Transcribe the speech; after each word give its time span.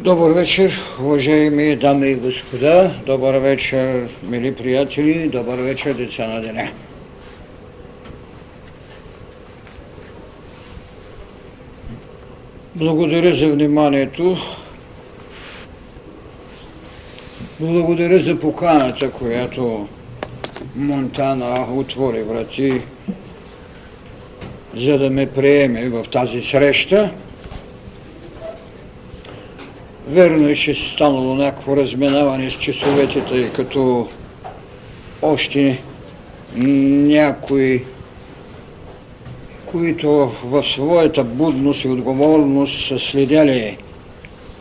Добър 0.00 0.30
вечер, 0.30 0.80
уважаеми 1.00 1.76
дами 1.76 2.08
и 2.08 2.14
господа, 2.14 2.94
добър 3.06 3.34
вечер, 3.34 4.08
мили 4.22 4.54
приятели, 4.54 5.28
добър 5.28 5.58
вечер, 5.58 5.94
деца 5.94 6.26
на 6.26 6.40
деня. 6.40 6.70
Благодаря 12.74 13.34
за 13.34 13.48
вниманието. 13.48 14.36
Благодаря 17.60 18.20
за 18.20 18.40
поканата, 18.40 19.10
която 19.10 19.88
Монтана 20.76 21.66
отвори 21.74 22.22
врати, 22.22 22.80
за 24.76 24.98
да 24.98 25.10
ме 25.10 25.26
приеме 25.26 25.88
в 25.88 26.04
тази 26.12 26.42
среща. 26.42 27.10
Верно 30.06 30.48
е, 30.48 30.54
че 30.54 30.74
станало 30.74 31.34
някакво 31.34 31.76
разминаване 31.76 32.50
с 32.50 32.54
часовете, 32.54 33.24
тъй 33.24 33.52
като 33.52 34.08
още 35.22 35.82
някои, 36.56 37.84
които 39.66 40.32
в 40.44 40.62
своята 40.62 41.24
будност 41.24 41.84
и 41.84 41.88
отговорност 41.88 42.88
са 42.88 42.98
следяли 42.98 43.76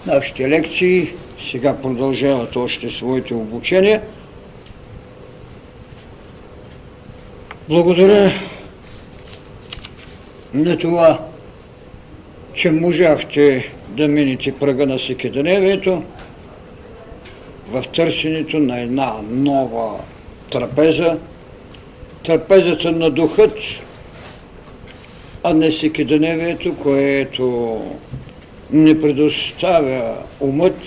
нашите 0.05 0.49
лекции, 0.49 1.13
сега 1.51 1.77
продължават 1.81 2.55
още 2.55 2.89
своите 2.89 3.33
обучения. 3.33 4.01
Благодаря 7.69 8.31
на 10.53 10.77
това, 10.77 11.19
че 12.53 12.71
можахте 12.71 13.71
да 13.93 14.07
минете 14.07 14.51
прага 14.51 14.85
на 14.85 14.99
Секеденевието 14.99 16.03
в 17.67 17.83
търсенето 17.95 18.59
на 18.59 18.79
една 18.79 19.13
нова 19.29 19.99
трапеза, 20.51 21.17
трапезата 22.25 22.91
на 22.91 23.11
духът, 23.11 23.57
а 25.43 25.53
не 25.53 25.71
Секеденевието, 25.71 26.75
което 26.75 27.77
не 28.71 29.01
предоставя 29.01 30.17
умът, 30.39 30.77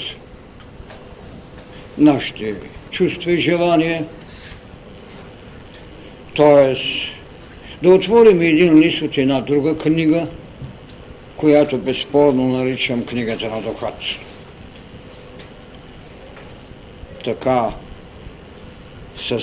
нашите 1.99 2.55
чувства 2.91 3.33
и 3.33 3.39
желания, 3.39 4.05
т.е. 6.37 6.75
да 7.83 7.95
отворим 7.95 8.41
един 8.41 8.79
лист 8.79 9.03
от 9.03 9.19
една 9.19 9.41
друга 9.41 9.79
книга, 9.79 10.27
която 11.37 11.79
безспорно 11.79 12.49
наричам 12.49 13.07
книгата 13.07 13.49
на 13.49 13.63
Духът. 13.63 13.95
Така, 17.25 17.71
с 19.29 19.41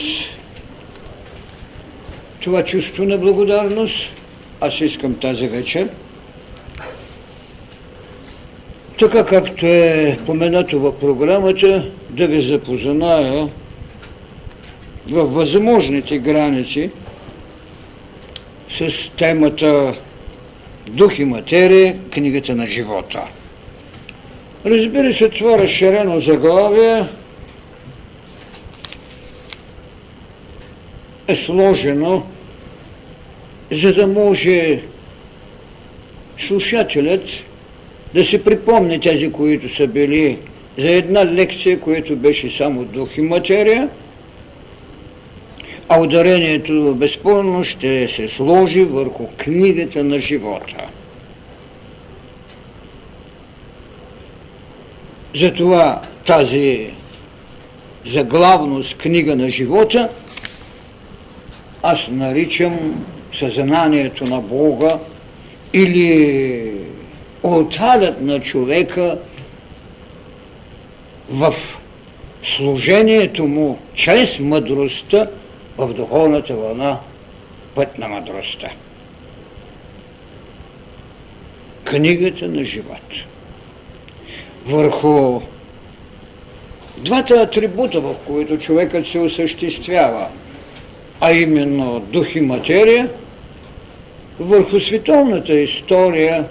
това 2.39 2.63
чувство 2.63 3.03
на 3.03 3.17
благодарност, 3.17 4.13
аз 4.61 4.81
искам 4.81 5.19
тази 5.19 5.47
вечер, 5.47 5.89
така 8.99 9.25
както 9.25 9.65
е 9.65 10.19
поменато 10.25 10.79
в 10.79 10.99
програмата, 10.99 11.91
да 12.09 12.27
ви 12.27 12.41
запозная 12.41 13.49
в 15.09 15.25
възможните 15.25 16.17
граници 16.17 16.89
с 18.69 19.11
темата 19.17 19.93
Дух 20.89 21.19
и 21.19 21.25
материя, 21.25 21.95
книгата 22.11 22.55
на 22.55 22.67
живота. 22.67 23.21
Разбира 24.65 25.13
се, 25.13 25.29
това 25.29 25.57
разширено 25.57 26.19
заглавие 26.19 27.03
е 31.27 31.35
сложено, 31.35 32.23
за 33.71 33.93
да 33.93 34.07
може 34.07 34.81
слушателят 36.39 37.23
да 38.13 38.25
се 38.25 38.43
припомни 38.43 38.99
тези, 38.99 39.31
които 39.31 39.75
са 39.75 39.87
били 39.87 40.37
за 40.77 40.91
една 40.91 41.25
лекция, 41.25 41.79
която 41.79 42.15
беше 42.15 42.57
само 42.57 42.85
дух 42.85 43.17
и 43.17 43.21
материя, 43.21 43.89
а 45.93 45.99
ударението 45.99 46.95
безспорно 46.95 47.63
ще 47.63 48.07
се 48.07 48.27
сложи 48.27 48.83
върху 48.83 49.27
книгата 49.37 50.03
на 50.03 50.21
живота. 50.21 50.75
Затова 55.35 56.01
тази 56.25 56.87
заглавност 58.05 58.97
книга 58.97 59.35
на 59.35 59.49
живота 59.49 60.09
аз 61.83 62.07
наричам 62.11 63.05
съзнанието 63.33 64.23
на 64.23 64.41
Бога 64.41 64.99
или 65.73 66.71
алтарът 67.43 68.21
на 68.21 68.39
човека 68.39 69.17
в 71.29 71.53
служението 72.43 73.47
му 73.47 73.77
чрез 73.93 74.39
мъдростта 74.39 75.27
в 75.77 75.93
духовната 75.93 76.55
вълна 76.55 76.97
път 77.75 77.97
на 77.97 78.07
мъдростта. 78.07 78.69
Книгата 81.83 82.47
на 82.47 82.63
живот. 82.63 83.11
Върху 84.65 85.41
двата 86.97 87.33
атрибута, 87.33 87.99
в 87.99 88.15
които 88.27 88.57
човекът 88.57 89.07
се 89.07 89.19
осъществява, 89.19 90.27
а 91.21 91.31
именно 91.31 91.99
дух 91.99 92.35
и 92.35 92.41
материя, 92.41 93.09
върху 94.39 94.79
световната 94.79 95.53
история 95.53 96.45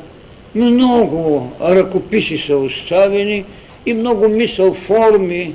много 0.54 1.52
ръкописи 1.60 2.38
са 2.38 2.56
оставени 2.56 3.44
и 3.86 3.94
много 3.94 4.28
мисъл 4.28 4.74
форми 4.74 5.54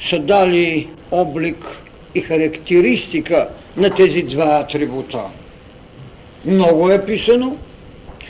са 0.00 0.18
дали 0.18 0.88
облик 1.10 1.79
и 2.14 2.20
характеристика 2.20 3.48
на 3.76 3.94
тези 3.94 4.22
два 4.22 4.60
атрибута. 4.64 5.22
Много 6.44 6.90
е 6.90 7.06
писано, 7.06 7.56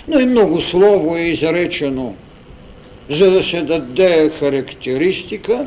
но 0.09 0.21
и 0.21 0.27
много 0.27 0.61
слово 0.61 1.17
е 1.17 1.21
изречено, 1.21 2.15
за 3.09 3.31
да 3.31 3.43
се 3.43 3.63
даде 3.63 4.31
характеристика 4.39 5.67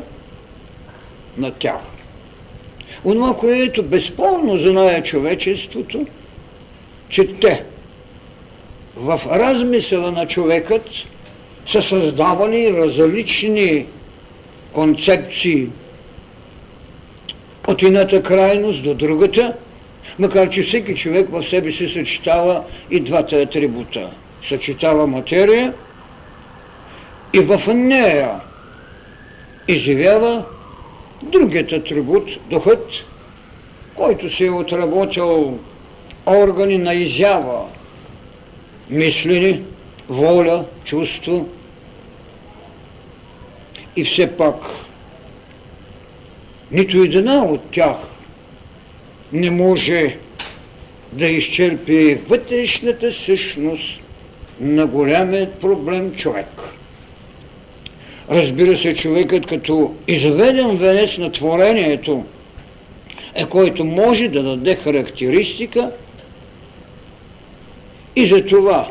на 1.38 1.50
тях. 1.50 1.80
Онова, 3.04 3.36
което 3.36 3.82
безспорно 3.82 4.58
знае 4.58 5.02
човечеството, 5.02 6.06
че 7.08 7.26
те 7.26 7.64
в 8.96 9.20
размисъла 9.30 10.10
на 10.10 10.26
човекът 10.26 10.82
са 11.66 11.82
създавали 11.82 12.72
различни 12.72 13.86
концепции, 14.72 15.68
от 17.68 17.82
едната 17.82 18.22
крайност 18.22 18.84
до 18.84 18.94
другата, 18.94 19.54
макар 20.18 20.50
че 20.50 20.62
всеки 20.62 20.94
човек 20.94 21.28
в 21.30 21.42
себе 21.42 21.70
си 21.70 21.88
съчетава 21.88 22.62
и 22.90 23.00
двата 23.00 23.36
атрибута. 23.36 24.10
Съчетава 24.48 25.06
материя 25.06 25.72
и 27.32 27.40
в 27.40 27.74
нея 27.74 28.30
изживява 29.68 30.44
другият 31.22 31.72
атрибут, 31.72 32.30
духът, 32.50 32.92
който 33.94 34.30
се 34.30 34.46
е 34.46 34.50
отработил 34.50 35.58
органи 36.26 36.78
на 36.78 36.94
изява, 36.94 37.64
мислени, 38.90 39.62
воля, 40.08 40.64
чувство 40.84 41.48
и 43.96 44.04
все 44.04 44.36
пак 44.36 44.56
нито 46.74 47.02
една 47.02 47.44
от 47.44 47.60
тях 47.70 47.96
не 49.32 49.50
може 49.50 50.16
да 51.12 51.26
изчерпи 51.26 52.18
вътрешната 52.28 53.12
същност 53.12 54.00
на 54.60 54.86
голямият 54.86 55.54
проблем 55.54 56.12
човек. 56.12 56.62
Разбира 58.30 58.76
се, 58.76 58.94
човекът 58.94 59.46
като 59.46 59.94
изведен 60.08 60.76
венец 60.76 61.18
на 61.18 61.32
творението 61.32 62.24
е 63.34 63.44
който 63.44 63.84
може 63.84 64.28
да 64.28 64.42
даде 64.42 64.76
характеристика 64.76 65.90
и 68.16 68.26
за 68.26 68.44
това 68.44 68.90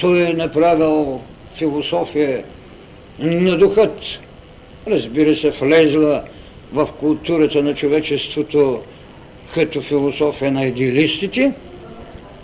той 0.00 0.30
е 0.30 0.32
направил 0.32 1.20
философия 1.54 2.44
на 3.18 3.58
духът. 3.58 4.02
Разбира 4.86 5.36
се, 5.36 5.50
влезла 5.50 6.22
в 6.72 6.88
културата 7.00 7.62
на 7.62 7.74
човечеството 7.74 8.82
като 9.54 9.80
философия 9.80 10.52
на 10.52 10.64
идеалистите 10.64 11.52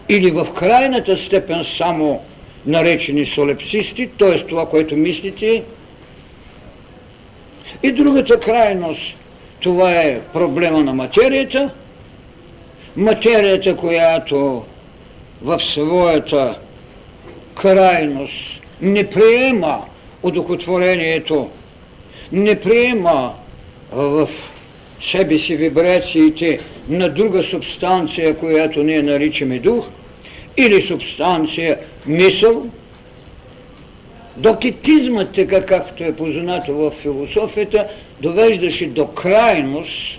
или 0.08 0.31
в 0.31 0.46
крайната 0.52 1.17
степен 1.17 1.64
само 1.64 2.23
наречени 2.67 3.26
солепсисти, 3.26 4.08
т.е. 4.19 4.38
това, 4.38 4.69
което 4.69 4.96
мислите. 4.96 5.62
И 7.82 7.93
другата 7.93 8.40
крайност, 8.40 9.17
това 9.61 9.93
е 9.93 10.20
проблема 10.20 10.84
на 10.84 10.94
материята. 10.94 11.70
Материята, 12.96 13.76
която 13.76 14.64
в 15.43 15.61
своята 15.61 16.58
крайност 17.55 18.61
не 18.81 19.11
приема 19.11 19.84
удохотворението, 20.23 21.50
не 22.32 22.61
приема 22.61 23.34
в 23.92 24.28
себе 25.00 25.38
си 25.38 25.56
вибрациите 25.56 26.60
на 26.88 27.08
друга 27.08 27.42
субстанция, 27.42 28.36
която 28.36 28.82
ние 28.82 29.02
наричаме 29.02 29.58
дух, 29.58 29.86
или 30.56 30.82
субстанция 30.82 31.78
мисъл, 32.06 32.66
докетизмът, 34.36 35.32
така 35.32 35.66
както 35.66 36.04
е 36.04 36.16
познато 36.16 36.74
в 36.74 36.90
философията, 36.90 37.86
довеждаше 38.20 38.86
до 38.86 39.06
крайност 39.06 40.18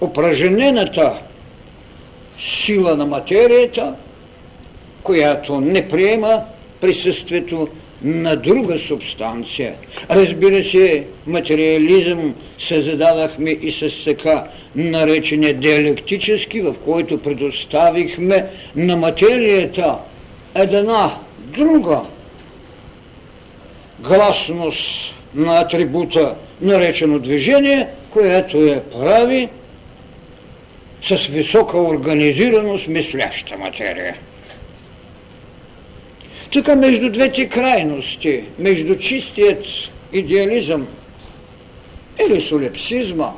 упражнената 0.00 1.18
сила 2.38 2.96
на 2.96 3.06
материята, 3.06 3.94
която 5.02 5.60
не 5.60 5.88
приема 5.88 6.40
присъствието 6.80 7.68
на 8.02 8.36
друга 8.36 8.78
субстанция. 8.78 9.74
Разбира 10.10 10.64
се, 10.64 11.04
материализъм 11.26 12.34
се 12.58 12.82
зададахме 12.82 13.50
и 13.50 13.72
с 13.72 14.04
така 14.04 14.44
наречения 14.76 15.54
диалектически, 15.54 16.60
в 16.60 16.74
който 16.84 17.22
предоставихме 17.22 18.46
на 18.76 18.96
материята 18.96 19.94
една 20.54 21.10
друга 21.38 22.00
гласност 24.00 25.14
на 25.34 25.60
атрибута, 25.60 26.34
наречено 26.60 27.18
движение, 27.18 27.88
което 28.10 28.58
я 28.58 28.82
прави 28.82 29.48
с 31.02 31.26
висока 31.26 31.78
организираност 31.78 32.88
мисляща 32.88 33.58
материя. 33.58 34.16
Тук 36.56 36.76
между 36.76 37.10
двете 37.10 37.48
крайности, 37.48 38.44
между 38.58 38.98
чистият 38.98 39.64
идеализъм 40.12 40.86
или 42.26 42.40
солепсизма 42.40 43.32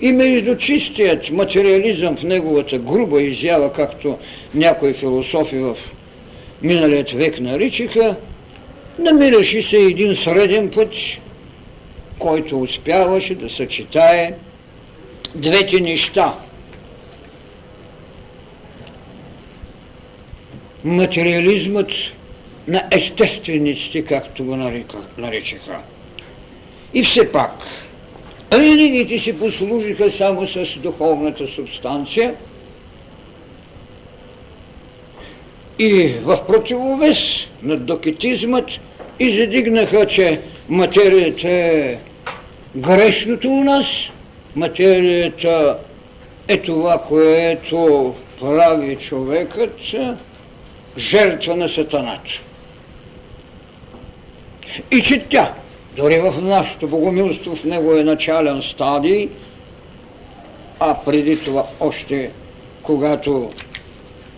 и 0.00 0.12
между 0.12 0.56
чистият 0.56 1.30
материализъм 1.30 2.16
в 2.16 2.22
неговата 2.22 2.78
груба 2.78 3.22
изява, 3.22 3.72
както 3.72 4.18
някои 4.54 4.92
философи 4.92 5.56
в 5.56 5.76
миналият 6.62 7.10
век 7.10 7.40
наричаха, 7.40 8.16
намираше 8.98 9.62
се 9.62 9.76
един 9.76 10.14
среден 10.14 10.70
път, 10.70 10.92
който 12.18 12.60
успяваше 12.60 13.34
да 13.34 13.50
съчетае 13.50 14.32
двете 15.34 15.80
неща. 15.80 16.34
Материализмът 20.84 21.88
на 22.68 22.82
естествениците, 22.90 24.04
както 24.04 24.44
го 24.44 24.56
наричаха. 25.18 25.78
И 26.94 27.02
все 27.02 27.32
пак, 27.32 27.52
религиите 28.52 29.18
си 29.18 29.38
послужиха 29.38 30.10
само 30.10 30.46
с 30.46 30.78
духовната 30.78 31.46
субстанция 31.46 32.34
и 35.78 36.14
в 36.22 36.46
противовес 36.46 37.46
на 37.62 37.76
докетизмът 37.76 38.70
и 39.20 39.38
задигнаха, 39.38 40.06
че 40.06 40.40
материята 40.68 41.48
е 41.48 41.98
грешното 42.76 43.48
у 43.48 43.64
нас, 43.64 43.86
материята 44.56 45.78
е 46.48 46.58
това, 46.58 47.02
което 47.08 48.14
прави 48.40 48.96
човекът 48.96 49.80
жертва 50.98 51.56
на 51.56 51.68
сатаната. 51.68 52.30
И 54.90 55.02
че 55.02 55.24
тя, 55.28 55.54
дори 55.96 56.18
в 56.18 56.34
нашето 56.42 56.88
богомилство, 56.88 57.56
в 57.56 57.64
него 57.64 57.96
е 57.96 58.04
начален 58.04 58.62
стадий, 58.62 59.28
а 60.80 60.94
преди 61.04 61.44
това 61.44 61.64
още 61.80 62.30
когато 62.82 63.50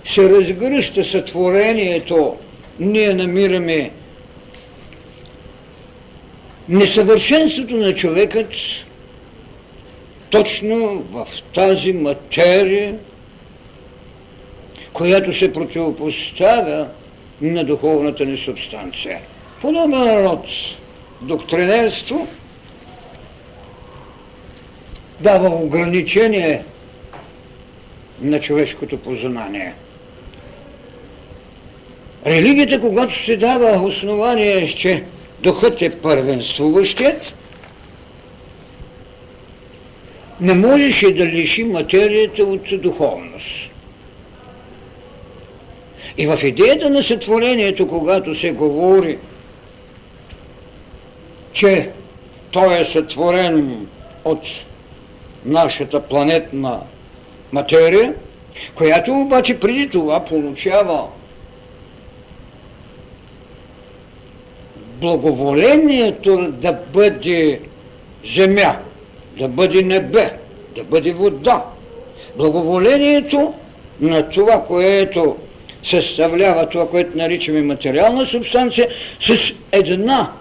се 0.05 0.29
разгръща 0.29 1.05
сътворението, 1.05 2.37
ние 2.81 3.15
намираме 3.15 3.91
несъвършенството 6.69 7.77
на 7.77 7.95
човекът 7.95 8.49
точно 10.31 11.05
в 11.13 11.29
тази 11.55 11.93
материя, 11.93 12.95
която 14.93 15.33
се 15.33 15.53
противопоставя 15.53 16.87
на 17.41 17.65
духовната 17.65 18.25
ни 18.25 18.37
субстанция. 18.37 19.21
Подобен 19.61 20.25
род 20.25 20.47
доктринерство 21.21 22.29
дава 25.21 25.49
ограничение 25.49 26.65
на 28.21 28.41
човешкото 28.41 28.99
познание. 28.99 29.75
Религията, 32.27 32.81
когато 32.81 33.25
се 33.25 33.37
дава 33.37 33.83
основание, 33.83 34.69
че 34.69 35.05
духът 35.41 35.83
е 35.83 36.01
първенствуващият, 36.01 37.35
не 40.41 40.55
можеше 40.55 41.15
да 41.15 41.27
лиши 41.27 41.65
материята 41.65 42.45
от 42.45 42.81
духовност. 42.83 43.71
И 46.19 46.27
в 46.27 46.39
идеята 46.43 46.91
на 46.91 47.03
сътворението, 47.03 47.89
когато 47.89 48.35
се 48.35 48.53
говори, 48.53 49.19
че 51.53 51.91
той 52.51 52.81
е 52.81 52.85
сътворен 52.85 53.87
от 54.25 54.41
нашата 55.45 56.01
планетна 56.01 56.81
материя, 57.53 58.15
която 58.75 59.13
обаче 59.13 59.61
преди 59.61 59.89
това 59.89 60.25
получава 60.25 61.05
благоволението 65.01 66.53
да 66.53 66.73
бъде 66.73 67.61
земя, 68.35 68.77
да 69.39 69.49
бъде 69.49 69.83
небе, 69.83 70.31
да 70.77 70.85
бъде 70.85 71.13
вода. 71.13 71.65
Благоволението 72.37 73.55
на 74.01 74.29
това, 74.29 74.65
което 74.65 75.37
съставлява 75.85 76.69
това, 76.69 76.89
което 76.89 77.19
наричаме 77.19 77.63
материална 77.63 78.27
субстанция, 78.27 78.89
с 79.21 79.53
една 79.73 80.33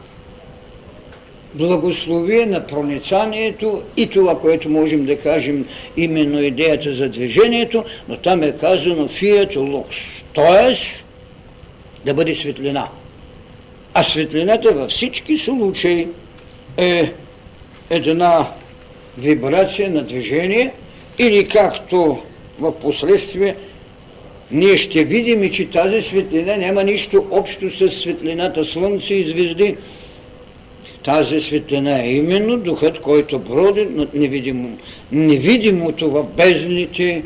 благословие 1.54 2.46
на 2.46 2.68
проницанието 2.68 3.82
и 3.98 4.08
това, 4.08 4.40
което 4.40 4.70
можем 4.70 5.06
да 5.06 5.18
кажем 5.18 5.66
именно 5.98 6.42
идеята 6.42 6.94
за 6.94 7.10
движението, 7.10 7.84
но 8.10 8.18
там 8.18 8.44
е 8.44 8.52
казано 8.52 9.08
фият 9.08 9.56
лукс, 9.56 9.98
т.е. 10.36 10.76
да 12.06 12.14
бъде 12.14 12.36
светлина. 12.36 12.88
А 13.94 14.04
светлината 14.04 14.72
във 14.72 14.92
всички 14.92 15.38
случаи 15.38 16.08
е 16.78 17.12
една 17.90 18.48
вибрация 19.18 19.90
на 19.90 20.04
движение 20.04 20.72
или 21.20 21.48
както 21.48 22.22
в 22.60 22.72
последствие 22.72 23.56
ние 24.52 24.78
ще 24.78 25.04
видим, 25.04 25.52
че 25.52 25.70
тази 25.70 26.02
светлина 26.02 26.56
няма 26.58 26.84
нищо 26.84 27.26
общо 27.32 27.70
с 27.78 27.90
светлината 27.90 28.66
Слънце 28.66 29.14
и 29.14 29.30
звезди. 29.30 29.76
Тази 31.08 31.42
светлина 31.42 32.04
е 32.04 32.12
именно 32.12 32.58
духът, 32.58 33.02
който 33.02 33.40
броди 33.40 33.86
над 33.86 34.14
невидимо, 34.14 34.78
невидимото 35.12 36.10
в 36.10 36.24
бездните, 36.24 37.24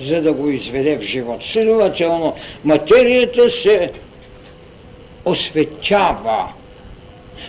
за 0.00 0.22
да 0.22 0.32
го 0.32 0.50
изведе 0.50 0.96
в 0.96 1.02
живот. 1.02 1.40
Следователно, 1.44 2.34
материята 2.64 3.50
се 3.50 3.90
осветява. 5.24 6.44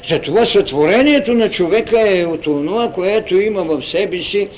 Затова 0.09 0.45
сътворението 0.45 1.33
на 1.33 1.49
човека 1.49 2.17
е 2.17 2.25
от 2.25 2.41
това, 2.41 2.91
което 2.91 3.39
има 3.39 3.63
в 3.63 3.81
себе 3.81 4.21
си 4.21 4.49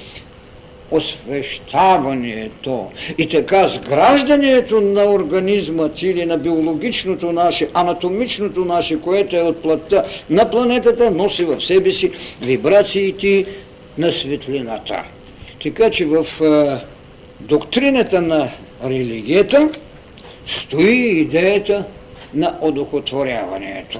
освещаването 0.91 2.91
и 3.17 3.29
така 3.29 3.67
сграждането 3.67 4.81
на 4.81 5.03
организмът 5.03 6.01
или 6.01 6.25
на 6.25 6.37
биологичното 6.37 7.31
наше, 7.31 7.69
анатомичното 7.73 8.65
наше, 8.65 9.01
което 9.01 9.35
е 9.35 9.41
от 9.41 9.61
плътта 9.61 10.03
на 10.29 10.49
планетата, 10.49 11.11
носи 11.11 11.43
в 11.43 11.61
себе 11.61 11.91
си 11.91 12.11
вибрациите 12.41 13.45
на 13.97 14.11
светлината. 14.11 15.03
Така 15.63 15.89
че 15.89 16.05
в 16.05 16.25
е, 16.41 16.77
доктрината 17.39 18.21
на 18.21 18.49
религията 18.83 19.69
стои 20.45 21.19
идеята 21.19 21.83
на 22.33 22.55
одухотворяването. 22.61 23.99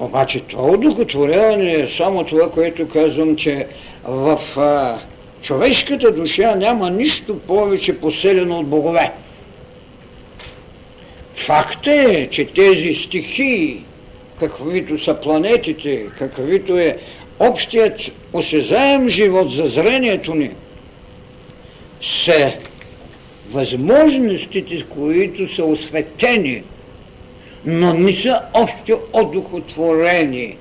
Обаче 0.00 0.40
това 0.40 0.62
одухотворяване 0.62 1.72
е 1.72 1.88
само 1.96 2.24
това, 2.24 2.50
което 2.50 2.88
казвам, 2.88 3.36
че 3.36 3.66
в 4.04 4.40
а, 4.56 4.98
човешката 5.42 6.12
душа 6.12 6.54
няма 6.54 6.90
нищо 6.90 7.38
повече 7.38 8.00
поселено 8.00 8.58
от 8.58 8.66
богове. 8.66 9.12
Факт 11.36 11.86
е, 11.86 12.28
че 12.30 12.44
тези 12.44 12.94
стихии, 12.94 13.84
каквито 14.40 14.98
са 14.98 15.14
планетите, 15.14 16.06
каквито 16.18 16.78
е 16.78 16.98
общият 17.38 18.00
осезаем 18.32 19.08
живот 19.08 19.52
за 19.52 19.66
зрението 19.66 20.34
ни, 20.34 20.50
са 22.02 22.52
възможностите, 23.50 24.82
които 24.82 25.54
са 25.54 25.64
осветени, 25.64 26.62
но 27.64 27.94
не 27.94 28.14
са 28.14 28.40
още 28.54 28.94
одухотворени. 29.12 30.56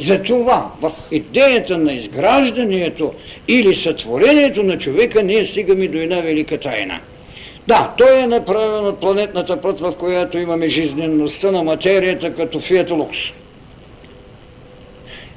Затова 0.00 0.70
в 0.80 0.92
идеята 1.10 1.78
на 1.78 1.92
изграждането 1.92 3.14
или 3.48 3.74
сътворението 3.74 4.62
на 4.62 4.78
човека 4.78 5.22
ние 5.22 5.46
стигаме 5.46 5.88
до 5.88 5.98
една 5.98 6.20
велика 6.20 6.60
тайна. 6.60 7.00
Да, 7.66 7.94
той 7.98 8.20
е 8.20 8.26
направен 8.26 8.86
от 8.86 9.00
планетната 9.00 9.60
прът, 9.60 9.80
в 9.80 9.92
която 9.98 10.38
имаме 10.38 10.68
жизненността 10.68 11.50
на 11.50 11.62
материята 11.62 12.34
като 12.34 12.60
фиатолукс. 12.60 13.18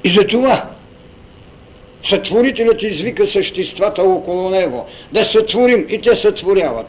И 0.03 0.10
затова 0.10 0.70
Сътворителят 2.03 2.84
извика 2.84 3.27
съществата 3.27 4.03
около 4.03 4.50
него. 4.50 4.86
Да 5.12 5.25
сътворим 5.25 5.86
и 5.89 6.01
те 6.01 6.15
сътворяват. 6.15 6.88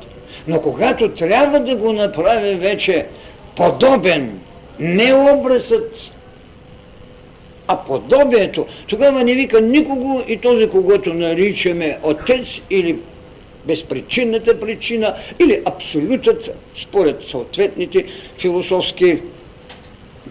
Но 0.49 0.61
когато 0.61 1.09
трябва 1.09 1.61
да 1.61 1.77
го 1.77 1.93
направи 1.93 2.55
вече 2.55 3.07
подобен, 3.57 4.39
не 4.81 5.15
образът, 5.15 6.13
а 7.69 7.77
подобието, 7.77 8.67
тогава 8.87 9.25
не 9.25 9.35
вика 9.35 9.61
никого 9.61 10.23
и 10.29 10.37
този, 10.37 10.69
когато 10.69 11.15
наричаме 11.15 11.99
отец 12.03 12.61
или 12.71 12.97
безпричинната 13.67 14.61
причина 14.61 15.15
или 15.41 15.63
абсолютът 15.65 16.51
според 16.77 17.23
съответните 17.23 18.05
философски 18.39 19.19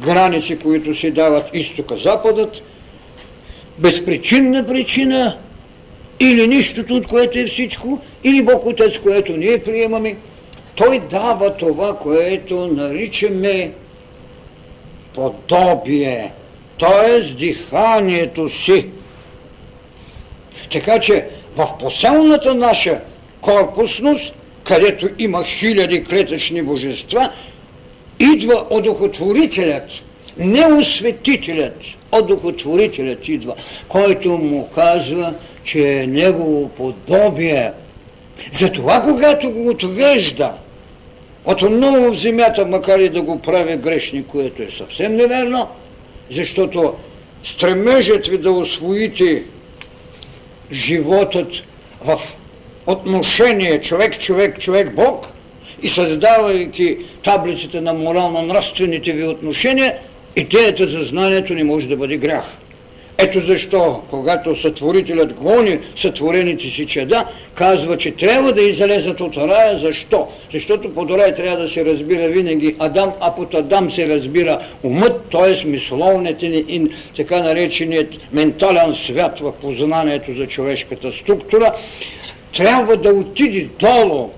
граници, 0.01 0.59
които 0.59 0.93
се 0.93 1.11
дават 1.11 1.49
изтока-западът, 1.53 2.61
безпричинна 3.77 4.67
причина 4.67 5.37
или 6.19 6.47
нищото, 6.47 6.95
от 6.95 7.07
което 7.07 7.39
е 7.39 7.45
всичко, 7.45 7.99
или 8.23 8.43
Бог 8.43 8.65
Отец, 8.65 8.97
което 8.97 9.37
ние 9.37 9.63
приемаме, 9.63 10.15
той 10.75 10.99
дава 10.99 11.57
това, 11.57 11.97
което 11.97 12.67
наричаме 12.67 13.71
подобие, 15.13 16.31
т.е. 16.80 17.20
диханието 17.34 18.50
си. 18.50 18.88
Така 20.72 21.00
че 21.00 21.25
в 21.56 21.77
поселната 21.80 22.56
наша 22.56 23.00
корпусност, 23.42 24.34
където 24.63 25.10
има 25.20 25.44
хиляди 25.44 26.03
клетъчни 26.03 26.62
божества, 26.62 27.32
идва 28.20 28.65
одухотворителят, 28.70 29.89
не 30.38 30.65
осветителят, 30.65 31.77
одухотворителят 32.12 33.27
идва, 33.27 33.56
който 33.88 34.30
му 34.30 34.70
казва, 34.75 35.34
че 35.63 36.00
е 36.00 36.08
негово 36.08 36.70
подобие. 36.70 37.72
Затова, 38.51 39.01
когато 39.01 39.51
го 39.51 39.70
отвежда 39.70 40.53
отново 41.46 42.12
в 42.12 42.18
земята, 42.18 42.65
макар 42.65 43.00
и 43.00 43.10
да 43.10 43.22
го 43.22 43.39
прави 43.39 43.77
грешни, 43.77 44.24
което 44.27 44.62
е 44.62 44.68
съвсем 44.77 45.15
неверно, 45.15 45.68
защото 46.32 46.94
стремежът 47.44 48.27
ви 48.27 48.38
да 48.38 48.51
освоите 48.51 49.44
животът 50.72 51.51
в 52.06 52.20
отношение 52.88 53.82
човек-човек, 53.82 54.60
човек-бог 54.60 55.27
и 55.82 55.89
създавайки 55.89 56.98
таблиците 57.24 57.82
на 57.82 57.94
морално-нравствените 57.94 59.12
ви 59.12 59.24
отношения– 59.24 59.98
идеята 60.36 60.88
за 60.88 61.03
знанието 61.06 61.53
не 61.53 61.63
може 61.63 61.88
да 61.88 61.98
бъде 61.98 62.18
грях. 62.18 62.58
Ето 63.17 63.39
защо, 63.39 64.01
когато 64.10 64.55
сътворителят 64.55 65.34
гони 65.34 65.79
сътворените 65.96 66.65
си 66.65 66.86
чеда, 66.86 67.25
казва, 67.55 67.98
че 67.98 68.12
трябва 68.12 68.51
да 68.51 68.62
излезат 68.62 69.22
от 69.22 69.38
рая. 69.38 69.79
Защо? 69.79 70.27
Защото 70.53 70.93
под 70.93 71.12
рай 71.12 71.34
трябва 71.34 71.58
да 71.58 71.67
се 71.67 71.86
разбира 71.86 72.27
винаги 72.27 72.75
Адам, 72.79 73.12
а 73.20 73.36
под 73.36 73.53
Адам 73.53 73.91
се 73.91 74.08
разбира 74.08 74.60
умът, 74.84 75.22
т.е. 75.32 75.67
мисловният 75.67 76.43
и 76.43 76.88
така 77.15 77.41
нареченият 77.41 78.08
ментален 78.32 78.96
свят 78.96 79.39
в 79.39 79.51
познанието 79.51 80.34
за 80.34 80.48
човешката 80.48 81.12
структура. 81.12 81.74
Трябва 82.55 82.98
да 82.98 83.10
отиде 83.10 83.67
долу. 83.79 84.29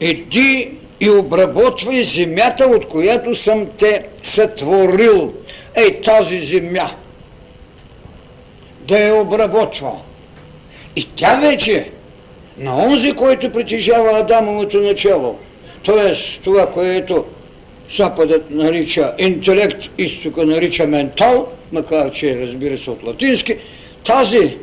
Иди 0.00 0.70
и 1.00 1.10
обработвай 1.10 2.04
земята, 2.04 2.64
от 2.64 2.88
която 2.88 3.34
съм 3.34 3.66
те 3.78 4.04
сътворил. 4.22 5.32
Ей, 5.74 6.00
тази 6.00 6.40
земя, 6.40 6.90
да 8.82 8.98
я 8.98 9.14
обработва. 9.14 9.92
И 10.96 11.08
тя 11.16 11.36
вече, 11.36 11.90
на 12.58 12.76
онзи, 12.76 13.12
който 13.12 13.52
притежава 13.52 14.18
Адамовото 14.18 14.80
начало, 14.80 15.38
т.е. 15.84 16.12
това, 16.44 16.66
което 16.66 17.24
Западът 17.96 18.50
нарича 18.50 19.14
интелект, 19.18 19.84
изтока 19.98 20.46
нарича 20.46 20.86
ментал, 20.86 21.48
макар 21.72 22.12
че 22.12 22.40
разбира 22.40 22.78
се 22.78 22.90
от 22.90 23.02
латински, 23.02 23.56
тази 24.04 24.56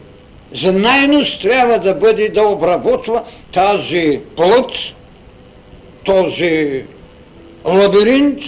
знайност 0.53 1.41
трябва 1.41 1.79
да 1.79 1.93
бъде 1.93 2.29
да 2.29 2.43
обработва 2.43 3.23
тази 3.51 4.19
плът, 4.35 4.71
този 6.03 6.83
лабиринт, 7.65 8.39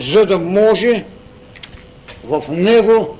за 0.00 0.26
да 0.26 0.38
може 0.38 1.04
в 2.24 2.42
него 2.48 3.16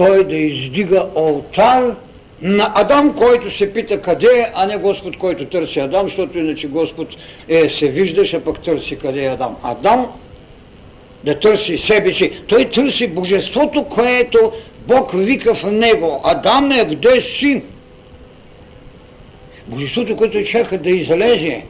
той 0.00 0.24
да 0.24 0.36
издига 0.36 1.06
алтар 1.16 1.96
на 2.42 2.72
Адам, 2.74 3.14
който 3.14 3.50
се 3.50 3.72
пита 3.72 4.02
къде 4.02 4.26
е, 4.26 4.50
а 4.54 4.66
не 4.66 4.76
Господ, 4.76 5.16
който 5.16 5.44
търси 5.44 5.80
Адам, 5.80 6.06
защото 6.06 6.38
иначе 6.38 6.68
Господ 6.68 7.08
е, 7.48 7.68
се 7.68 7.88
виждаше, 7.88 8.44
пък 8.44 8.62
търси 8.62 8.98
къде 8.98 9.24
е 9.24 9.28
Адам. 9.28 9.56
Адам 9.62 10.06
да 11.24 11.40
търси 11.40 11.78
себе 11.78 12.12
си. 12.12 12.32
Той 12.48 12.64
търси 12.64 13.08
божеството, 13.08 13.84
което 13.84 14.52
Бог 14.88 15.10
вика 15.14 15.54
в 15.54 15.72
него. 15.72 16.20
Адам 16.24 16.72
е 16.72 16.84
къде 16.84 17.20
си? 17.20 17.62
Божеството, 19.66 20.16
което 20.16 20.44
чака 20.44 20.78
да 20.78 20.90
излезе 20.90 21.62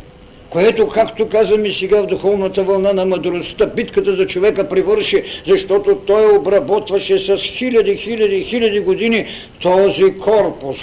което, 0.50 0.88
както 0.88 1.28
казваме 1.28 1.73
сега 1.73 2.02
в 2.02 2.07
духовната 2.07 2.62
вълна 2.62 2.92
на 2.92 3.04
мъдростта, 3.07 3.66
битката 3.66 4.16
за 4.16 4.26
човека 4.26 4.69
привърши, 4.69 5.23
защото 5.47 5.97
той 6.07 6.37
обработваше 6.37 7.19
с 7.19 7.42
хиляди, 7.42 7.97
хиляди, 7.97 8.45
хиляди 8.45 8.80
години 8.80 9.26
този 9.62 10.19
корпус. 10.19 10.76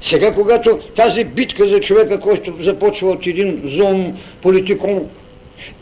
Сега, 0.00 0.32
когато 0.32 0.78
тази 0.78 1.24
битка 1.24 1.66
за 1.66 1.80
човека, 1.80 2.20
който 2.20 2.54
започва 2.60 3.10
от 3.10 3.26
един 3.26 3.60
зум 3.64 4.12
политикон, 4.42 5.06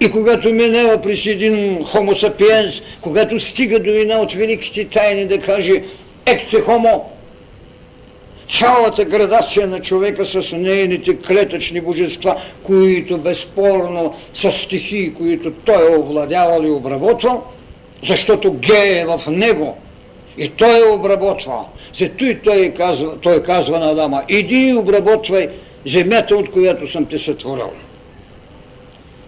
и 0.01 0.11
когато 0.11 0.49
минава 0.49 1.03
през 1.03 1.27
един 1.27 1.85
хомо 1.85 2.15
сапиенс, 2.15 2.83
когато 3.01 3.41
стига 3.41 3.79
до 3.79 3.91
една 3.91 4.21
от 4.21 4.33
великите 4.33 4.85
тайни 4.85 5.25
да 5.25 5.39
каже 5.39 5.83
екце 6.27 6.61
хомо, 6.61 7.11
цялата 8.49 9.05
градация 9.05 9.67
на 9.67 9.81
човека 9.81 10.27
с 10.27 10.53
нейните 10.53 11.19
клетъчни 11.19 11.81
божества, 11.81 12.37
които 12.63 13.19
безспорно 13.19 14.15
са 14.35 14.53
стихии, 14.53 15.15
които 15.15 15.51
той 15.51 15.93
е 15.93 15.99
овладявал 15.99 16.63
и 16.63 16.71
обработвал, 16.71 17.45
защото 18.05 18.53
гей 18.53 19.01
е 19.01 19.07
в 19.07 19.21
него 19.31 19.77
и 20.39 20.49
той 20.49 20.79
е 20.79 20.93
обработвал. 20.93 21.69
Зато 21.95 22.25
и 22.25 22.39
той 22.39 22.75
казва, 22.77 23.17
той 23.21 23.43
казва 23.43 23.79
на 23.79 23.91
Адама, 23.91 24.23
иди 24.29 24.69
и 24.69 24.75
обработвай 24.75 25.49
земята, 25.87 26.37
от 26.37 26.51
която 26.51 26.93
съм 26.93 27.07
те 27.07 27.19
сътворил. 27.19 27.71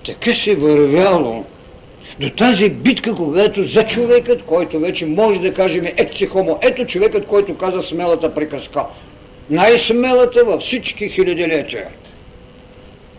Така 0.07 0.35
се 0.35 0.55
вървяло 0.55 1.45
до 2.21 2.31
тази 2.31 2.71
битка, 2.71 3.15
когато 3.15 3.65
за 3.65 3.85
човекът, 3.85 4.43
който 4.43 4.81
вече 4.81 5.07
може 5.07 5.41
да 5.41 5.55
кажем 5.55 5.85
екци 5.97 6.27
хомо, 6.27 6.59
ето 6.63 6.85
човекът, 6.87 7.27
който 7.27 7.57
каза 7.57 7.83
смелата 7.83 8.35
приказка 8.35 8.85
най-смелата 9.51 10.45
във 10.45 10.61
всички 10.61 11.09
хилядилетия. 11.09 11.89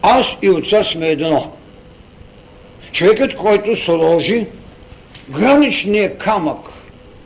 Аз 0.01 0.35
и 0.41 0.49
отца 0.49 0.83
сме 0.83 1.07
едно. 1.07 1.51
Човекът, 2.91 3.35
който 3.35 3.75
сложи 3.75 4.45
граничния 5.29 6.17
камък 6.17 6.69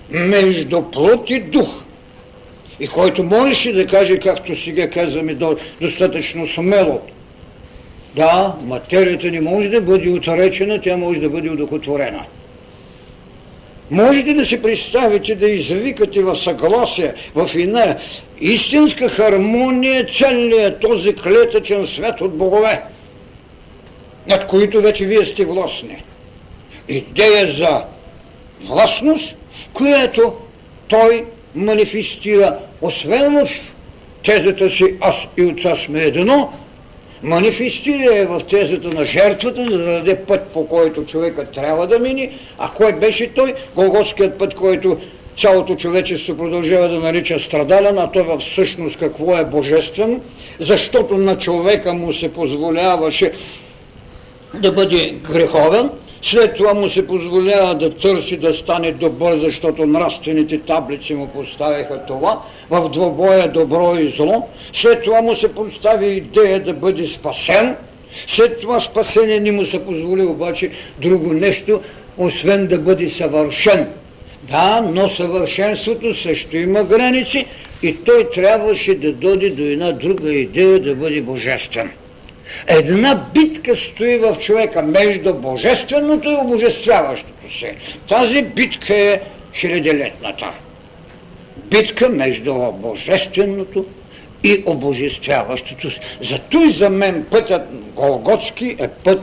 между 0.10 0.82
плът 0.82 1.30
и 1.30 1.40
дух 1.40 1.84
и 2.80 2.88
който 2.88 3.24
можеше 3.24 3.74
да 3.74 3.88
каже, 3.88 4.20
както 4.20 4.56
сега 4.56 4.90
казваме 4.90 5.38
достатъчно 5.82 6.48
смело, 6.48 7.02
Да, 8.16 8.56
материята 8.66 9.32
не 9.32 9.42
може 9.42 9.70
да 9.70 9.82
бъде 9.82 10.10
отречена, 10.10 10.82
тя 10.82 10.98
може 10.98 11.20
да 11.20 11.30
бъде 11.30 11.50
удохотворена. 11.50 12.26
Можете 13.94 14.34
да 14.34 14.46
си 14.46 14.62
представите 14.62 15.36
да 15.36 15.50
извикате 15.50 16.24
в 16.24 16.36
съгласие, 16.36 17.14
в 17.36 17.50
една 17.56 17.98
истинска 18.42 19.10
хармония 19.10 20.06
целият 20.06 20.80
този 20.80 21.16
клетъчен 21.16 21.88
свет 21.88 22.22
от 22.22 22.38
богове, 22.38 22.82
над 24.28 24.48
които 24.48 24.82
вече 24.82 25.06
вие 25.06 25.26
сте 25.26 25.46
властни. 25.46 26.04
Идея 26.90 27.48
за 27.48 27.84
властност, 28.62 29.36
която 29.74 30.34
той 30.88 31.26
манифестира, 31.56 32.58
освен 32.82 33.46
в 33.46 33.74
тезата 34.24 34.70
си 34.70 34.86
аз 35.02 35.16
и 35.38 35.44
отца 35.44 35.76
сме 35.76 36.02
едно, 36.02 36.54
манифестира 37.24 38.16
е 38.16 38.26
в 38.26 38.42
тезата 38.50 38.88
на 38.88 39.06
жертвата, 39.06 39.72
за 39.72 39.78
да 39.78 39.86
даде 39.86 40.16
път, 40.16 40.42
по 40.48 40.68
който 40.68 41.06
човека 41.06 41.46
трябва 41.46 41.88
да 41.88 42.00
мини. 42.00 42.30
А 42.58 42.70
кой 42.70 42.94
беше 42.94 43.34
той? 43.34 43.54
Голготският 43.76 44.38
път, 44.38 44.54
който 44.54 44.98
цялото 45.38 45.76
човечество 45.76 46.38
продължава 46.38 46.90
да 46.90 47.00
нарича 47.00 47.40
страдален, 47.40 47.98
а 47.98 48.12
той 48.12 48.26
всъщност 48.40 48.98
какво 48.98 49.38
е 49.38 49.46
божествено, 49.46 50.22
защото 50.60 51.18
на 51.18 51.38
човека 51.38 51.94
му 51.94 52.14
се 52.14 52.34
позволяваше 52.34 53.32
да 54.54 54.72
бъде 54.72 55.16
греховен, 55.32 55.90
след 56.22 56.56
това 56.56 56.74
му 56.74 56.90
се 56.90 57.08
позволява 57.08 57.76
да 57.76 57.90
търси 57.90 58.38
да 58.38 58.54
стане 58.54 58.92
добър, 58.92 59.38
защото 59.38 59.86
нравствените 59.86 60.60
таблици 60.60 61.14
му 61.14 61.28
поставяха 61.28 62.06
това, 62.06 62.40
в 62.74 62.90
двобоя 62.90 63.48
добро 63.48 63.96
и 63.96 64.10
зло. 64.10 64.50
След 64.74 65.04
това 65.04 65.22
му 65.22 65.36
се 65.36 65.54
постави 65.54 66.08
идея 66.08 66.60
да 66.60 66.74
бъде 66.74 67.08
спасен. 67.08 67.76
След 68.28 68.62
това 68.62 68.80
спасение 68.80 69.40
не 69.40 69.52
му 69.52 69.66
се 69.66 69.84
позволи 69.84 70.22
обаче 70.22 70.72
друго 70.98 71.34
нещо, 71.34 71.82
освен 72.18 72.68
да 72.68 72.78
бъде 72.78 73.10
съвършен. 73.10 73.88
Да, 74.44 74.82
но 74.82 75.10
съвършенството 75.10 76.14
също 76.14 76.58
има 76.58 76.84
граници 76.84 77.46
и 77.84 77.96
той 77.96 78.30
трябваше 78.30 78.96
да 78.96 79.14
доди 79.14 79.50
до 79.50 79.64
една 79.64 79.92
друга 79.92 80.34
идея 80.34 80.80
да 80.80 80.96
бъде 80.96 81.22
божествен. 81.22 81.92
Една 82.68 83.26
битка 83.34 83.76
стои 83.76 84.18
в 84.18 84.36
човека 84.40 84.82
между 84.82 85.34
божественото 85.34 86.30
и 86.30 86.36
обожествяващото 86.36 87.60
се. 87.60 87.76
Тази 88.10 88.42
битка 88.42 88.96
е 88.96 89.20
хилядилетната. 89.54 90.52
Битка 91.58 92.10
между 92.10 92.54
божественото 92.72 93.86
и 94.44 94.64
обожествяващото. 94.66 95.90
Зато 96.22 96.64
и 96.64 96.70
за 96.70 96.90
мен 96.90 97.26
пътят 97.32 97.62
Голготски 97.96 98.76
е 98.80 98.88
път 98.88 99.22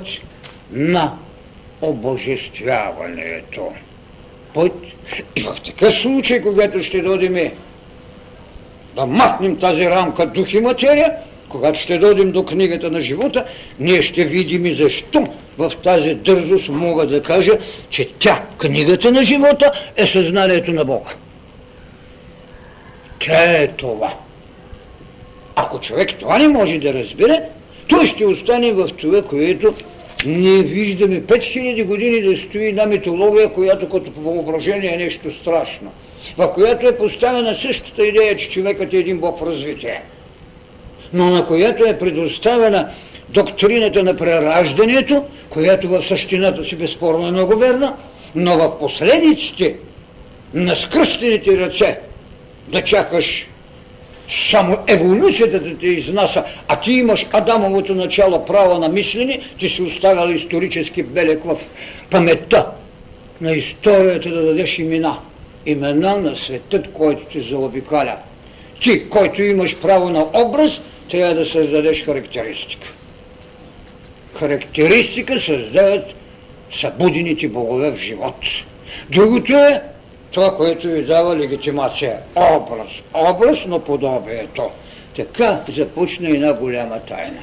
на 0.72 1.12
обожествяването. 1.82 3.68
Път. 4.54 4.72
И 5.37 5.40
в 5.40 5.56
такъв 5.64 5.94
случай, 5.94 6.42
когато 6.42 6.82
ще 6.82 7.02
дойдем 7.02 7.50
да 8.96 9.06
махнем 9.06 9.56
тази 9.56 9.87
рамка 9.87 10.26
дух 10.26 10.52
и 10.52 10.60
материя, 10.60 11.12
когато 11.49 11.80
ще 11.80 11.99
дойдем 11.99 12.32
до 12.32 12.44
книгата 12.44 12.90
на 12.90 13.00
живота, 13.00 13.44
ние 13.80 14.02
ще 14.02 14.25
видим 14.25 14.66
и 14.66 14.72
защо 14.72 15.28
в 15.58 15.72
тази 15.82 16.14
дързост 16.14 16.68
мога 16.68 17.06
да 17.06 17.22
кажа, 17.22 17.58
че 17.90 18.08
тя, 18.18 18.42
книгата 18.58 19.12
на 19.12 19.25
живота, 19.25 19.72
е 19.96 20.06
съзнанието 20.06 20.72
на 20.72 20.84
Бога. 20.84 21.10
Тя 23.21 23.62
е 23.62 23.67
това. 23.69 24.15
Ако 25.57 25.81
човек 25.81 26.15
това 26.19 26.39
не 26.39 26.49
може 26.49 26.79
да 26.79 26.95
разбере, 26.95 27.43
той 27.89 28.07
ще 28.07 28.27
остане 28.27 28.73
в 28.73 28.89
това, 28.89 29.23
което 29.23 29.75
не 30.27 30.62
виждаме 30.62 31.23
5000 31.23 31.85
години 31.85 32.23
да 32.23 32.37
стои 32.37 32.67
една 32.67 32.87
митология, 32.87 33.53
която 33.53 33.89
като 33.89 34.11
въображение 34.17 34.95
е 34.95 34.97
нещо 34.97 35.33
страшно, 35.33 35.93
в 36.37 36.52
която 36.52 36.89
е 36.89 36.97
поставена 36.97 37.54
същата 37.54 38.06
идея, 38.06 38.37
че 38.37 38.50
човекът 38.50 38.93
е 38.93 38.97
един 38.97 39.19
бог 39.19 39.39
в 39.39 39.47
развитие 39.47 40.02
но 41.13 41.30
на 41.30 41.47
която 41.47 41.85
е 41.85 41.99
предоставена 41.99 42.89
доктрината 43.28 44.02
на 44.02 44.17
прераждането, 44.17 45.25
която 45.50 45.89
в 45.89 46.02
същината 46.02 46.65
си 46.65 46.76
безспорно 46.76 47.26
е 47.26 47.30
много 47.30 47.56
верна, 47.56 47.95
но 48.35 48.59
в 48.59 48.78
последиците 48.78 49.76
на 50.54 50.76
скръстените 50.76 51.59
ръце 51.59 52.00
да 52.73 52.85
чакаш 52.85 53.47
само 54.50 54.78
еволюцията 54.87 55.61
да 55.61 55.78
те 55.78 55.87
изнася, 55.87 56.45
а 56.69 56.80
ти 56.80 56.93
имаш 56.93 57.26
Адамовото 57.33 57.95
начало 57.95 58.45
право 58.45 58.78
на 58.78 58.89
мислене, 58.89 59.41
ти 59.59 59.69
си 59.69 59.83
оставял 59.83 60.28
исторически 60.28 61.02
белек 61.02 61.45
в 61.45 61.56
паметта 62.11 62.67
на 63.41 63.52
историята 63.52 64.30
да 64.30 64.43
дадеш 64.43 64.78
имена. 64.78 65.19
Имена 65.67 66.17
на 66.17 66.37
светът, 66.37 66.93
който 66.93 67.25
ти 67.25 67.41
заобикаля. 67.41 68.17
Ти, 68.80 69.09
който 69.09 69.43
имаш 69.43 69.76
право 69.76 70.09
на 70.09 70.26
образ, 70.35 70.80
трябва 71.11 71.35
да 71.35 71.47
създадеш 71.47 72.04
характеристика. 72.04 72.93
Характеристика 74.35 75.41
създават 75.41 76.15
събудените 76.73 77.49
богове 77.49 77.91
в 77.91 77.97
живот. 77.97 78.37
Другото 79.11 79.52
е 79.52 79.83
това, 80.30 80.56
което 80.56 80.86
ви 80.86 81.02
дава 81.02 81.36
легитимация. 81.36 82.19
Образ. 82.36 82.88
Образ 83.14 83.66
на 83.66 83.78
подобието. 83.78 84.71
Така 85.16 85.60
започна 85.69 86.28
една 86.28 86.52
голяма 86.54 87.00
тайна. 87.00 87.40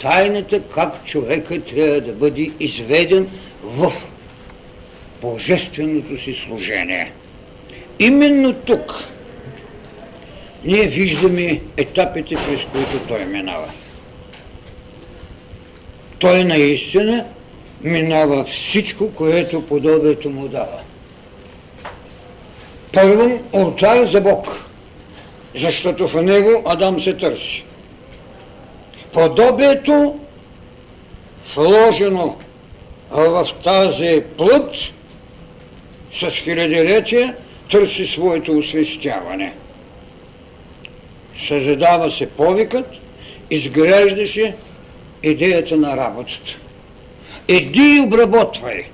Тайната 0.00 0.62
как 0.62 1.04
човека 1.04 1.60
трябва 1.60 2.00
да 2.00 2.12
бъде 2.12 2.50
изведен 2.60 3.28
в 3.62 3.92
божественото 5.22 6.18
си 6.18 6.34
служение. 6.34 7.12
Именно 7.98 8.52
тук 8.52 9.04
ние 10.64 10.86
виждаме 10.86 11.60
етапите, 11.76 12.34
през 12.34 12.64
които 12.64 12.98
той 13.08 13.24
минава. 13.24 13.70
Той 16.18 16.44
наистина 16.44 17.24
минава 17.82 18.44
всичко, 18.44 19.10
което 19.14 19.66
подобието 19.66 20.30
му 20.30 20.48
дава. 20.48 20.80
Първо, 22.96 23.40
алтар 23.52 24.04
за 24.04 24.20
Бог, 24.20 24.64
защото 25.54 26.08
в 26.08 26.22
него 26.22 26.62
Адам 26.66 27.00
се 27.00 27.14
търси. 27.14 27.64
Подобието, 29.12 30.18
вложено 31.54 32.36
в 33.10 33.46
тази 33.64 34.22
плът, 34.36 34.74
с 36.14 36.30
хилядилетия, 36.30 37.34
търси 37.70 38.06
своето 38.06 38.58
освестяване– 38.58 39.54
съжедава 41.48 42.10
се 42.10 42.26
повикът, 42.26 42.86
изгреждаше 43.50 44.54
идеята 45.22 45.76
на 45.76 45.96
работата. 45.96 46.56
Еди 47.48 47.96
и 47.96 48.00
обработвай, 48.00 48.84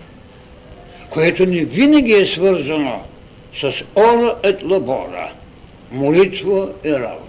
което 1.11 1.47
не 1.47 1.65
винаги 1.65 2.13
е 2.13 2.27
свързано 2.27 3.05
с 3.57 3.85
ора 3.97 4.35
ет 4.43 4.63
лабора, 4.63 5.33
молитва 5.93 6.69
и 6.85 6.93
работа. 6.93 7.23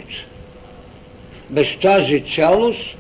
Без 1.50 1.76
тази 1.76 2.24
цялост 2.36 2.96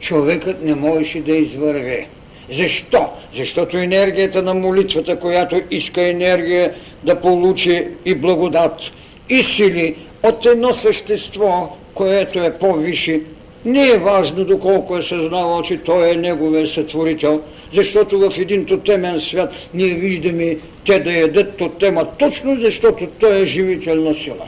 човекът 0.00 0.62
не 0.62 0.74
можеше 0.74 1.20
да 1.20 1.36
извърви. 1.36 2.06
Защо? 2.50 3.06
Защото 3.34 3.76
енергията 3.76 4.42
на 4.42 4.54
молитвата, 4.54 5.18
която 5.18 5.60
иска 5.70 6.08
енергия 6.08 6.74
да 7.04 7.20
получи 7.20 7.88
и 8.04 8.14
благодат, 8.14 8.80
и 9.28 9.42
сили, 9.42 9.96
от 10.22 10.46
едно 10.46 10.74
същество, 10.74 11.76
което 11.94 12.42
е 12.42 12.58
по-висше, 12.58 13.20
не 13.64 13.88
е 13.88 13.98
важно 13.98 14.44
доколко 14.44 14.96
е 14.96 15.02
съзнавал, 15.02 15.62
че 15.62 15.78
той 15.78 16.10
е 16.10 16.16
неговия 16.16 16.66
сътворител, 16.66 17.42
защото 17.74 18.30
в 18.30 18.38
един 18.38 18.64
тотемен 18.64 19.20
свят 19.20 19.52
ние 19.74 19.94
виждаме 19.94 20.56
те 20.84 21.00
да 21.00 21.12
ядат 21.12 21.56
тотема 21.56 22.06
точно 22.18 22.56
защото 22.60 23.06
той 23.06 23.40
е 23.40 23.44
живителна 23.44 24.14
сила. 24.14 24.46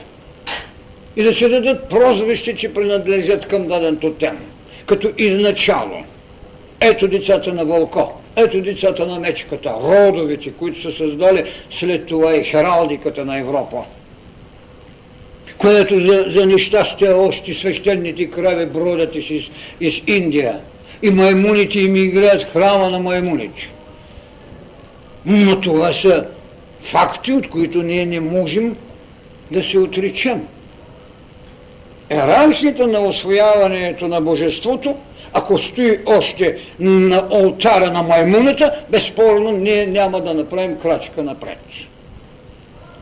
И 1.15 1.23
да 1.23 1.33
се 1.33 1.49
дадат 1.49 1.89
прозвище, 1.89 2.55
че 2.55 2.73
принадлежат 2.73 3.47
към 3.47 3.67
даден 3.67 3.97
тотем, 3.97 4.37
като 4.85 5.09
изначало. 5.17 6.03
Ето 6.81 7.07
децата 7.07 7.53
на 7.53 7.65
вълко, 7.65 8.21
ето 8.35 8.61
децата 8.61 9.07
на 9.07 9.19
мечката, 9.19 9.73
родовите, 9.83 10.51
които 10.51 10.81
са 10.81 10.91
създали 10.91 11.43
след 11.69 12.05
това 12.05 12.35
и 12.35 12.43
хералдиката 12.43 13.25
на 13.25 13.39
Европа 13.39 13.83
което 15.59 15.99
за, 15.99 16.25
за 16.27 16.45
нещастие 16.45 17.09
още 17.09 17.53
свещените 17.53 18.29
крави 18.29 18.65
бродят 18.65 19.15
из, 19.15 19.49
из 19.81 20.01
Индия. 20.07 20.59
И 21.01 21.09
маймуните 21.09 21.79
им 21.79 21.95
играят 21.95 22.43
храма 22.43 22.89
на 22.89 22.99
маймуните. 22.99 23.69
Но 25.25 25.61
това 25.61 25.93
са 25.93 26.25
факти, 26.81 27.33
от 27.33 27.49
които 27.49 27.83
ние 27.83 28.05
не 28.05 28.19
можем 28.19 28.75
да 29.51 29.63
се 29.63 29.79
отречем. 29.79 30.47
Ерархията 32.09 32.87
на 32.87 32.99
освояването 32.99 34.07
на 34.07 34.21
Божеството, 34.21 34.95
ако 35.33 35.57
стои 35.57 35.99
още 36.05 36.57
на 36.79 37.27
алтара 37.31 37.91
на 37.91 38.03
маймуната, 38.03 38.75
безспорно 38.89 39.51
ние 39.51 39.85
няма 39.85 40.21
да 40.21 40.33
направим 40.33 40.79
крачка 40.79 41.23
напред. 41.23 41.59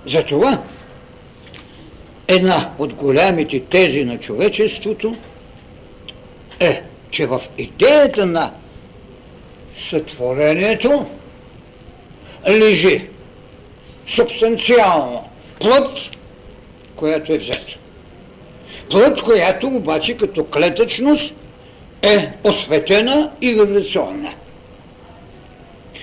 Затова 0.06 0.62
една 2.28 2.70
от 2.80 2.94
голямите 2.94 3.60
тези 3.60 4.06
на 4.06 4.20
човечеството 4.20 5.16
е, 6.60 6.82
че 7.12 7.26
в 7.26 7.41
идеята 7.58 8.26
на 8.26 8.52
сътворението 9.89 11.06
лежи 12.48 13.08
субстанциално 14.08 15.30
плът, 15.60 15.98
която 16.96 17.34
е 17.34 17.38
взета. 17.38 17.78
Плът, 18.89 19.22
която 19.22 19.67
обаче 19.67 20.17
като 20.17 20.46
клетъчност 20.46 21.34
е 22.02 22.30
осветена 22.43 23.32
и 23.41 23.54
вибрационна. 23.54 24.34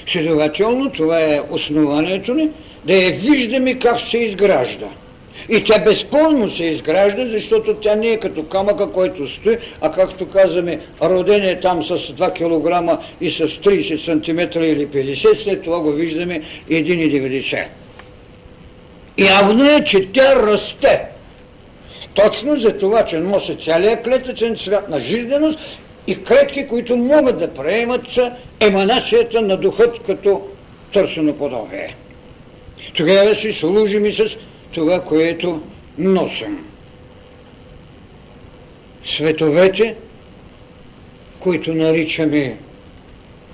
Следователно, 0.07 0.93
това 0.93 1.21
е 1.21 1.41
основанието 1.51 2.35
ни, 2.35 2.51
да 2.85 2.95
я 2.95 3.13
виждаме 3.13 3.79
как 3.79 4.01
се 4.01 4.19
изгражда. 4.19 4.87
И 5.49 5.65
тя 5.65 5.79
безспорно 5.79 6.51
се 6.51 6.65
изгражда, 6.65 7.27
защото 7.27 7.75
тя 7.75 7.95
не 7.95 8.07
е 8.07 8.21
като 8.21 8.43
камъка, 8.43 8.93
който 8.93 9.29
стои, 9.29 9.59
а 9.81 9.93
както 9.93 10.29
казваме, 10.29 10.81
роден 11.03 11.45
е 11.45 11.61
там 11.61 11.83
с 11.83 11.99
2 11.99 12.33
кг 12.33 13.03
и 13.21 13.31
с 13.31 13.39
30 13.39 13.97
см 13.97 14.61
или 14.61 14.89
50, 14.89 15.35
след 15.35 15.63
това 15.63 15.81
го 15.81 15.93
виждаме 15.93 16.43
1,90. 16.71 17.65
Явно 19.19 19.71
е, 19.71 19.85
че 19.85 20.13
тя 20.13 20.37
расте. 20.37 21.05
Точно 22.15 22.57
за 22.57 22.79
това, 22.79 23.05
че 23.05 23.19
носи 23.19 23.57
цялия 23.57 24.03
клетъчен 24.03 24.57
цвят 24.57 24.89
на 24.89 25.01
жизненост 25.01 25.59
и 26.07 26.25
клетки, 26.25 26.67
които 26.67 26.97
могат 26.97 27.39
да 27.39 27.55
приемат 27.55 28.03
еманацията 28.61 29.43
на 29.43 29.57
духът 29.57 29.99
като 30.07 30.43
търсено 30.93 31.33
подобие. 31.33 31.95
Тогава 32.97 33.35
си 33.35 33.53
служим 33.53 34.07
и 34.07 34.13
с 34.13 34.37
това, 34.75 35.01
което 35.01 35.63
носим. 35.99 36.65
Световете, 39.05 39.95
които 41.41 41.75
наричаме 41.75 42.57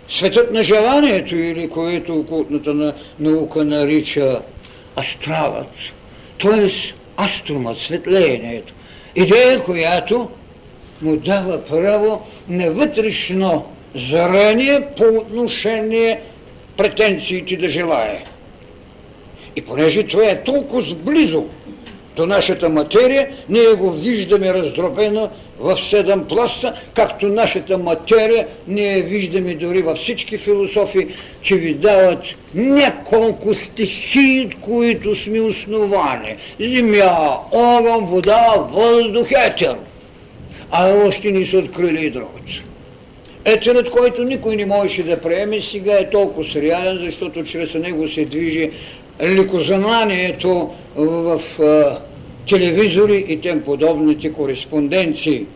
светът 0.08 0.52
на 0.52 0.62
желанието 0.62 1.36
или 1.36 1.68
което 1.68 2.14
окултната 2.14 2.94
наука 3.18 3.64
нарича 3.64 4.40
астралът, 4.96 5.68
т.е. 6.42 6.68
астромът, 7.16 7.78
светлеенето. 7.78 8.72
Идея, 9.16 9.62
която 9.64 10.30
му 11.02 11.16
дава 11.16 11.64
право 11.64 12.26
на 12.48 12.70
вътрешно 12.70 13.66
зрение 13.94 14.86
по 14.96 15.04
отношение 15.04 16.20
претенциите 16.76 17.56
да 17.56 17.68
желая. 17.68 18.22
И 19.60 19.62
понеже 19.62 20.02
това 20.02 20.24
е 20.24 20.42
толкова 20.42 20.94
близо 20.94 21.44
до 22.16 22.26
нашата 22.26 22.68
материя, 22.68 23.28
ние 23.48 23.74
го 23.74 23.90
виждаме 23.90 24.54
раздробено 24.54 25.30
в 25.58 25.76
седем 25.76 26.24
пласта, 26.24 26.74
както 26.94 27.28
нашата 27.28 27.78
материя 27.78 28.46
ние 28.68 29.02
виждаме 29.02 29.54
дори 29.54 29.82
във 29.82 29.98
всички 29.98 30.38
философии, 30.38 31.06
че 31.42 31.56
ви 31.56 31.74
дават 31.74 32.24
няколко 32.54 33.54
стихии, 33.54 34.50
които 34.60 35.14
сме 35.14 35.40
основани. 35.40 36.36
Земя, 36.60 37.38
огън, 37.52 38.04
вода, 38.04 38.54
въздух, 38.72 39.28
етер. 39.46 39.76
А 40.70 40.94
още 41.06 41.30
ни 41.30 41.46
са 41.46 41.58
открили 41.58 42.06
и 42.06 42.10
другото. 42.10 42.62
Етерът, 43.44 43.90
който 43.90 44.24
никой 44.24 44.56
не 44.56 44.66
можеше 44.66 45.02
да 45.02 45.20
приеме, 45.20 45.60
сега 45.60 45.92
е 45.92 46.10
толкова 46.10 46.62
реален, 46.62 46.98
защото 46.98 47.44
чрез 47.44 47.74
него 47.74 48.08
се 48.08 48.24
движи 48.24 48.70
ликознанието 49.22 50.70
в 50.96 51.40
телевизори 52.48 53.24
и 53.28 53.40
тем 53.40 53.62
подобните 53.62 54.32
кореспонденции. 54.32 55.46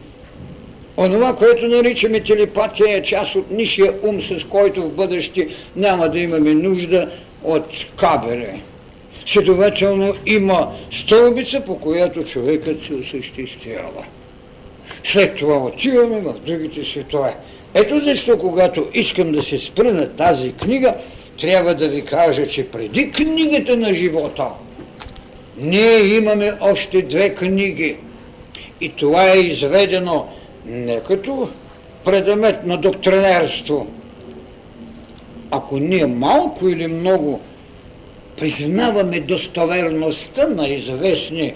Онова, 0.96 1.36
което 1.36 1.66
наричаме 1.66 2.20
телепатия 2.20 2.96
е 2.96 3.02
част 3.02 3.34
от 3.34 3.50
нишия 3.50 3.92
ум, 4.02 4.20
с 4.20 4.44
който 4.44 4.82
в 4.82 4.92
бъдеще 4.92 5.48
няма 5.76 6.08
да 6.08 6.20
имаме 6.20 6.54
нужда 6.54 7.08
от 7.44 7.66
кабеле. 7.96 8.60
Следователно 9.26 10.14
има 10.26 10.72
стълбица, 10.92 11.60
по 11.60 11.78
която 11.78 12.24
човекът 12.24 12.84
се 12.84 12.94
осъществява. 12.94 14.04
След 15.04 15.36
това 15.36 15.56
отиваме 15.56 16.20
в 16.20 16.34
другите 16.46 16.84
светове. 16.84 17.36
Ето 17.74 18.00
защо, 18.00 18.38
когато 18.38 18.86
искам 18.94 19.32
да 19.32 19.42
се 19.42 19.58
спра 19.58 19.92
на 19.92 20.08
тази 20.08 20.52
книга, 20.52 20.94
трябва 21.40 21.74
да 21.74 21.88
ви 21.88 22.04
кажа, 22.04 22.48
че 22.48 22.68
преди 22.68 23.10
книгата 23.10 23.76
на 23.76 23.94
живота, 23.94 24.48
ние 25.58 25.98
имаме 25.98 26.52
още 26.60 27.02
две 27.02 27.34
книги. 27.34 27.96
И 28.80 28.88
това 28.88 29.30
е 29.30 29.38
изведено 29.38 30.26
не 30.66 31.00
като 31.00 31.48
предмет 32.04 32.66
на 32.66 32.76
доктринерство. 32.76 33.86
Ако 35.50 35.76
ние 35.78 36.06
малко 36.06 36.68
или 36.68 36.86
много 36.86 37.40
признаваме 38.36 39.20
достоверността 39.20 40.48
на 40.48 40.68
известни 40.68 41.54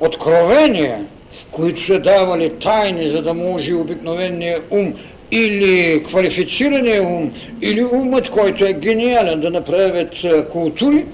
откровения, 0.00 1.06
които 1.50 1.84
са 1.84 1.98
давали 1.98 2.50
тайни, 2.50 3.08
за 3.08 3.22
да 3.22 3.34
може 3.34 3.74
обикновения 3.74 4.62
ум 4.70 4.94
или 5.34 6.02
квалифицирания 6.02 7.02
ум, 7.02 7.32
или 7.62 7.84
умът, 7.84 8.30
който 8.30 8.64
е 8.64 8.72
гениален 8.72 9.40
да 9.40 9.50
направят 9.50 10.08
култури, 10.52 11.04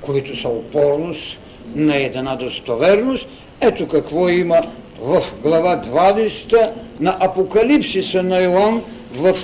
които 0.00 0.36
са 0.36 0.48
опорност 0.48 1.38
на 1.74 1.96
една 1.96 2.36
достоверност. 2.36 3.28
Ето 3.60 3.88
какво 3.88 4.28
има 4.28 4.62
в 5.00 5.22
глава 5.42 5.82
20 5.86 6.70
на 7.00 7.16
Апокалипсиса 7.20 8.22
на 8.22 8.42
Иоанн 8.42 8.82
в 9.14 9.36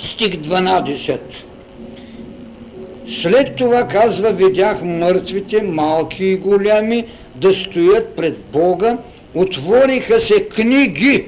стих 0.00 0.30
12. 0.30 1.18
След 3.08 3.56
това 3.56 3.88
казва, 3.88 4.32
видях 4.32 4.82
мъртвите, 4.82 5.62
малки 5.62 6.24
и 6.24 6.36
голями, 6.36 7.04
да 7.34 7.52
стоят 7.52 8.16
пред 8.16 8.38
Бога, 8.52 8.98
отвориха 9.34 10.20
се 10.20 10.48
книги, 10.48 11.24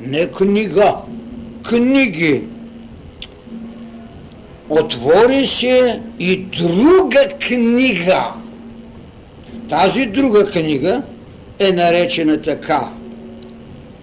не 0.00 0.26
книга, 0.26 0.94
книги. 1.68 2.42
Отвори 4.68 5.46
се 5.46 6.00
и 6.18 6.36
друга 6.36 7.28
книга. 7.48 8.32
Тази 9.68 10.06
друга 10.06 10.50
книга 10.50 11.02
е 11.58 11.72
наречена 11.72 12.42
така. 12.42 12.88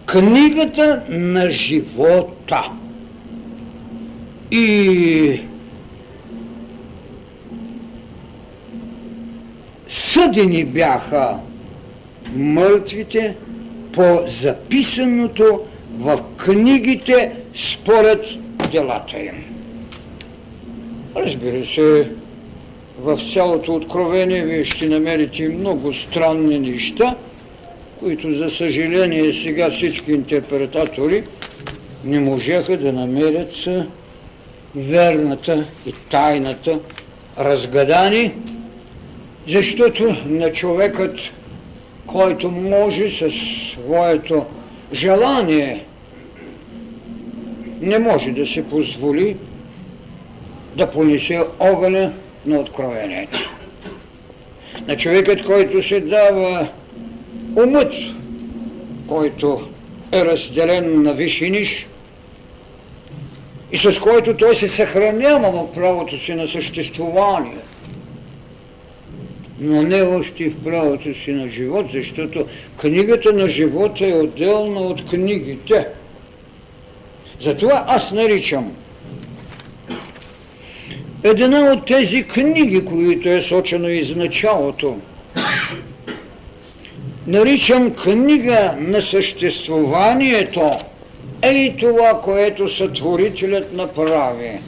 Книгата 0.06 1.02
на 1.10 1.52
живота. 1.52 2.72
И 4.52 5.42
съдени 9.90 10.66
бяха 10.66 11.38
мъртвите 12.36 13.36
по 13.94 14.24
записаното 14.28 15.60
в 15.98 16.20
книгите 16.38 17.32
според 17.56 18.26
делата 18.72 19.20
им. 19.20 19.44
Разбира 21.16 21.66
се, 21.66 22.08
в 23.00 23.20
цялото 23.34 23.76
откровение 23.76 24.44
вие 24.44 24.66
ще 24.66 24.88
намерите 24.88 25.50
много 25.50 25.94
странни 25.94 26.60
неща, 26.60 27.16
които 28.00 28.34
за 28.34 28.50
съжаление 28.50 29.34
сега 29.34 29.70
всички 29.70 30.12
интерпретатори 30.12 31.24
не 32.06 32.20
можеха 32.20 32.78
да 32.78 32.94
намерят 32.94 33.68
верната 34.76 35.66
и 35.86 35.94
тайната 36.12 36.80
разгадани, 37.40 38.32
защото 39.48 40.16
на 40.26 40.52
човекът, 40.52 41.20
който 42.08 42.52
може 42.52 43.10
със 43.10 43.34
своето 43.74 44.46
желание 44.94 45.86
не 47.82 48.00
може 48.00 48.32
да 48.32 48.48
се 48.48 48.70
позволи 48.70 49.38
да 50.76 50.92
понесе 50.92 51.44
огъня 51.60 52.14
на 52.46 52.60
откровението. 52.60 53.50
На 54.88 54.98
човекът, 54.98 55.46
който 55.46 55.84
се 55.84 56.00
дава 56.00 56.68
умът, 57.56 57.94
който 59.08 59.68
е 60.12 60.26
разделен 60.26 61.04
на 61.04 61.14
ниш 61.14 61.88
и 63.72 63.78
с 63.78 64.00
който 64.00 64.38
той 64.38 64.56
се 64.56 64.68
съхранява 64.68 65.52
в 65.52 65.74
правото 65.74 66.20
си 66.20 66.34
на 66.34 66.48
съществувание. 66.48 67.58
Но 69.60 69.84
не 69.84 70.02
още 70.02 70.50
в 70.50 70.64
правото 70.64 71.14
си 71.14 71.32
на 71.32 71.50
живот, 71.50 71.86
защото 71.94 72.46
книгата 72.82 73.34
на 73.34 73.50
живота 73.50 74.08
е 74.08 74.14
отделна 74.14 74.80
от 74.80 75.10
книгите. 75.10 75.88
Затова 77.42 77.86
аз 77.88 78.12
наричам 78.12 78.72
една 81.24 81.72
от 81.74 81.86
тези 81.86 82.24
книги, 82.24 82.86
които 82.86 83.30
е 83.30 83.42
сочено 83.42 83.90
из 83.90 84.16
началото, 84.16 84.98
наричам 87.28 87.94
книга 87.94 88.74
на 88.80 89.02
съществуванието, 89.02 90.72
е 91.42 91.52
и 91.52 91.78
това, 91.78 92.22
което 92.24 92.70
Сътворителят 92.70 93.74
направи. 93.74 94.60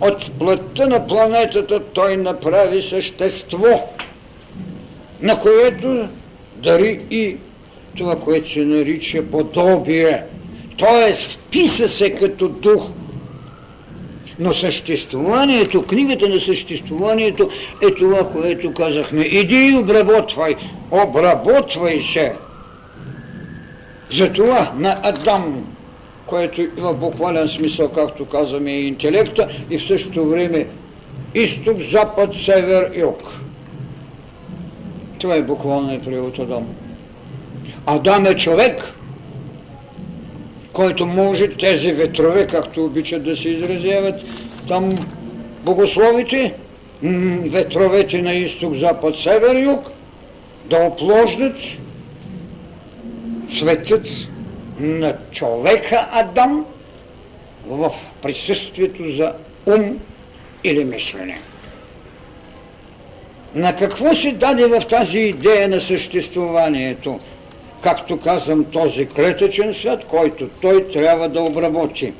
От 0.00 0.38
плътта 0.38 0.86
на 0.86 1.06
планетата 1.06 1.80
той 1.80 2.16
направи 2.16 2.82
същество, 2.82 3.88
на 5.20 5.40
което 5.40 6.08
дари 6.56 7.00
и 7.10 7.36
това, 7.96 8.16
което 8.16 8.50
се 8.50 8.64
нарича 8.64 9.22
подобие. 9.22 10.22
Т.е. 10.78 11.14
вписа 11.14 11.88
се 11.88 12.10
като 12.14 12.48
дух. 12.48 12.88
Но 14.38 14.54
съществуванието, 14.54 15.82
книгата 15.82 16.28
на 16.28 16.40
съществуванието 16.40 17.50
е 17.82 17.94
това, 17.94 18.30
което 18.30 18.72
казахме. 18.72 19.22
Иди 19.22 19.56
и 19.56 19.78
обработвай. 19.78 20.54
Обработвай 20.90 22.00
се. 22.00 22.32
Затова 24.12 24.72
на 24.78 25.00
Адам, 25.02 25.75
което 26.26 26.60
има 26.78 26.92
буквален 26.92 27.48
смисъл, 27.48 27.88
както 27.88 28.24
казваме, 28.24 28.70
и 28.70 28.86
интелекта, 28.86 29.48
и 29.70 29.78
в 29.78 29.86
същото 29.86 30.26
време 30.26 30.66
изток, 31.34 31.80
запад, 31.80 32.30
север, 32.44 32.92
юг. 32.96 33.22
Това 35.18 35.34
е 35.34 35.42
буквалният 35.42 36.04
превод 36.04 36.38
Адам. 36.38 36.66
Адам 37.86 38.26
е 38.26 38.36
човек, 38.36 38.92
който 40.72 41.06
може 41.06 41.56
тези 41.56 41.92
ветрове, 41.92 42.46
както 42.46 42.84
обичат 42.84 43.24
да 43.24 43.36
се 43.36 43.48
изразяват, 43.48 44.14
там 44.68 44.90
богословите, 45.64 46.54
ветровете 47.50 48.22
на 48.22 48.32
изток, 48.32 48.74
запад, 48.74 49.16
север, 49.16 49.62
юг, 49.62 49.90
да 50.70 50.76
оплождат 50.76 51.56
светът 53.50 54.08
на 54.78 55.16
човека 55.32 56.08
Адам 56.12 56.66
в 57.66 57.92
присъствието 58.22 59.12
за 59.12 59.32
ум 59.66 59.98
или 60.64 60.84
мислене. 60.84 61.40
На 63.54 63.76
какво 63.76 64.14
се 64.14 64.32
даде 64.32 64.66
в 64.66 64.80
тази 64.80 65.18
идея 65.18 65.68
на 65.68 65.80
съществуванието? 65.80 67.20
Както 67.82 68.20
казвам, 68.20 68.64
този 68.64 69.06
клетъчен 69.06 69.74
свят, 69.74 70.04
който 70.04 70.48
той 70.48 70.88
трябва 70.92 71.28
да 71.28 71.40
обработи. 71.40 72.12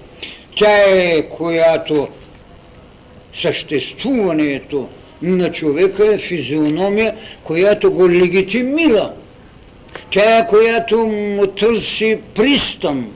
Тя 0.56 0.76
е, 0.86 1.22
която 1.22 2.08
съществуването 3.34 4.88
на 5.22 5.52
човека 5.52 6.14
е 6.14 6.18
физиономия, 6.18 7.16
която 7.44 7.92
го 7.92 8.10
легитимира– 8.10 9.12
тя 10.10 10.46
която 10.46 10.98
му 10.98 11.46
търси 11.46 12.18
пристан, 12.34 13.06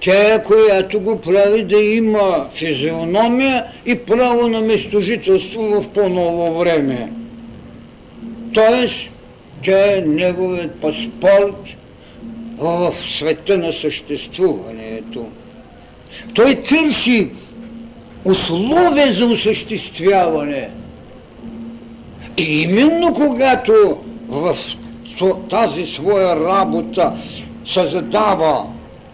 тя 0.00 0.42
която 0.42 1.00
го 1.00 1.20
прави 1.20 1.64
да 1.64 1.78
има 1.78 2.48
физиономия 2.54 3.64
и 3.86 3.98
право 3.98 4.48
на 4.48 4.60
местожителство 4.60 5.62
в 5.62 5.88
по-ново 5.88 6.58
време. 6.58 7.12
Тоест, 8.54 8.96
тя 9.64 9.96
е 9.96 10.00
неговият 10.00 10.80
паспорт 10.80 11.76
в 12.58 12.94
света 13.18 13.58
на 13.58 13.72
съществуването. 13.72 15.26
Той 16.34 16.54
търси 16.54 17.28
условия 18.24 19.12
за 19.12 19.26
осъществяване. 19.26 20.68
И 22.38 22.62
именно 22.62 23.12
когато 23.14 23.98
в 24.28 24.56
тази 25.30 25.86
своя 25.86 26.36
работа 26.36 27.12
създава 27.66 28.66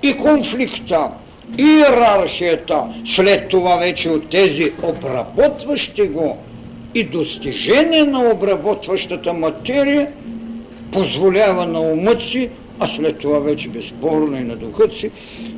и 0.03 0.17
конфликта, 0.17 1.09
и 1.59 1.63
иерархията, 1.63 2.83
след 3.05 3.49
това 3.49 3.77
вече 3.77 4.11
от 4.11 4.31
тези 4.31 4.73
обработващи 4.83 6.03
го 6.03 6.37
и 6.95 7.05
достижение 7.05 8.05
на 8.05 8.31
обработващата 8.31 9.33
материя, 9.33 10.09
позволява 10.93 11.67
на 11.67 11.81
умът 11.81 12.23
си, 12.23 12.49
а 12.81 12.89
след 12.89 13.19
това 13.19 13.39
вече 13.39 13.69
безспорно 13.69 14.37
и 14.37 14.41
на 14.41 14.57
духът 14.57 14.93
си, 14.93 15.11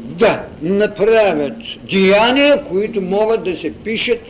да 0.05 0.43
направят 0.63 1.57
деяния, 1.91 2.65
които 2.65 3.03
могат 3.03 3.45
да 3.45 3.57
се 3.57 3.75
пишат 3.75 4.21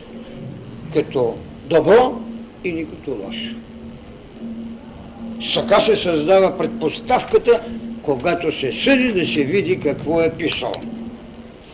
като 0.94 1.34
добро 1.66 2.20
или 2.64 2.86
като 2.86 3.10
лошо. 3.10 3.59
Така 5.54 5.80
се 5.80 5.96
създава 5.96 6.58
предпоставката, 6.58 7.60
когато 8.02 8.52
се 8.52 8.72
съди 8.72 9.12
да 9.12 9.26
се 9.26 9.42
види 9.44 9.80
какво 9.80 10.20
е 10.20 10.30
писал. 10.30 10.72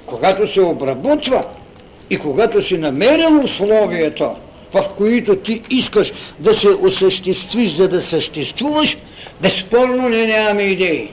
Когато 0.07 0.47
се 0.47 0.61
обработва 0.61 1.43
и 2.11 2.19
когато 2.19 2.63
си 2.63 2.79
намерил 2.79 3.41
условията, 3.45 4.31
в 4.73 4.85
които 4.97 5.37
ти 5.37 5.63
искаш 5.71 6.13
да 6.39 6.55
се 6.55 6.69
осъществиш, 6.69 7.71
за 7.71 7.89
да 7.89 8.01
съществуваш, 8.01 8.99
безспорно 9.41 10.09
не 10.09 10.27
нямаме 10.27 10.63
идеи. 10.63 11.11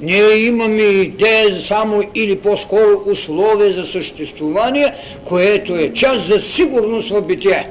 Ние 0.00 0.34
имаме 0.34 0.82
идея 0.82 1.60
само 1.60 2.02
или 2.14 2.36
по-скоро 2.36 3.02
условие 3.06 3.70
за 3.70 3.84
съществуване, 3.86 4.94
което 5.24 5.76
е 5.76 5.92
част 5.92 6.26
за 6.26 6.40
сигурност 6.40 7.10
в 7.10 7.22
битие. 7.22 7.68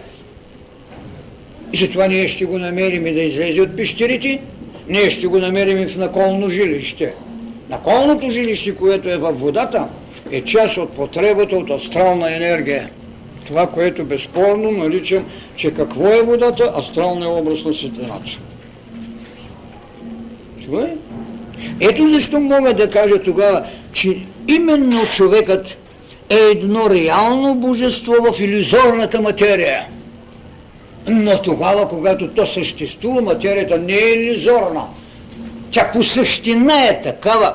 И 1.74 1.78
затова 1.78 2.08
ние 2.08 2.28
ще 2.28 2.46
го 2.46 2.58
намерим 2.58 3.08
и 3.08 3.14
да 3.14 3.22
излезе 3.22 3.62
от 3.62 3.76
пещерите, 3.76 4.42
ние 4.90 5.10
ще 5.10 5.28
го 5.28 5.40
намерим 5.40 5.78
и 5.78 5.86
в 5.86 5.98
наколно 5.98 6.50
жилище. 6.50 7.14
Наколното 7.70 8.32
жилище, 8.32 8.76
което 8.76 9.10
е 9.10 9.18
във 9.18 9.40
водата, 9.40 9.88
е 10.32 10.42
част 10.42 10.78
от 10.78 10.92
потребата 10.92 11.56
от 11.56 11.70
астрална 11.70 12.36
енергия. 12.36 12.90
Това, 13.48 13.68
което 13.68 14.06
безспорно 14.06 14.72
наричам, 14.72 15.26
че 15.56 15.74
какво 15.74 16.08
е 16.08 16.22
водата, 16.22 16.74
астрална 16.78 17.26
е 17.26 17.30
образ 17.30 17.64
на 17.64 17.74
светлината. 17.74 18.40
Това 20.62 20.82
е. 20.82 20.96
Ето 21.80 22.08
защо 22.08 22.40
мога 22.40 22.74
да 22.74 22.90
кажа 22.90 23.22
тогава, 23.22 23.64
че 23.94 24.18
именно 24.48 25.06
човекът 25.16 25.78
е 26.30 26.36
едно 26.52 26.90
реално 26.90 27.56
божество 27.56 28.14
в 28.14 28.40
иллюзорната 28.40 29.22
материя– 29.22 29.88
но 31.10 31.42
тогава, 31.42 31.88
когато 31.88 32.28
то 32.28 32.46
съществува, 32.46 33.22
материята 33.22 33.78
не 33.78 33.94
е 33.94 34.14
иллюзорна. 34.14 34.84
Тя 35.72 35.92
по 35.94 36.04
същина 36.04 36.86
е 36.86 37.02
такава, 37.02 37.54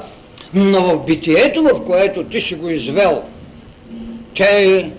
но 0.54 0.80
в 0.80 1.04
битието, 1.04 1.62
в 1.62 1.84
което 1.84 2.24
ти 2.24 2.40
си 2.40 2.54
го 2.54 2.68
извел, 2.68 3.22
тя 4.34 4.44
е 4.44 4.90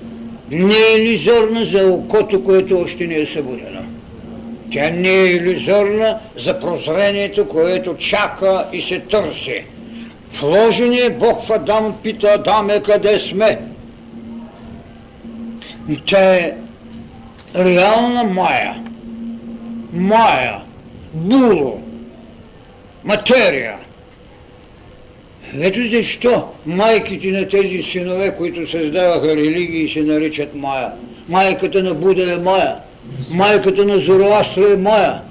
не 0.52 0.76
е 0.76 0.98
иллюзорна 0.98 1.65
за 1.65 1.88
окото, 1.88 2.44
което 2.44 2.80
още 2.80 3.08
не 3.08 3.15
е 3.15 3.26
събудено. 3.26 3.82
Тя 4.72 4.89
не 4.89 5.10
е 5.10 5.26
иллюзорна 5.26 6.20
за 6.38 6.60
прозрението, 6.60 7.48
което 7.48 7.98
чака 7.98 8.65
и 8.74 8.82
се 8.82 9.00
търси. 9.00 9.65
Вложение 10.34 11.10
Бог 11.10 11.41
в 11.41 11.52
Адам 11.52 11.96
пита 12.04 12.28
Адаме 12.28 12.80
къде 12.80 13.20
сме. 13.20 13.60
Тя 16.06 16.36
е 16.36 16.54
реална 17.58 18.24
Майя. 18.24 18.76
Майя, 19.94 20.62
було, 21.13 21.80
материя. 23.04 23.76
Ето 25.60 25.80
защо 25.89 26.48
майките 26.65 27.28
на 27.28 27.48
тези 27.48 27.84
синове, 27.84 28.36
които 28.38 28.72
създаваха 28.72 29.36
религии, 29.36 29.89
се 29.89 30.02
наричат 30.02 30.56
Майя. 30.56 30.91
Майката 31.30 31.84
на 31.84 31.94
Буда 31.94 32.34
е 32.34 32.38
Майя. 32.38 32.76
Майката 33.30 33.86
на 33.86 34.00
Зороастра 34.00 34.74
е 34.74 34.78
Майя. 34.78 35.22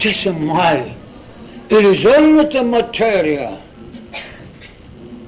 Те 0.00 0.14
са 0.14 0.32
майи. 0.32 0.82
Иллюзорната 1.70 2.62
материя, 2.62 3.50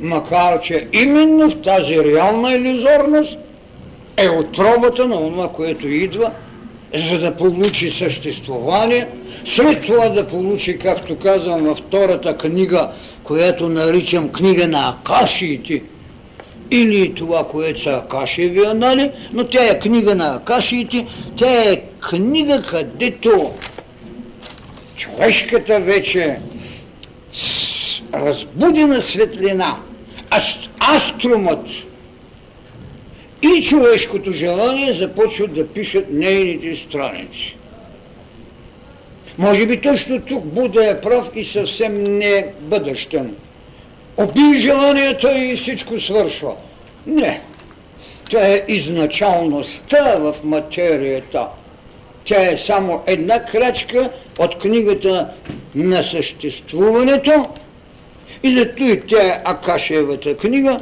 макар 0.01 0.61
че 0.61 0.89
именно 0.93 1.51
в 1.51 1.63
тази 1.63 2.05
реална 2.05 2.53
иллюзорност 2.53 3.39
е 4.17 4.29
отробата 4.29 5.09
на 5.09 5.17
това, 5.17 5.49
което 5.53 5.89
идва, 5.89 6.31
за 6.95 7.19
да 7.19 7.37
получи 7.37 7.91
съществуване, 7.91 9.09
след 9.45 9.87
това 9.87 10.09
да 10.09 10.27
получи, 10.27 10.79
както 10.79 11.19
казвам 11.19 11.65
във 11.65 11.79
втората 11.79 12.37
книга, 12.37 12.91
която 13.25 13.69
наричам 13.69 14.29
книга 14.29 14.69
на 14.69 14.89
Акашиите, 14.89 15.83
или 16.71 17.15
това, 17.15 17.47
което 17.47 17.83
са 17.83 17.91
Акашеви 17.91 18.65
анали, 18.67 19.11
но 19.33 19.45
тя 19.45 19.65
е 19.65 19.79
книга 19.79 20.15
на 20.15 20.35
Акашиите, 20.35 21.07
тя 21.37 21.63
е 21.63 21.83
книга, 22.11 22.63
където 22.63 23.51
човешката 24.97 25.81
вече 25.81 26.39
разбудена 28.15 29.03
светлина, 29.03 29.77
аструмът 30.97 31.67
и 33.47 33.63
човешкото 33.63 34.33
желание 34.33 34.93
започват 34.93 35.55
да 35.55 35.67
пишат 35.67 36.07
нейните 36.11 36.77
страници. 36.77 37.57
Може 39.39 39.67
би 39.67 39.81
точно 39.81 40.21
тук 40.21 40.45
Буда 40.45 40.91
е 40.91 41.01
прав 41.01 41.31
и 41.35 41.45
съвсем 41.45 42.05
не 42.05 42.47
бъдещен. 42.61 43.35
Оби 44.17 44.59
желанието 44.59 45.29
и 45.29 45.57
всичко 45.57 46.01
свършва. 46.01 46.53
Не. 47.07 47.41
Тя 48.31 48.49
е 48.49 48.65
изначалността 48.69 50.19
в 50.19 50.35
материята. 50.45 51.47
Тя 52.25 52.51
е 52.51 52.57
само 52.57 53.03
една 53.07 53.45
крачка 53.45 54.11
от 54.39 54.59
книгата 54.59 55.29
на 55.75 56.05
съществуването 56.05 57.47
и 58.43 58.53
зато 58.53 58.83
и 58.85 59.01
тя 59.09 59.23
е 59.23 59.43
Акашевата 59.45 60.37
книга, 60.37 60.81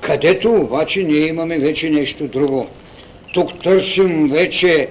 където 0.00 0.52
обаче 0.52 1.02
ние 1.02 1.26
имаме 1.26 1.58
вече 1.58 1.90
нещо 1.90 2.26
друго. 2.26 2.66
Тук 3.34 3.62
търсим 3.62 4.28
вече 4.28 4.88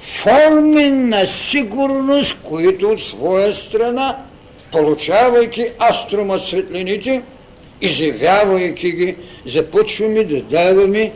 форми 0.00 0.90
на 0.90 1.26
сигурност, 1.26 2.36
които 2.42 2.88
от 2.88 3.00
своя 3.00 3.54
страна, 3.54 4.16
получавайки 4.72 5.66
астрома 5.90 6.38
светлините, 6.38 7.22
изявявайки 7.80 8.92
ги, 8.92 9.16
започваме 9.46 10.24
да 10.24 10.42
даваме 10.42 11.12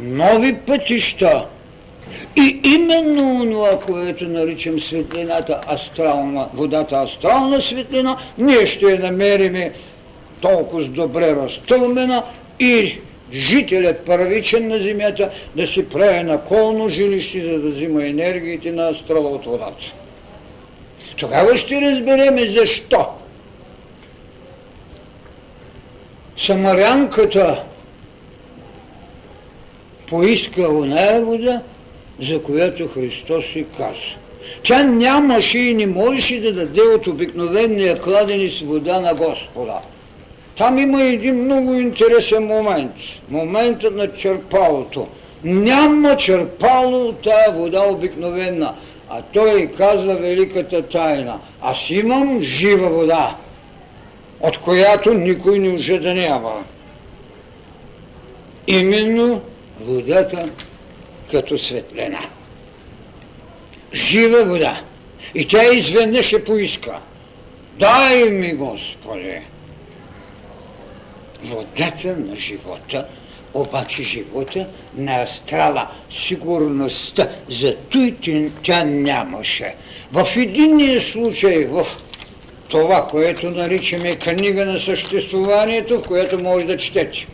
нови 0.00 0.56
пътища. 0.56 1.46
И 2.36 2.60
именно 2.64 3.50
това, 3.50 3.80
което 3.80 4.24
наричам 4.24 4.80
светлината 4.80 5.60
астрална, 5.74 6.48
водата 6.54 6.96
астрална 6.96 7.60
светлина, 7.60 8.18
ние 8.38 8.66
ще 8.66 8.86
я 8.86 8.98
намериме 8.98 9.72
толкова 10.42 10.84
добре 10.84 11.36
разтълмена 11.36 12.22
и 12.60 12.98
жителят 13.32 14.04
първичен 14.06 14.68
на 14.68 14.78
земята 14.78 15.30
да 15.56 15.66
си 15.66 15.88
прави 15.88 16.22
наколно 16.22 16.88
жилище, 16.88 17.40
за 17.40 17.58
да 17.58 17.68
взима 17.68 18.06
енергиите 18.06 18.72
на 18.72 18.88
астрала 18.88 19.30
от 19.30 19.44
водата. 19.44 19.84
Тогава 21.16 21.56
ще 21.56 21.80
разбереме 21.80 22.46
защо. 22.46 23.06
Самарянката 26.36 27.62
поиска 30.06 30.68
оная 30.68 31.20
вода, 31.20 31.60
за 32.20 32.42
която 32.42 32.88
Христос 32.88 33.44
си 33.44 33.66
каза. 33.76 34.16
Тя 34.62 34.84
нямаше 34.84 35.58
и 35.58 35.74
не 35.74 35.86
можеше 35.86 36.40
да 36.40 36.52
даде 36.52 36.80
от 36.80 37.06
обикновения 37.06 37.96
кладени 37.96 38.48
с 38.48 38.60
вода 38.60 39.00
на 39.00 39.14
Господа. 39.14 39.80
Там 40.56 40.78
има 40.78 41.02
един 41.02 41.44
много 41.44 41.74
интересен 41.74 42.44
момент. 42.44 42.92
Моментът 43.28 43.96
на 43.96 44.12
черпалото. 44.12 45.08
Няма 45.44 46.16
черпало 46.16 47.12
тая 47.12 47.52
вода 47.52 47.82
обикновена. 47.88 48.74
А 49.08 49.22
той 49.22 49.70
казва 49.78 50.14
великата 50.14 50.82
тайна. 50.82 51.40
Аз 51.60 51.90
имам 51.90 52.42
жива 52.42 52.88
вода, 52.88 53.36
от 54.40 54.58
която 54.58 55.14
никой 55.14 55.58
не 55.58 55.68
може 55.68 55.98
да 55.98 56.14
няма. 56.14 56.64
Именно 58.66 59.40
водата 59.80 60.48
като 61.30 61.58
светлина. 61.58 62.20
Жива 63.94 64.44
вода. 64.44 64.80
И 65.34 65.48
тя 65.48 65.64
изведнъж 65.72 66.26
ще 66.26 66.44
поиска. 66.44 67.00
Дай 67.78 68.24
ми, 68.24 68.54
Господи! 68.54 69.51
Водата 71.44 72.16
на 72.16 72.36
живота, 72.36 73.06
обаче 73.54 74.02
живота 74.02 74.66
на 74.96 75.22
астрала, 75.22 75.88
сигурността, 76.10 77.28
за 77.48 77.76
той 77.90 78.14
тя 78.62 78.84
нямаше. 78.84 79.74
В 80.12 80.28
единия 80.36 81.00
случай, 81.00 81.64
в 81.64 81.86
това, 82.68 83.08
което 83.10 83.50
наричаме 83.50 84.16
книга 84.16 84.64
на 84.64 84.78
съществуванието, 84.78 85.98
в 85.98 86.02
което 86.02 86.42
може 86.42 86.66
да 86.66 86.76
четете. 86.76 87.26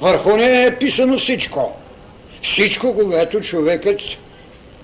Върху 0.00 0.36
нея 0.36 0.66
е 0.66 0.78
писано 0.78 1.18
всичко. 1.18 1.76
Всичко, 2.42 2.94
когато 2.94 3.40
човекът 3.40 4.00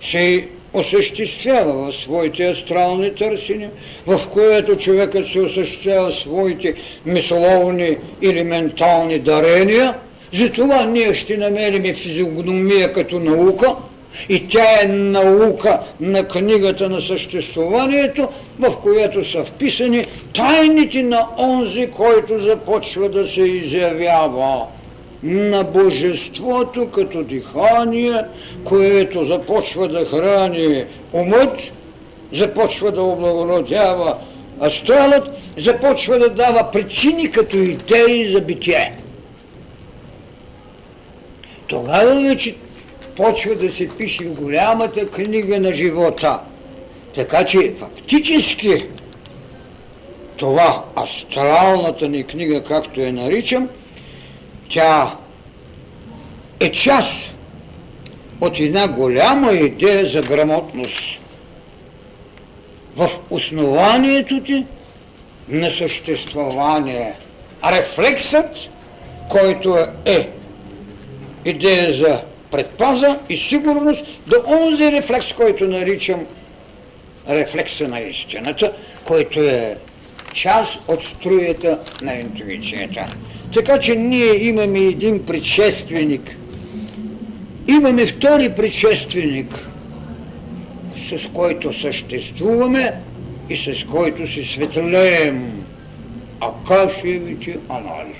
се 0.02 0.48
осъществява 0.74 1.72
в 1.72 1.96
своите 1.96 2.46
астрални 2.46 3.14
търсения, 3.14 3.70
в 4.06 4.20
което 4.32 4.76
човекът 4.76 5.28
се 5.28 5.40
осъществява 5.40 6.12
своите 6.12 6.74
мисловни 7.06 7.96
или 8.22 8.44
ментални 8.44 9.18
дарения. 9.18 9.94
Затова 10.32 10.84
ние 10.84 11.14
ще 11.14 11.36
намерим 11.36 11.94
физиогномия 11.94 12.92
като 12.92 13.20
наука 13.20 13.74
и 14.28 14.48
тя 14.48 14.82
е 14.82 14.86
наука 14.86 15.80
на 16.00 16.28
книгата 16.28 16.88
на 16.88 17.00
съществуванието, 17.00 18.28
в 18.58 18.76
която 18.82 19.24
са 19.24 19.44
вписани 19.44 20.06
тайните 20.34 21.02
на 21.02 21.26
онзи, 21.38 21.86
който 21.86 22.38
започва 22.38 23.08
да 23.08 23.28
се 23.28 23.42
изявява 23.42 24.66
на 25.22 25.64
Божеството 25.64 26.90
като 26.90 27.22
дихание, 27.22 28.24
което 28.64 29.24
започва 29.24 29.88
да 29.88 30.04
храни 30.04 30.84
умът, 31.12 31.60
започва 32.32 32.92
да 32.92 33.02
облагородява 33.02 34.16
астралът, 34.60 35.28
започва 35.56 36.18
да 36.18 36.28
дава 36.30 36.70
причини 36.70 37.30
като 37.30 37.56
идеи 37.56 38.32
за 38.32 38.40
битие. 38.40 38.92
Тогава 41.66 42.20
вече 42.20 42.54
почва 43.16 43.54
да 43.54 43.72
се 43.72 43.88
пише 43.88 44.24
голямата 44.24 45.06
книга 45.06 45.60
на 45.60 45.74
живота. 45.74 46.38
Така 47.14 47.44
че 47.44 47.72
фактически 47.78 48.84
това 50.36 50.84
астралната 50.96 52.08
ни 52.08 52.24
книга, 52.24 52.64
както 52.64 53.00
я 53.00 53.12
наричам, 53.12 53.68
тя 54.72 55.16
е 56.60 56.72
част 56.72 57.34
от 58.40 58.60
една 58.60 58.88
голяма 58.88 59.52
идея 59.52 60.06
за 60.06 60.22
грамотност. 60.22 61.02
В 62.96 63.10
основанието 63.30 64.40
ти 64.40 64.66
на 65.48 65.70
съществувание. 65.70 67.12
Рефлексът, 67.64 68.56
който 69.28 69.86
е 70.04 70.30
идея 71.44 71.92
за 71.92 72.20
предпаза 72.50 73.18
и 73.28 73.36
сигурност, 73.36 74.04
до 74.26 74.36
онзи 74.46 74.92
рефлекс, 74.92 75.32
който 75.32 75.64
наричам 75.64 76.26
рефлекса 77.28 77.88
на 77.88 78.00
истината, 78.00 78.72
който 79.04 79.40
е 79.40 79.76
част 80.34 80.78
от 80.88 81.02
струята 81.04 81.78
на 82.02 82.14
интуицията. 82.14 83.06
Така 83.54 83.80
че 83.80 83.96
ние 83.96 84.44
имаме 84.48 84.78
един 84.78 85.26
предшественик. 85.26 86.36
Имаме 87.68 88.06
втори 88.06 88.54
предшественик, 88.54 89.68
с 91.08 91.28
който 91.34 91.72
съществуваме 91.72 92.92
и 93.50 93.56
с 93.56 93.84
който 93.90 94.26
се 94.26 94.44
светлеем. 94.44 95.64
Акашевите 96.40 97.58
анализ. 97.68 98.16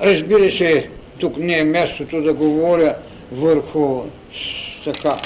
Разбира 0.00 0.50
се, 0.50 0.88
тук 1.18 1.38
не 1.38 1.58
е 1.58 1.64
мястото 1.64 2.22
да 2.22 2.34
говоря 2.34 2.94
върху 3.32 4.02
така 4.84 5.16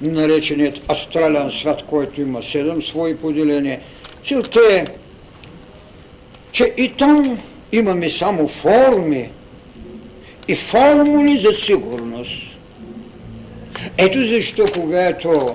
нареченият 0.00 0.90
астрален 0.90 1.50
свят, 1.50 1.82
който 1.82 2.20
има 2.20 2.42
седем 2.42 2.82
свои 2.82 3.16
поделения. 3.16 3.80
Целта 4.24 4.60
е, 4.70 4.84
че 6.52 6.74
и 6.78 6.88
там 6.88 7.38
имаме 7.76 8.10
само 8.10 8.48
форми 8.48 9.28
и 10.48 10.54
формули 10.54 11.38
за 11.38 11.52
сигурност. 11.52 12.32
Ето 13.98 14.26
защо, 14.26 14.64
когато 14.74 15.54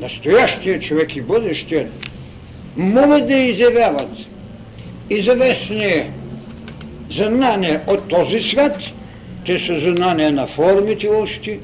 настоящия 0.00 0.78
човек 0.78 1.16
и 1.16 1.20
бъдещият 1.20 1.88
могат 2.76 3.28
да 3.28 3.34
изявяват 3.34 4.10
известни 5.10 6.10
знания 7.10 7.82
от 7.86 8.08
този 8.08 8.40
свят, 8.40 8.76
те 9.46 9.60
са 9.60 9.80
знания 9.80 10.32
на 10.32 10.46
формите 10.46 11.08
още, 11.08 11.58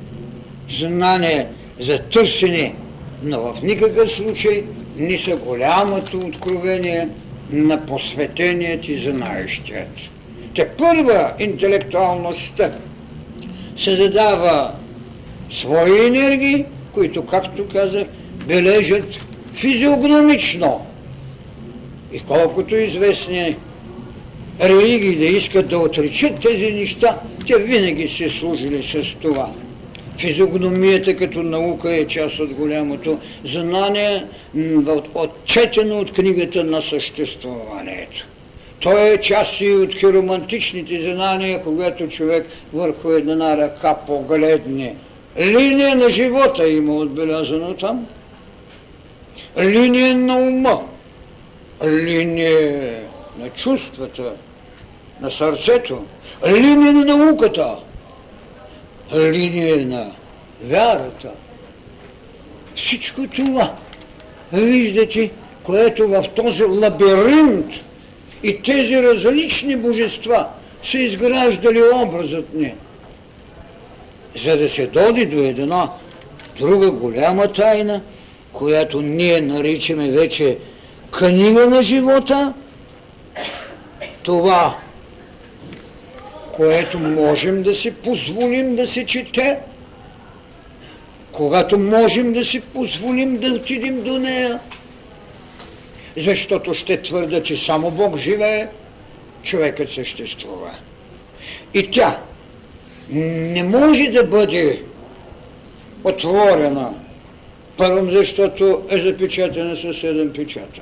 знания 0.78 1.46
за 1.80 1.98
търсене, 1.98 2.74
но 3.22 3.40
в 3.40 3.62
никакъв 3.62 4.10
случай 4.10 4.64
не 4.96 5.18
са 5.18 5.36
голямото 5.36 6.18
откровение 6.18 7.08
на 7.50 7.86
посветеният 7.86 8.88
и 8.88 8.96
знаещият. 8.96 9.88
Те 10.54 10.68
първа 10.68 11.32
интелектуалността 11.38 12.70
се 13.76 13.96
задава 13.96 14.72
свои 15.50 16.06
енергии, 16.06 16.64
които, 16.92 17.26
както 17.26 17.68
казах, 17.68 18.06
бележат 18.46 19.20
физиогномично. 19.54 20.86
И 22.12 22.20
колкото 22.20 22.76
известни 22.76 23.56
религии 24.60 25.16
да 25.16 25.24
искат 25.24 25.68
да 25.68 25.78
отричат 25.78 26.40
тези 26.40 26.72
неща, 26.72 27.18
те 27.46 27.58
винаги 27.58 28.08
се 28.08 28.28
служили 28.28 28.82
с 28.82 29.14
това. 29.20 29.52
Физиогномията 30.18 31.16
като 31.16 31.42
наука 31.42 31.96
е 31.96 32.06
част 32.06 32.38
от 32.38 32.54
голямото 32.54 33.18
знание, 33.44 34.24
отчетено 35.14 35.98
от 35.98 36.12
книгата 36.12 36.64
на 36.64 36.82
съществуването. 36.82 38.26
Той 38.80 39.08
е 39.08 39.20
част 39.20 39.60
и 39.60 39.70
от 39.70 39.94
хиромантичните 39.94 41.00
знания, 41.00 41.62
когато 41.62 42.08
човек 42.08 42.46
върху 42.72 43.10
една 43.10 43.56
ръка 43.56 43.94
погледне. 43.94 44.94
Линия 45.38 45.96
на 45.96 46.10
живота 46.10 46.68
има 46.68 46.96
отбелязано 46.96 47.74
там. 47.74 48.06
Линия 49.58 50.16
на 50.16 50.36
ума. 50.38 50.82
Линия 51.84 53.00
на 53.38 53.50
чувствата, 53.50 54.32
на 55.20 55.30
сърцето. 55.30 56.04
Линия 56.46 56.92
на 56.92 57.04
науката. 57.04 57.74
Линия 59.14 59.86
на 59.86 60.10
вярата. 60.64 61.30
Всичко 62.74 63.26
това, 63.26 63.74
виждате, 64.52 65.30
което 65.62 66.08
в 66.08 66.24
този 66.36 66.64
лабиринт 66.64 67.66
и 68.42 68.62
тези 68.62 69.02
различни 69.02 69.76
божества 69.76 70.46
са 70.84 70.98
изграждали 70.98 71.82
образът 71.94 72.54
ни, 72.54 72.74
за 74.36 74.56
да 74.56 74.68
се 74.68 74.86
доди 74.86 75.26
до 75.26 75.42
една 75.42 75.90
друга 76.58 76.90
голяма 76.90 77.52
тайна, 77.52 78.00
която 78.52 79.02
ние 79.02 79.40
наричаме 79.40 80.10
вече 80.10 80.58
книга 81.10 81.66
на 81.66 81.82
живота, 81.82 82.52
това, 84.22 84.76
което 86.56 86.98
можем 86.98 87.62
да 87.62 87.74
си 87.74 87.90
позволим 87.90 88.76
да 88.76 88.86
се 88.86 89.06
чете, 89.06 89.58
когато 91.32 91.78
можем 91.78 92.32
да 92.32 92.44
си 92.44 92.60
позволим 92.60 93.38
да 93.38 93.46
отидем 93.46 94.02
до 94.02 94.18
нея, 94.18 94.60
защото 96.16 96.74
ще 96.74 97.02
твърда, 97.02 97.42
че 97.42 97.56
само 97.56 97.90
Бог 97.90 98.18
живее, 98.18 98.68
човекът 99.42 99.90
съществува. 99.90 100.70
И 101.74 101.90
тя 101.90 102.18
не 103.10 103.62
може 103.62 104.06
да 104.06 104.24
бъде 104.24 104.82
отворена, 106.04 106.94
първом, 107.76 108.10
защото 108.10 108.82
е 108.90 108.96
запечатана 108.96 109.76
със 109.76 110.00
седем 110.00 110.32
печата. 110.32 110.80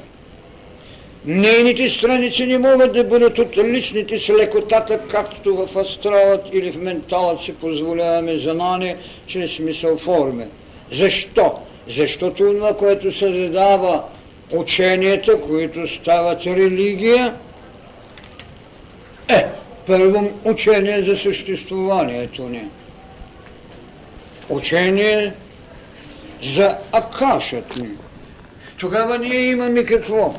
Нейните 1.27 1.89
страници 1.89 2.47
не 2.47 2.59
могат 2.59 2.93
да 2.93 3.05
бъдат 3.05 3.39
от 3.39 3.57
личните 3.57 4.19
с 4.19 4.29
лекотата, 4.29 4.99
както 5.09 5.67
в 5.67 5.77
астралът 5.77 6.45
или 6.53 6.73
в 6.73 6.77
менталът 6.77 7.41
си 7.41 7.55
позволяваме 7.55 8.37
знание 8.37 8.97
чрез 9.27 9.59
мисъл 9.59 9.99
форме. 9.99 10.49
Защо? 10.93 11.53
Защото 11.89 12.37
това, 12.37 12.77
което 12.77 13.13
създава 13.13 14.03
ученията, 14.53 15.41
които 15.41 15.89
стават 15.89 16.47
религия, 16.47 17.35
е, 19.29 19.47
първо 19.87 20.31
учение 20.45 21.03
за 21.03 21.17
съществуванието 21.17 22.49
ни. 22.49 22.63
Учение 24.49 25.33
за 26.43 26.77
акашът 26.93 27.77
ни. 27.77 27.89
Тогава 28.79 29.19
ние 29.19 29.51
имаме 29.51 29.85
какво? 29.85 30.35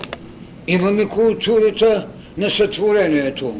Имаме 0.68 1.06
културата 1.06 2.08
на 2.38 2.50
сътворението. 2.50 3.56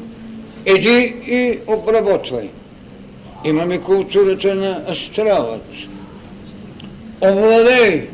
Еди 0.66 1.16
и 1.28 1.60
обработвай. 1.68 2.50
Имаме 3.46 3.80
културата 3.80 4.56
на 4.56 4.82
астралът. 4.92 5.64
Овладей 7.22 8.08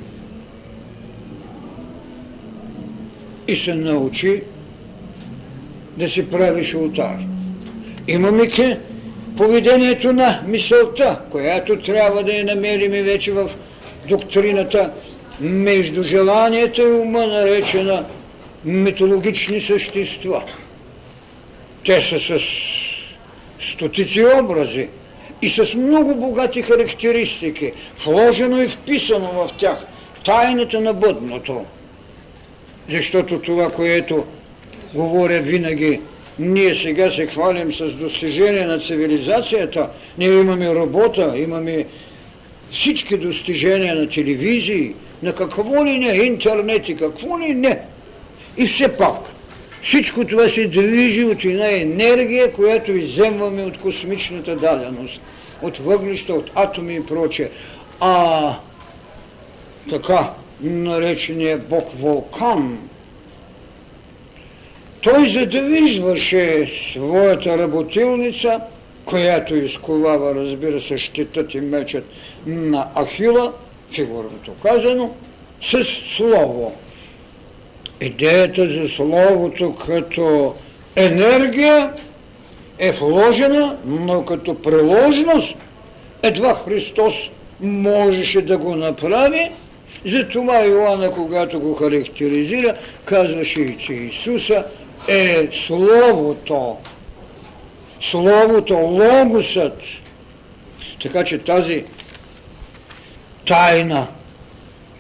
и 3.48 3.56
се 3.56 3.74
научи 3.74 4.44
да 5.98 6.10
си 6.10 6.30
правиш 6.30 6.76
ултар. 6.76 7.18
Имаме 8.08 8.48
ке 8.48 8.78
поведението 9.38 10.14
на 10.14 10.42
мисълта, 10.48 11.20
която 11.32 11.80
трябва 11.80 12.24
да 12.24 12.34
я 12.34 12.46
намерим 12.46 12.92
вече 12.92 13.32
в 13.32 13.50
доктрината 14.10 14.92
между 15.40 16.04
желанията 16.04 16.82
и 16.82 16.86
ума, 16.86 17.28
наречена 17.28 18.06
митологични 18.66 19.62
същества. 19.62 20.44
Те 21.86 22.02
са 22.02 22.20
с 22.20 22.40
стотици 23.60 24.26
образи 24.42 24.88
и 25.42 25.50
с 25.50 25.76
много 25.76 26.16
богати 26.16 26.62
характеристики, 26.62 27.72
вложено 28.06 28.62
и 28.62 28.68
вписано 28.68 29.32
в 29.32 29.50
тях 29.58 29.86
тайната 30.26 30.82
на 30.82 30.94
бъдното. 30.94 31.66
Защото 32.90 33.40
това, 33.40 33.72
което 33.72 34.26
говоря 34.94 35.42
винаги, 35.42 36.02
ние 36.40 36.76
сега 36.76 37.12
се 37.12 37.28
хвалим 37.28 37.72
с 37.72 37.94
достижение 37.94 38.66
на 38.66 38.80
цивилизацията, 38.80 39.90
ние 40.18 40.40
имаме 40.40 40.76
работа, 40.76 41.34
имаме 41.36 41.86
всички 42.72 43.18
достижения 43.18 43.96
на 43.96 44.10
телевизии, 44.10 44.94
на 45.24 45.36
какво 45.36 45.86
ли 45.86 46.00
не, 46.00 46.14
интернет 46.14 46.90
и 46.90 46.96
какво 46.96 47.40
ли 47.40 47.54
не. 47.54 47.80
И 48.58 48.66
все 48.66 48.98
пак, 48.98 49.18
всичко 49.82 50.26
това 50.26 50.48
се 50.48 50.68
движи 50.68 51.24
от 51.24 51.46
една 51.46 51.72
енергия, 51.72 52.52
която 52.52 52.92
иземваме 52.92 53.64
от 53.64 53.78
космичната 53.78 54.56
даденост, 54.56 55.22
от 55.62 55.78
въглища, 55.78 56.34
от 56.34 56.52
атоми 56.56 56.96
и 56.96 57.06
прочее. 57.06 57.50
А 58.00 58.56
така, 59.90 60.34
наречения 60.62 61.58
Бог 61.58 61.90
Вулкан, 62.00 62.78
той 65.02 65.30
задвижваше 65.30 66.68
своята 66.94 67.58
работилница, 67.58 68.60
която 69.06 69.56
изковава, 69.56 70.36
разбира 70.36 70.82
се, 70.82 70.98
щитът 70.98 71.54
и 71.54 71.62
мечът 71.62 72.06
на 72.46 72.88
Ахила, 72.96 73.54
фигурното 73.92 74.52
казано, 74.64 75.12
с 75.62 75.84
слово. 75.84 76.76
Идеята 78.02 78.68
за 78.68 78.90
словото 78.90 79.76
като 79.76 80.56
енергия 80.96 81.94
е 82.80 82.92
вложена, 82.92 83.78
но 83.86 84.26
като 84.26 84.62
приложност 84.62 85.56
едва 86.24 86.56
Христос 86.56 87.14
можеше 87.60 88.42
да 88.42 88.58
го 88.58 88.76
направи, 88.76 89.52
затова 90.06 90.66
Иоанна, 90.66 91.12
когато 91.12 91.60
го 91.60 91.76
характеризира, 91.76 92.76
казваше, 93.06 93.78
че 93.78 93.94
Исуса 93.94 94.64
е 95.08 95.48
Словото. 95.52 96.78
Словото, 98.02 98.74
Логосът. 98.74 99.80
Така 101.02 101.24
че 101.24 101.38
тази 101.38 101.84
тайна 103.46 104.08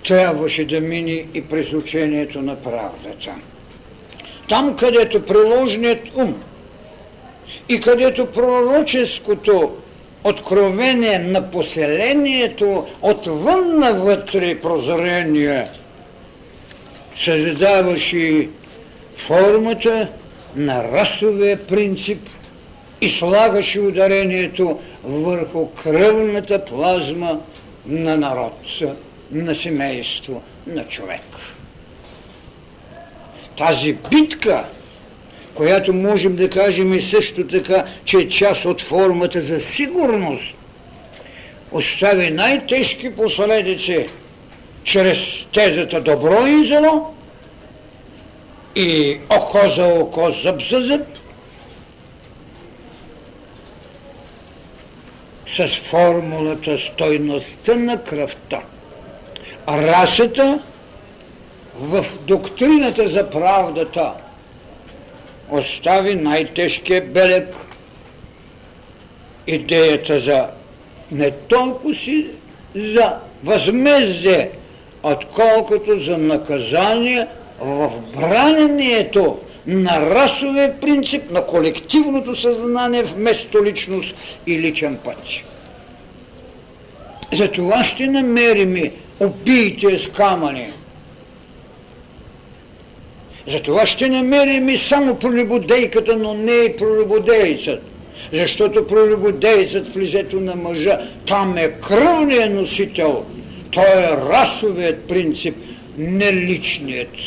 трябваше 0.03 0.65
да 0.65 0.81
мини 0.81 1.25
и 1.33 1.41
през 1.41 1.73
учението 1.73 2.41
на 2.41 2.55
правдата. 2.55 3.31
Там, 4.49 4.75
където 4.75 5.25
приложният 5.25 5.99
ум 6.15 6.35
и 7.69 7.79
където 7.79 8.25
пророческото 8.25 9.71
откровение 10.23 11.19
на 11.19 11.51
поселението 11.51 12.87
отвън 13.01 13.79
навътре 13.79 14.59
прозрение 14.59 15.67
създаваше 17.17 18.49
формата 19.17 20.07
на 20.55 20.83
расовия 20.83 21.67
принцип 21.67 22.29
и 23.01 23.09
слагаше 23.09 23.79
ударението 23.79 24.79
върху 25.03 25.67
кръвната 25.83 26.65
плазма 26.65 27.39
на 27.85 28.17
народ, 28.17 28.57
на 29.31 29.55
семейство, 29.55 30.41
на 30.67 30.87
човек. 30.87 31.21
Тази 33.57 33.93
битка, 33.93 34.65
която 35.53 35.93
можем 35.93 36.35
да 36.35 36.49
кажем 36.49 36.93
и 36.93 37.01
също 37.01 37.47
така, 37.47 37.85
че 38.05 38.17
е 38.17 38.29
част 38.29 38.65
от 38.65 38.81
формата 38.81 39.41
за 39.41 39.59
сигурност, 39.59 40.55
остави 41.71 42.31
най-тежки 42.31 43.15
последици 43.15 44.07
чрез 44.83 45.45
тезата 45.53 46.01
добро 46.01 46.47
и 46.47 46.63
зло, 46.63 47.13
и 48.75 49.19
око 49.29 49.69
за 49.69 49.85
око, 49.85 50.31
зъб 50.31 50.61
за 50.61 50.81
зъб, 50.81 51.01
с 55.47 55.67
формулата 55.67 56.77
стойността 56.77 57.75
на 57.75 58.03
кръвта. 58.03 58.61
Расата 59.67 60.59
в 61.79 62.05
доктрината 62.27 63.07
за 63.07 63.29
правдата 63.29 64.13
остави 65.49 66.15
най-тежкия 66.15 67.01
белег 67.01 67.55
идеята 69.47 70.19
за 70.19 70.47
не 71.11 71.31
толкова 71.31 71.93
си 71.93 72.27
за 72.75 73.13
възмездие, 73.43 74.49
отколкото 75.03 75.99
за 75.99 76.17
наказание 76.17 77.27
в 77.59 77.91
бранението 78.15 79.39
на 79.67 80.01
расовия 80.01 80.79
принцип 80.79 81.31
на 81.31 81.45
колективното 81.45 82.35
съзнание 82.35 83.03
вместо 83.03 83.65
личност 83.65 84.15
и 84.47 84.59
личен 84.59 84.97
път. 85.05 85.17
Затова 87.33 87.83
ще 87.83 88.07
намерим 88.07 88.91
убийте 89.21 89.99
с 89.99 90.07
камъни. 90.07 90.67
Затова 93.47 93.85
ще 93.85 94.09
намерим 94.09 94.69
и 94.69 94.77
само 94.77 95.15
пролюбодейката, 95.15 96.17
но 96.17 96.33
не 96.33 96.51
и 96.51 96.75
пролюбодейцът. 96.77 97.81
Защото 98.33 98.87
пролюбодейцът 98.87 99.87
в 99.87 99.97
лицето 99.97 100.39
на 100.39 100.55
мъжа, 100.55 100.99
там 101.27 101.57
е 101.57 101.71
кръвният 101.71 102.53
носител. 102.53 103.25
Той 103.71 103.85
е 103.85 104.17
расовият 104.17 105.07
принцип, 105.07 105.55
не 105.97 106.33
личният 106.33 107.17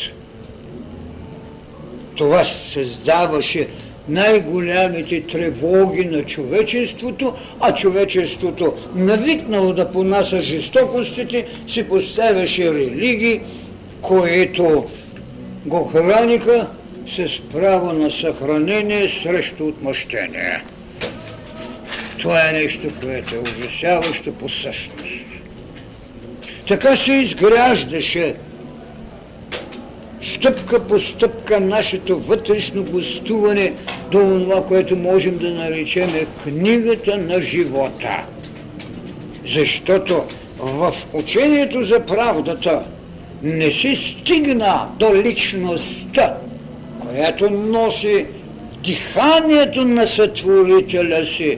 това 2.15 2.43
създаваше 2.43 3.67
най-голямите 4.09 5.21
тревоги 5.21 6.05
на 6.05 6.23
човечеството, 6.23 7.33
а 7.59 7.75
човечеството, 7.75 8.73
навикнало 8.95 9.73
да 9.73 9.91
понася 9.91 10.41
жестокостите, 10.41 11.45
си 11.67 11.83
поставяше 11.83 12.73
религии, 12.73 13.41
които 14.01 14.85
го 15.65 15.83
храниха 15.83 16.67
с 17.07 17.41
право 17.53 17.93
на 17.93 18.11
съхранение 18.11 19.09
срещу 19.09 19.67
отмъщение. 19.67 20.63
Това 22.19 22.49
е 22.49 22.53
нещо, 22.53 22.87
което 23.01 23.35
е 23.35 23.39
ужасяващо 23.39 24.33
по 24.33 24.49
същност. 24.49 25.25
Така 26.67 26.95
се 26.95 27.13
изграждаше 27.13 28.35
стъпка 30.33 30.87
по 30.87 30.99
стъпка 30.99 31.59
нашето 31.59 32.19
вътрешно 32.19 32.83
гостуване 32.83 33.73
до 34.11 34.19
това, 34.19 34.65
което 34.65 34.95
можем 34.95 35.37
да 35.37 35.49
наречем 35.53 36.11
книгата 36.43 37.17
на 37.17 37.41
живота. 37.41 38.25
Защото 39.47 40.23
в 40.59 40.95
учението 41.13 41.83
за 41.83 41.99
правдата 41.99 42.83
не 43.43 43.71
се 43.71 43.95
стигна 43.95 44.87
до 44.99 45.15
личността, 45.15 46.37
която 46.99 47.49
носи 47.49 48.25
диханието 48.83 49.85
на 49.85 50.07
сътворителя 50.07 51.25
си 51.25 51.57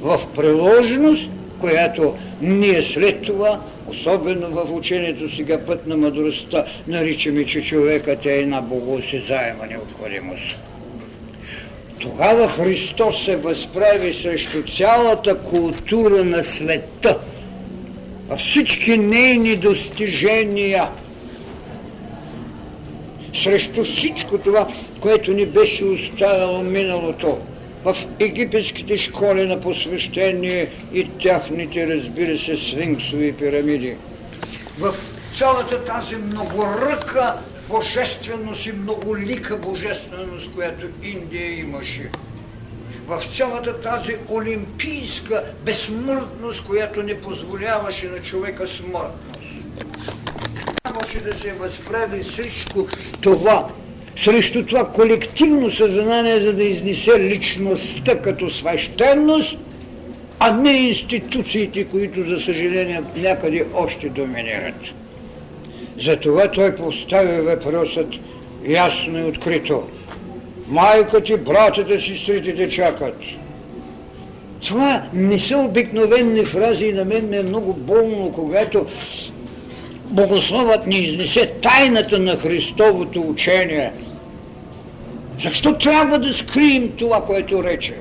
в 0.00 0.20
приложеност, 0.36 1.30
която 1.60 2.14
ние 2.42 2.82
след 2.82 3.22
това 3.22 3.60
особено 3.90 4.48
в 4.48 4.72
учението 4.72 5.36
сега 5.36 5.58
път 5.66 5.86
на 5.86 5.96
мъдростта, 5.96 6.64
наричаме, 6.88 7.44
че 7.44 7.62
човекът 7.62 8.26
е 8.26 8.38
една 8.38 8.60
богоосезаема 8.60 9.66
необходимост. 9.66 10.56
Тогава 11.98 12.48
Христос 12.48 13.24
се 13.24 13.36
възправи 13.36 14.12
срещу 14.12 14.62
цялата 14.62 15.38
култура 15.38 16.24
на 16.24 16.42
света, 16.42 17.18
всички 18.36 18.98
нейни 18.98 19.56
достижения, 19.56 20.88
срещу 23.34 23.84
всичко 23.84 24.38
това, 24.38 24.68
което 25.00 25.32
ни 25.32 25.46
беше 25.46 25.84
оставило 25.84 26.62
миналото 26.62 27.38
в 27.84 27.96
египетските 28.20 28.98
школи 28.98 29.46
на 29.46 29.60
посвещение 29.60 30.70
и 30.92 31.10
тяхните, 31.22 31.86
разбира 31.86 32.38
се, 32.38 32.56
свинксови 32.56 33.32
пирамиди. 33.32 33.96
В 34.78 34.94
цялата 35.38 35.84
тази 35.84 36.16
многоръка 36.16 37.34
божественост 37.68 38.66
и 38.66 38.72
многолика 38.72 39.56
божественост, 39.56 40.52
която 40.54 40.86
Индия 41.02 41.58
имаше. 41.58 42.10
В 43.06 43.22
цялата 43.36 43.80
тази 43.80 44.16
олимпийска 44.30 45.44
безсмъртност, 45.64 46.64
която 46.64 47.02
не 47.02 47.20
позволяваше 47.20 48.08
на 48.08 48.22
човека 48.22 48.68
смъртност. 48.68 49.50
Може 50.94 51.20
да 51.20 51.34
се 51.34 51.52
възправи 51.52 52.22
всичко 52.22 52.88
това, 53.20 53.68
срещу 54.20 54.66
това 54.66 54.84
колективно 54.84 55.70
съзнание, 55.70 56.40
за 56.40 56.52
да 56.52 56.64
изнесе 56.64 57.20
личността 57.20 58.18
като 58.18 58.50
свещеност, 58.50 59.56
а 60.38 60.52
не 60.52 60.72
институциите, 60.72 61.84
които, 61.84 62.28
за 62.28 62.40
съжаление, 62.40 63.02
някъде 63.16 63.64
още 63.74 64.08
доминират. 64.08 64.80
Затова 65.98 66.48
той 66.48 66.74
поставя 66.74 67.42
въпросът 67.42 68.08
ясно 68.68 69.18
и 69.18 69.24
открито. 69.24 69.82
Майка 70.68 71.22
ти, 71.22 71.36
братята, 71.36 72.00
сестрите 72.00 72.54
те 72.54 72.68
чакат. 72.68 73.18
Това 74.66 75.02
не 75.12 75.38
са 75.38 75.58
обикновени 75.58 76.44
фрази 76.44 76.86
и 76.86 76.92
на 76.92 77.04
мен 77.04 77.28
ми 77.28 77.36
е 77.36 77.42
много 77.42 77.72
болно, 77.72 78.32
когато 78.32 78.86
Богословът 80.10 80.86
ни 80.86 80.98
изнесе 80.98 81.46
тайната 81.46 82.18
на 82.18 82.36
Христовото 82.36 83.20
учение. 83.20 83.92
Защо 85.42 85.78
трябва 85.78 86.18
да 86.18 86.34
скрием 86.34 86.92
това, 86.98 87.24
което 87.24 87.64
рече? 87.64 87.94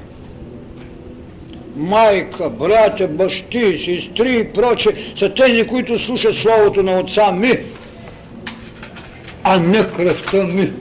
Майка, 1.75 2.49
брата, 2.49 3.07
бащи, 3.07 3.77
сестри 3.77 4.39
и 4.39 4.53
проче 4.53 4.89
са 5.15 5.33
тези, 5.33 5.67
които 5.67 5.99
слушат 5.99 6.35
Словото 6.35 6.83
на 6.83 6.99
Отца 6.99 7.31
ми, 7.31 7.57
а 9.43 9.59
не 9.59 9.87
кръвта 9.87 10.43
ми. 10.43 10.71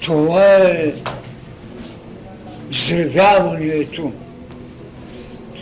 Това 0.00 0.56
е 0.56 0.92
взревяването 2.70 4.12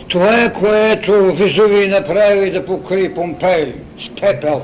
това 0.07 0.43
е 0.43 0.53
което 0.53 1.33
Везувий 1.33 1.87
направи 1.87 2.51
да 2.51 2.65
покри 2.65 3.13
Помпей 3.13 3.73
с 3.99 4.21
пепел. 4.21 4.61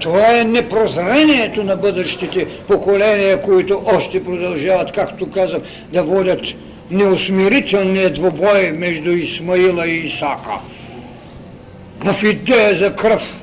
Това 0.00 0.40
е 0.40 0.44
непрозрението 0.44 1.64
на 1.64 1.76
бъдещите 1.76 2.48
поколения, 2.48 3.42
които 3.42 3.82
още 3.86 4.24
продължават, 4.24 4.92
както 4.92 5.30
казах, 5.30 5.60
да 5.92 6.02
водят 6.02 6.40
неусмирителния 6.90 8.12
двобой 8.12 8.72
между 8.72 9.10
Исмаила 9.10 9.86
и 9.86 10.06
Исака. 10.06 10.58
В 12.04 12.22
идея 12.22 12.74
за 12.76 12.94
кръв. 12.94 13.42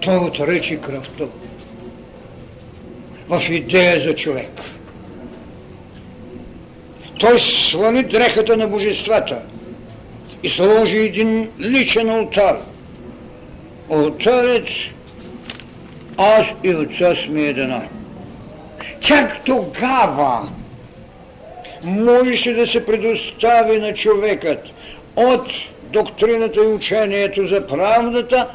Той 0.00 0.16
отречи 0.16 0.78
кръвта. 0.80 1.24
В 3.28 3.42
идея 3.50 4.00
за 4.00 4.14
човек. 4.14 4.50
Той 7.18 7.40
свали 7.40 8.02
дрехата 8.02 8.56
на 8.56 8.66
божествата 8.66 9.38
и 10.42 10.48
сложи 10.48 10.96
един 10.96 11.48
личен 11.60 12.10
алтар. 12.10 12.56
Алтарът 13.90 14.68
аз 16.16 16.46
и 16.64 16.74
отца 16.74 17.14
сме 17.14 17.42
едно. 17.42 17.82
Чак 19.00 19.44
тогава 19.44 20.48
можеше 21.82 22.52
да 22.52 22.66
се 22.66 22.86
предостави 22.86 23.78
на 23.78 23.94
човекът 23.94 24.64
от 25.16 25.52
доктрината 25.82 26.64
и 26.64 26.66
учението 26.66 27.46
за 27.46 27.66
правдата, 27.66 28.48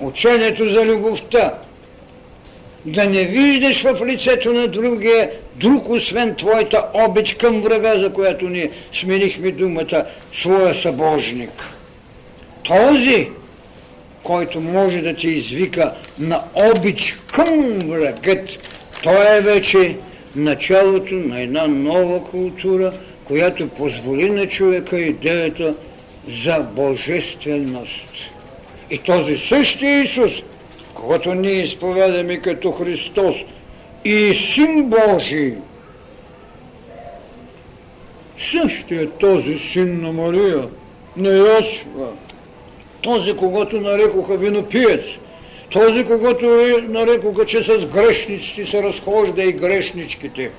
учението 0.00 0.68
за 0.68 0.86
любовта, 0.86 1.54
да 2.84 3.04
не 3.04 3.24
виждаш 3.24 3.82
в 3.82 4.06
лицето 4.06 4.52
на 4.52 4.68
другия 4.68 5.30
друг, 5.56 5.88
освен 5.88 6.34
твоята 6.34 6.84
обич 6.94 7.34
към 7.34 7.60
врага, 7.60 7.98
за 7.98 8.12
която 8.12 8.48
ни 8.48 8.70
сменихме 8.92 9.50
думата, 9.50 10.04
своя 10.34 10.74
събожник. 10.74 11.50
Този, 12.64 13.28
който 14.28 14.60
може 14.60 15.00
да 15.00 15.16
те 15.16 15.28
извика 15.28 15.94
на 16.18 16.42
обич 16.54 17.16
към 17.32 17.78
врагът, 17.78 18.58
той 19.02 19.36
е 19.36 19.40
вече 19.40 19.96
началото 20.36 21.14
на 21.14 21.40
една 21.40 21.66
нова 21.66 22.24
култура, 22.24 22.92
която 23.24 23.68
позволи 23.68 24.30
на 24.30 24.46
човека 24.46 24.98
идеята 24.98 25.74
за 26.44 26.58
божественост. 26.60 28.14
И 28.90 28.98
този 28.98 29.36
същия 29.36 30.02
Исус, 30.02 30.32
когато 30.94 31.34
ние 31.34 31.62
изповядаме 31.62 32.40
като 32.40 32.72
Христос 32.72 33.34
и 34.04 34.34
Син 34.34 34.84
Божий, 34.84 35.54
същия 38.38 39.10
този 39.10 39.58
син 39.58 40.02
на 40.02 40.12
Мария, 40.12 40.68
на 41.16 41.28
Йосифа, 41.28 42.08
този, 43.08 43.36
когато 43.36 43.80
нарекоха 43.80 44.36
винопиец, 44.36 45.04
този, 45.70 46.04
когато 46.04 46.46
нарекоха, 46.88 47.46
че 47.46 47.62
с 47.62 47.86
грешниците 47.86 48.66
се 48.66 48.82
разхожда 48.82 49.42
и 49.42 49.52
грешничките, 49.52 50.50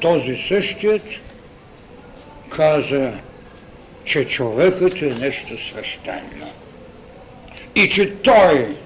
този 0.00 0.36
същият 0.36 1.02
каза, 2.48 3.12
че 4.04 4.26
човекът 4.26 5.02
е 5.02 5.14
нещо 5.20 5.68
свещено. 5.68 6.48
И 7.74 7.88
че 7.88 8.14
той, 8.14 8.76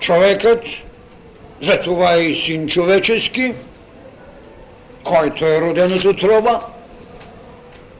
човекът, 0.00 0.64
за 1.62 1.80
това 1.80 2.14
е 2.14 2.20
и 2.20 2.34
син 2.34 2.68
човечески, 2.68 3.54
който 5.04 5.44
е 5.44 5.60
роден 5.60 5.92
от 5.92 6.04
отроба, 6.04 6.60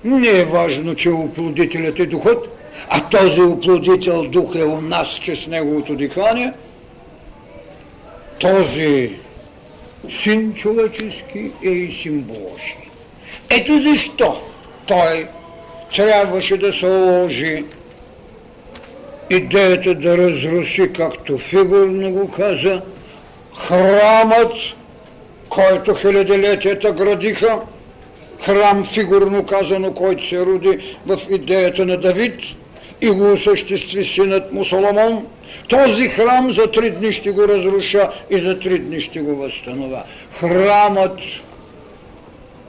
не 0.05 0.29
е 0.29 0.45
важно, 0.45 0.95
че 0.95 1.11
оплодителят 1.11 1.99
е 1.99 2.07
духът, 2.07 2.60
а 2.89 3.09
този 3.09 3.43
оплодител 3.43 4.23
дух 4.23 4.55
е 4.55 4.65
у 4.65 4.81
нас 4.81 5.21
чрез 5.23 5.47
неговото 5.47 5.95
дихание, 5.95 6.53
този 8.41 9.11
син 10.09 10.55
човечески 10.55 11.51
е 11.65 11.71
и 11.71 11.93
син 11.93 12.21
Божий. 12.21 12.77
Ето 13.51 13.79
защо 13.79 14.41
той 14.87 15.29
трябваше 15.97 16.57
да 16.57 16.73
се 16.73 16.87
ложи 16.87 17.65
идеята 19.31 19.95
да 19.95 20.19
разруши, 20.19 20.93
както 20.93 21.39
фигурно 21.39 22.11
го 22.11 22.31
каза, 22.31 22.83
храмът, 23.59 24.53
който 25.49 25.95
хилядилетията 25.95 26.93
градиха, 26.93 27.61
храм, 28.43 28.85
фигурно 28.85 29.47
казано, 29.47 29.95
който 29.95 30.27
се 30.27 30.41
роди 30.41 30.97
в 31.07 31.21
идеята 31.31 31.87
на 31.87 31.97
Давид 31.97 32.41
и 33.01 33.11
го 33.11 33.33
осъществи 33.33 34.05
синът 34.05 34.53
му 34.53 34.65
Соломон, 34.65 35.27
този 35.69 36.09
храм 36.09 36.51
за 36.51 36.71
три 36.71 36.91
дни 36.91 37.13
ще 37.13 37.31
го 37.31 37.49
разруша 37.49 38.11
и 38.31 38.41
за 38.41 38.59
три 38.59 38.79
дни 38.79 39.01
ще 39.01 39.21
го 39.21 39.37
възстанова. 39.37 40.03
Храмът, 40.31 41.19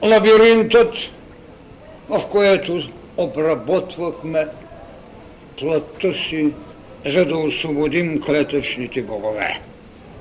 лабиринтът, 0.02 0.94
в 2.08 2.22
което 2.30 2.82
обработвахме 3.16 4.46
плътта 5.58 6.12
си, 6.12 6.48
за 7.06 7.24
да 7.24 7.36
освободим 7.36 8.20
клетъчните 8.20 9.02
богове. 9.02 9.60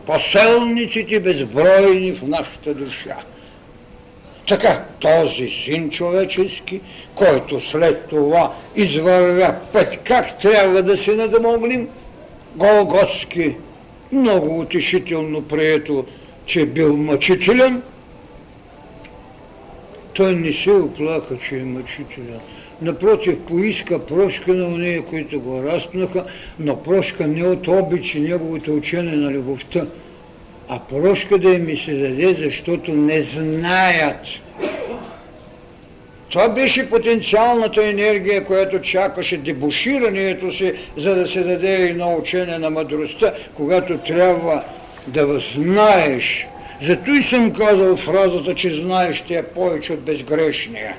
Поселниците 0.06 1.20
безбройни 1.20 2.12
в 2.12 2.28
нашата 2.28 2.74
душа. 2.74 3.18
Така, 4.52 4.84
този 5.00 5.50
син 5.50 5.90
човечески, 5.90 6.82
който 7.16 7.62
след 7.62 8.08
това 8.08 8.54
извървя 8.76 9.56
път 9.74 10.00
как 10.04 10.40
трябва 10.40 10.84
да 10.84 10.98
се 10.98 11.16
надамоглим, 11.16 11.88
Голготски, 12.56 13.56
много 14.12 14.60
утешително 14.60 15.42
прието, 15.42 16.06
че 16.46 16.66
бил 16.66 16.98
мъчителен, 16.98 17.82
той 20.14 20.36
не 20.36 20.54
се 20.54 20.72
оплака, 20.72 21.38
че 21.50 21.56
е 21.56 21.64
мъчителен. 21.64 22.40
Напротив, 22.82 23.40
поиска 23.48 24.06
прошка 24.06 24.54
на 24.54 24.66
уния, 24.66 25.06
които 25.06 25.42
го 25.42 25.64
разпнаха, 25.64 26.26
но 26.60 26.84
прошка 26.84 27.28
не 27.28 27.48
от 27.48 27.68
обичи 27.68 28.20
неговото 28.20 28.76
учение 28.76 29.16
на 29.16 29.32
любовта, 29.32 29.86
а 30.74 30.80
прошка 30.80 31.38
да 31.38 31.50
им 31.50 31.78
се 31.78 31.94
даде, 31.94 32.34
защото 32.34 32.94
не 32.94 33.22
знаят. 33.22 34.26
Това 36.30 36.50
беше 36.50 36.90
потенциалната 36.90 37.88
енергия, 37.88 38.46
която 38.46 38.82
чакаше 38.82 39.38
дебуширането 39.38 40.52
си, 40.52 40.74
за 40.98 41.16
да 41.16 41.28
се 41.28 41.44
даде 41.44 41.76
едно 41.76 42.16
учение 42.16 42.60
на 42.60 42.70
мъдростта, 42.70 43.34
когато 43.54 43.98
трябва 43.98 44.64
да 45.08 45.40
знаеш. 45.40 46.48
Зато 46.82 47.12
и 47.12 47.24
съм 47.24 47.54
казал 47.54 47.98
фразата, 47.98 48.56
че 48.56 48.72
знаеш 48.72 49.18
ще 49.18 49.36
е 49.36 49.44
повече 49.44 49.94
от 49.94 50.00
безгрешния. 50.00 50.96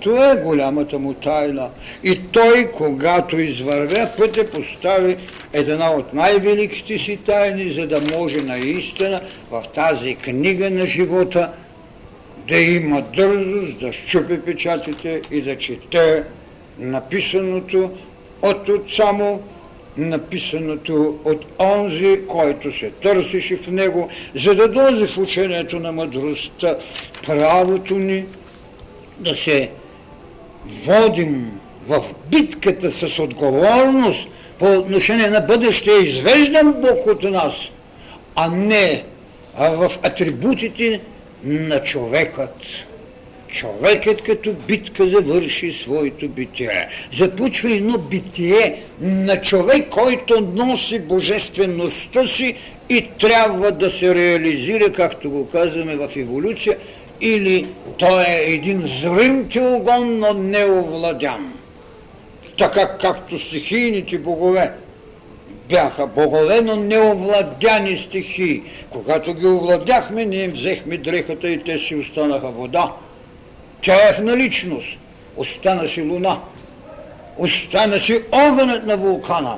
Това 0.00 0.32
е 0.32 0.36
голямата 0.36 0.98
му 0.98 1.14
тайна. 1.14 1.68
И 2.04 2.20
той, 2.32 2.70
когато 2.72 3.40
извървя 3.40 4.08
пътя, 4.16 4.50
постави 4.50 5.16
една 5.52 5.90
от 5.90 6.14
най-великите 6.14 6.98
си 6.98 7.16
тайни, 7.16 7.70
за 7.70 7.86
да 7.86 8.00
може 8.18 8.36
наистина 8.36 9.20
в 9.50 9.64
тази 9.74 10.14
книга 10.14 10.70
на 10.70 10.86
живота 10.86 11.50
да 12.48 12.56
има 12.56 13.02
дързост, 13.02 13.78
да 13.80 13.92
щупи 13.92 14.40
печатите 14.40 15.22
и 15.30 15.42
да 15.42 15.58
чете 15.58 16.22
написаното 16.78 17.90
от 18.42 18.68
отца 18.68 19.12
му, 19.12 19.42
написаното 19.96 21.18
от 21.24 21.44
онзи, 21.58 22.20
който 22.28 22.72
се 22.72 22.90
търсеше 22.90 23.56
в 23.56 23.70
него, 23.70 24.08
за 24.34 24.54
да 24.54 24.68
дойде 24.68 25.06
в 25.06 25.18
учението 25.18 25.80
на 25.80 25.92
мъдростта 25.92 26.76
правото 27.26 27.94
ни 27.94 28.24
да 29.18 29.36
се 29.36 29.70
водим 30.84 31.60
в 31.86 32.04
битката 32.30 32.90
с 32.90 33.18
отговорност 33.18 34.28
по 34.58 34.72
отношение 34.72 35.28
на 35.28 35.40
бъдещия 35.40 36.02
извеждан 36.02 36.72
Бог 36.72 37.06
от 37.06 37.22
нас, 37.22 37.54
а 38.36 38.50
не 38.50 39.04
в 39.58 39.92
атрибутите 40.02 41.00
на 41.44 41.82
човекът. 41.82 42.56
Човекът 43.48 44.22
като 44.22 44.52
битка 44.52 45.08
завърши 45.08 45.72
своето 45.72 46.28
битие. 46.28 46.88
Започва 47.12 47.72
едно 47.72 47.98
битие 47.98 48.82
на 49.00 49.40
човек, 49.40 49.88
който 49.88 50.40
носи 50.54 50.98
божествеността 50.98 52.26
си 52.26 52.54
и 52.88 53.08
трябва 53.18 53.72
да 53.72 53.90
се 53.90 54.14
реализира, 54.14 54.92
както 54.92 55.30
го 55.30 55.48
казваме 55.48 55.96
в 55.96 56.16
еволюция, 56.16 56.76
или 57.20 57.66
той 57.98 58.24
е 58.24 58.52
един 58.52 58.82
зрим 58.86 59.48
огон, 59.60 60.18
но 60.18 60.34
неовладян. 60.34 61.52
Така 62.58 62.98
както 62.98 63.38
стихийните 63.38 64.18
богове 64.18 64.72
бяха 65.70 66.06
богове, 66.06 66.60
но 66.60 66.76
неовладяни 66.76 67.96
стихии. 67.96 68.62
Когато 68.90 69.34
ги 69.34 69.46
овладяхме, 69.46 70.24
ние 70.24 70.48
взехме 70.48 70.96
дрехата 70.96 71.50
и 71.50 71.62
те 71.62 71.78
си 71.78 71.94
останаха 71.94 72.48
вода. 72.48 72.92
Тя 73.82 74.08
е 74.08 74.12
в 74.12 74.20
наличност. 74.20 74.88
Остана 75.36 75.88
си 75.88 76.02
луна. 76.02 76.38
Остана 77.38 78.00
си 78.00 78.20
огънът 78.32 78.86
на 78.86 78.96
вулкана. 78.96 79.56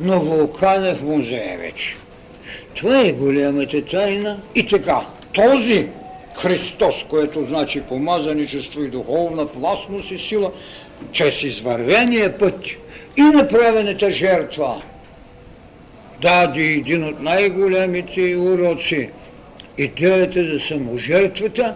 Но 0.00 0.20
вулкан 0.20 0.84
е 0.84 0.94
в 0.94 1.02
музея 1.02 1.58
вече. 1.58 1.96
Това 2.74 3.00
е 3.00 3.12
голямата 3.12 3.84
тайна. 3.84 4.40
И 4.54 4.66
така, 4.66 5.00
този 5.32 5.88
Христос, 6.34 7.04
което 7.08 7.44
значи 7.44 7.80
помазаничество 7.80 8.82
и 8.82 8.88
духовна 8.88 9.44
властност 9.44 10.10
и 10.10 10.18
сила, 10.18 10.52
чрез 11.12 11.42
извървения 11.42 12.38
път 12.38 12.66
и 13.16 13.22
направената 13.22 14.10
жертва, 14.10 14.82
даде 16.20 16.62
един 16.62 17.04
от 17.04 17.20
най-големите 17.20 18.36
уроци 18.36 19.10
идеята 19.78 20.44
за 20.44 20.60
саможертвата, 20.60 21.74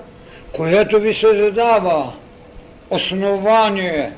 която 0.52 1.00
ви 1.00 1.14
се 1.14 1.34
задава 1.34 2.12
основание 2.90 4.12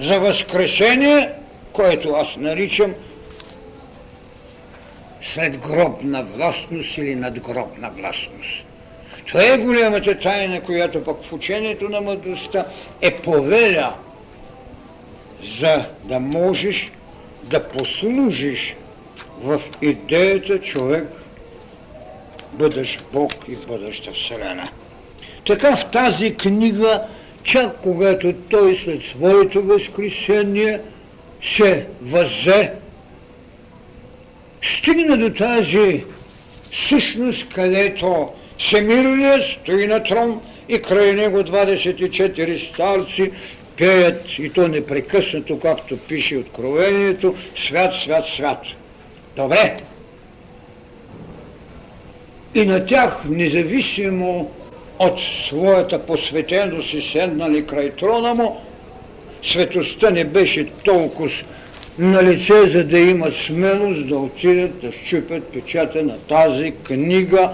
за 0.00 0.20
възкресение, 0.20 1.30
което 1.72 2.10
аз 2.10 2.36
наричам 2.36 2.94
след 5.22 5.58
гробна 5.58 6.22
властност 6.22 6.98
или 6.98 7.14
надгробна 7.14 7.90
властност. 7.90 8.65
Това 9.26 9.42
е 9.44 9.58
голямата 9.58 10.18
тайна, 10.18 10.60
която 10.60 11.04
пък 11.04 11.22
в 11.22 11.32
учението 11.32 11.88
на 11.88 12.00
мъдростта 12.00 12.64
е 13.00 13.16
повеля, 13.16 13.94
за 15.42 15.84
да 16.04 16.20
можеш 16.20 16.92
да 17.42 17.68
послужиш 17.68 18.76
в 19.42 19.60
идеята 19.82 20.60
човек 20.60 21.06
бъдеш 22.52 22.98
Бог 23.12 23.32
и 23.48 23.56
бъдеща 23.68 24.12
Вселена. 24.12 24.68
Така 25.46 25.76
в 25.76 25.90
тази 25.90 26.34
книга, 26.34 27.02
чак 27.42 27.80
когато 27.82 28.32
той 28.32 28.74
след 28.74 29.02
своето 29.02 29.62
възкресение 29.62 30.80
се 31.42 31.86
възе, 32.02 32.72
стигна 34.62 35.16
до 35.16 35.30
тази 35.30 36.04
същност, 36.72 37.48
където 37.54 38.32
Всемирният 38.58 39.42
стои 39.42 39.86
на 39.86 40.02
трон 40.02 40.40
и 40.68 40.82
край 40.82 41.12
него 41.12 41.38
24 41.38 42.72
старци 42.72 43.32
пеят 43.76 44.38
и 44.38 44.50
то 44.50 44.68
непрекъснато, 44.68 45.58
както 45.58 45.96
пише 45.96 46.36
Откровението, 46.36 47.34
свят, 47.54 47.94
свят, 47.94 48.26
свят. 48.26 48.62
Добре. 49.36 49.76
И 52.54 52.66
на 52.66 52.86
тях, 52.86 53.24
независимо 53.28 54.50
от 54.98 55.20
своята 55.20 56.06
посветеност 56.06 56.94
и 56.94 57.02
седнали 57.02 57.66
край 57.66 57.90
трона 57.90 58.34
му, 58.34 58.56
светостта 59.42 60.10
не 60.10 60.24
беше 60.24 60.70
толкова 60.84 61.30
на 61.98 62.22
лице, 62.22 62.66
за 62.66 62.84
да 62.84 62.98
имат 62.98 63.34
смелост 63.34 64.08
да 64.08 64.16
отидат 64.16 64.80
да 64.80 64.92
щупят 64.92 65.44
печата 65.44 66.02
на 66.02 66.18
тази 66.18 66.74
книга 66.82 67.50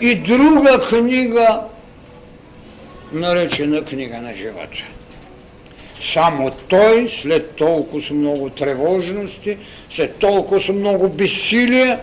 и 0.00 0.14
друга 0.14 0.80
книга, 0.88 1.60
наречена 3.12 3.84
книга 3.84 4.18
на 4.18 4.34
живота. 4.34 4.84
Само 6.12 6.50
той, 6.68 7.08
след 7.22 7.54
толкова 7.54 8.14
много 8.14 8.50
тревожности, 8.50 9.56
след 9.90 10.16
толкова 10.16 10.72
много 10.72 11.08
безсилие 11.08 11.98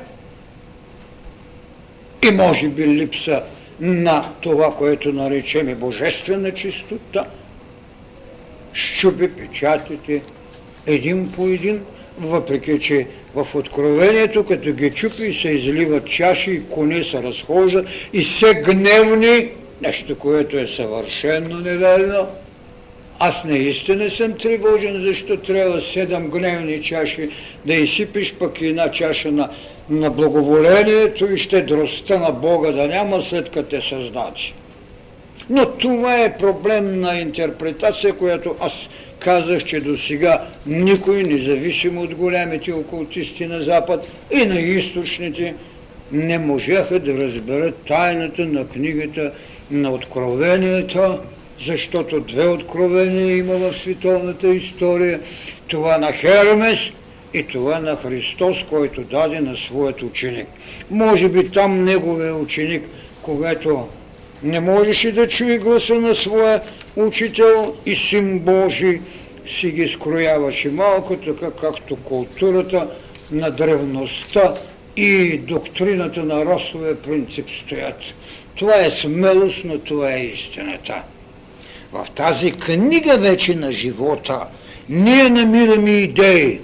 и 2.24 2.32
може 2.32 2.68
би 2.68 2.88
липса 2.88 3.44
на 3.80 4.26
това, 4.42 4.76
което 4.76 5.14
наречеме 5.14 5.76
божествена 5.76 6.54
чистота, 6.54 7.26
щупи 8.74 9.28
печатите 9.28 10.22
един 10.86 11.32
по 11.32 11.48
един, 11.48 11.82
въпреки 12.20 12.80
че 12.80 13.08
в 13.36 13.48
Откровението, 13.56 14.46
като 14.46 14.74
ги 14.74 14.92
чупи, 14.92 15.34
се 15.34 15.50
изливат 15.50 16.08
чаши 16.08 16.52
и 16.52 16.64
коне 16.70 17.04
се 17.04 17.24
разхождат 17.24 17.86
и 18.14 18.24
се 18.24 18.54
гневни, 18.54 19.50
нещо, 19.82 20.18
което 20.18 20.58
е 20.58 20.68
съвършенно 20.68 21.60
неверно. 21.60 22.28
Аз 23.20 23.44
наистина 23.44 24.10
съм 24.10 24.34
тревожен, 24.34 25.02
защо 25.02 25.38
трябва 25.38 25.82
седем 25.82 26.30
гневни 26.30 26.84
чаши 26.84 27.30
да 27.66 27.74
изсипиш 27.74 28.34
пък 28.34 28.62
една 28.62 28.92
чаша 28.92 29.32
на, 29.32 29.50
на 29.90 30.10
благоволението 30.10 31.34
и 31.34 31.38
щедростта 31.38 32.20
на 32.20 32.32
Бога 32.32 32.72
да 32.72 32.88
няма 32.88 33.22
след 33.22 33.50
като 33.50 33.70
те 33.70 33.82
създати. 33.82 34.54
Но 35.50 35.66
това 35.66 36.24
е 36.24 36.38
проблем 36.38 37.00
на 37.00 37.20
интерпретация, 37.20 38.14
която 38.14 38.56
аз 38.60 38.74
казах, 39.24 39.64
че 39.64 39.80
до 39.80 39.98
сега 39.98 40.42
никой, 40.66 41.24
независимо 41.24 42.02
от 42.02 42.16
голямите 42.16 42.74
окултисти 42.74 43.46
на 43.46 43.62
Запад 43.62 44.08
и 44.32 44.46
на 44.46 44.60
източните, 44.60 45.54
не 46.12 46.40
можеха 46.40 47.00
да 47.00 47.18
разберат 47.18 47.76
тайната 47.88 48.46
на 48.46 48.68
книгата 48.68 49.32
на 49.72 49.92
откровенията, 49.92 51.20
защото 51.66 52.20
две 52.20 52.48
откровения 52.48 53.38
има 53.38 53.54
в 53.54 53.74
световната 53.74 54.48
история. 54.48 55.20
Това 55.68 55.98
на 55.98 56.12
Хермес 56.12 56.80
и 57.34 57.44
това 57.44 57.80
на 57.80 57.96
Христос, 57.96 58.64
който 58.70 59.02
даде 59.02 59.40
на 59.40 59.56
своят 59.56 60.02
ученик. 60.02 60.48
Може 60.92 61.30
би 61.30 61.50
там 61.50 61.84
неговия 61.84 62.36
ученик, 62.36 62.84
когато 63.22 63.88
не 64.44 64.60
можеше 64.60 65.12
да 65.12 65.28
чуе 65.28 65.58
гласа 65.58 65.96
на 65.96 66.16
своя 66.16 66.62
учител 66.96 67.76
и 67.86 67.96
син 67.96 68.40
Божий, 68.40 69.02
си 69.48 69.72
ги 69.72 69.88
скрояваше 69.88 70.70
малко, 70.70 71.16
така 71.16 71.52
както 71.62 71.96
културата 71.96 72.88
на 73.32 73.52
древността 73.52 74.54
и 74.98 75.38
доктрината 75.38 76.24
на 76.24 76.46
расовия 76.46 76.96
принцип 76.96 77.50
стоят. 77.50 78.02
Това 78.56 78.86
е 78.86 78.92
смелост, 78.92 79.62
но 79.66 79.80
това 79.80 80.14
е 80.14 80.24
истината. 80.26 81.02
В 81.92 82.08
тази 82.16 82.52
книга 82.52 83.18
вече 83.18 83.56
на 83.56 83.72
живота 83.72 84.40
ние 84.90 85.30
намираме 85.30 85.92
идеи. 85.92 86.60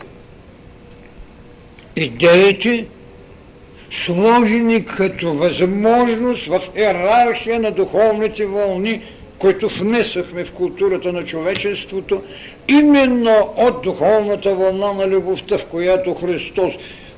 Идеите, 1.95 2.85
сложени 3.91 4.85
като 4.85 5.33
възможност 5.33 6.47
в 6.47 6.61
иерархия 6.77 7.59
на 7.59 7.71
духовните 7.71 8.45
вълни, 8.45 9.01
които 9.39 9.69
внесахме 9.69 10.45
в 10.45 10.51
културата 10.51 11.13
на 11.13 11.25
човечеството, 11.25 12.23
именно 12.67 13.53
от 13.57 13.81
духовната 13.81 14.55
вълна 14.55 14.93
на 14.93 15.07
любовта, 15.07 15.57
в 15.57 15.65
която 15.65 16.13
Христос 16.13 16.73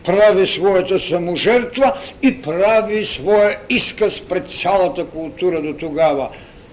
прави 0.06 0.48
своята 0.48 1.00
саможертва 1.00 1.94
и 2.22 2.42
прави 2.42 3.06
своя 3.06 3.58
изказ 3.70 4.22
пред 4.22 4.50
цялата 4.50 5.06
култура 5.06 5.62
до 5.62 5.74
тогава. 5.74 6.30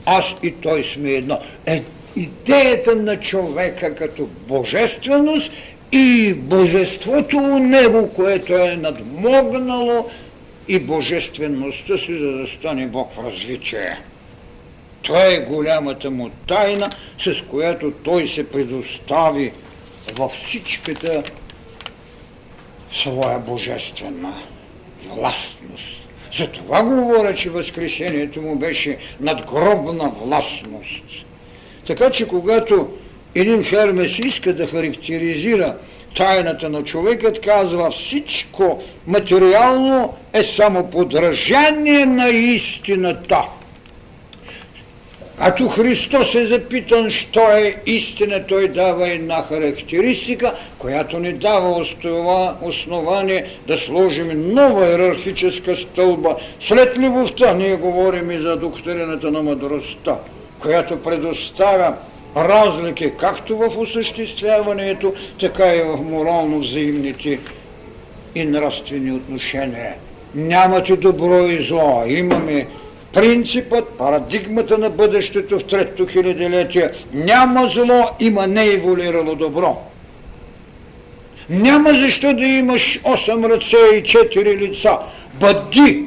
Аз 0.06 0.34
и 0.42 0.52
той 0.52 0.84
сме 0.84 1.10
едно. 1.10 1.38
Е, 1.66 1.82
идеята 2.16 2.96
на 2.96 3.20
човека 3.20 3.94
като 3.94 4.28
божественост 4.48 5.52
и 5.92 6.34
божеството 6.34 7.36
у 7.36 7.58
него, 7.58 8.10
което 8.16 8.54
е 8.54 8.76
надмогнало 8.76 10.06
и 10.68 10.78
божествеността 10.78 11.98
си, 11.98 12.18
за 12.18 12.32
да 12.32 12.46
стане 12.46 12.86
Бог 12.86 13.12
в 13.12 13.24
развитие. 13.24 13.98
Това 15.02 15.24
е 15.24 15.38
голямата 15.38 16.10
му 16.10 16.30
тайна, 16.46 16.90
с 17.18 17.42
която 17.50 17.90
той 17.90 18.28
се 18.28 18.50
предостави 18.50 19.52
във 20.16 20.32
всичката 20.32 21.22
своя 22.92 23.38
божествена 23.38 24.34
властност. 25.04 25.88
За 26.38 26.46
това 26.46 26.82
говоря, 26.82 27.34
че 27.34 27.50
Възкресението 27.50 28.42
му 28.42 28.56
беше 28.56 28.98
надгробна 29.20 30.12
властност. 30.22 31.24
Така 31.86 32.10
че 32.10 32.28
когато 32.28 32.88
един 33.34 33.64
Хермес 33.64 34.18
иска 34.18 34.52
да 34.52 34.66
характеризира 34.66 35.74
тайната 36.16 36.68
на 36.68 36.84
човекът, 36.84 37.40
казва 37.40 37.90
всичко 37.90 38.82
материално 39.06 40.14
е 40.32 40.44
само 40.44 40.90
подражание 40.90 42.06
на 42.06 42.28
истината. 42.28 43.42
Ато 45.40 45.68
Христос 45.68 46.34
е 46.34 46.44
запитан, 46.44 47.10
що 47.10 47.40
е 47.40 47.76
истина, 47.86 48.46
той 48.46 48.68
дава 48.68 49.08
една 49.08 49.42
характеристика, 49.42 50.54
която 50.78 51.18
ни 51.18 51.32
дава 51.32 51.84
основание 52.62 53.46
да 53.66 53.78
сложим 53.78 54.52
нова 54.54 54.86
иерархическа 54.86 55.76
стълба. 55.76 56.36
След 56.60 56.98
любовта 56.98 57.54
ние 57.54 57.76
говорим 57.76 58.30
и 58.30 58.38
за 58.38 58.56
доктрината 58.56 59.30
на 59.30 59.42
мъдростта, 59.42 60.16
която 60.60 61.02
предоставя 61.02 61.94
разлики 62.36 63.12
както 63.20 63.56
в 63.56 63.78
осъществяването, 63.78 65.14
така 65.40 65.74
и 65.74 65.82
в 65.82 65.96
морално 65.96 66.58
взаимните 66.58 67.38
и 68.34 68.44
нравствени 68.44 69.12
отношения. 69.12 69.94
Нямате 70.34 70.96
добро 70.96 71.46
и 71.46 71.64
зло, 71.64 72.04
имаме 72.06 72.66
принципът, 73.12 73.88
парадигмата 73.88 74.78
на 74.78 74.90
бъдещето 74.90 75.58
в 75.58 75.64
третото 75.64 76.06
хилядилетие. 76.06 76.90
Няма 77.14 77.68
зло, 77.68 78.10
има 78.20 78.46
нееволирало 78.46 79.34
добро. 79.34 79.76
Няма 81.50 81.94
защо 81.94 82.34
да 82.34 82.44
имаш 82.44 83.00
8 83.04 83.48
ръце 83.48 83.96
и 83.96 84.02
4 84.02 84.58
лица. 84.58 84.98
Бъди, 85.34 86.04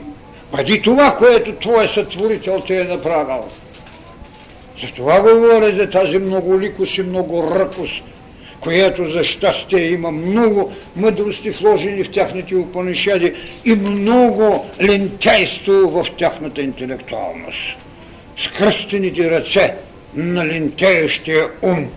бъди 0.52 0.82
това, 0.82 1.16
което 1.18 1.52
твой 1.52 1.88
сътворител 1.88 2.60
ти 2.60 2.74
е 2.74 2.84
направил. 2.84 3.44
За 4.82 4.88
това 4.88 5.22
говоря 5.22 5.72
за 5.72 5.90
тази 5.90 6.18
многоликост 6.18 6.98
и 6.98 7.04
многоръкост, 7.04 8.04
която 8.62 9.06
за 9.06 9.24
щастие 9.24 9.86
има 9.86 10.12
много 10.12 10.74
мъдрости 10.96 11.50
вложени 11.50 12.04
в 12.04 12.12
тяхните 12.12 12.56
упанишади 12.56 13.34
и 13.66 13.76
много 13.76 14.66
лентяйство 14.84 15.74
в 15.74 16.06
тяхната 16.18 16.62
интелектуалност. 16.62 17.76
С 18.38 18.48
кръстените 18.48 19.32
ръце 19.32 19.76
на 20.16 20.46
лентеещия 20.46 21.48
ум. 21.62 21.88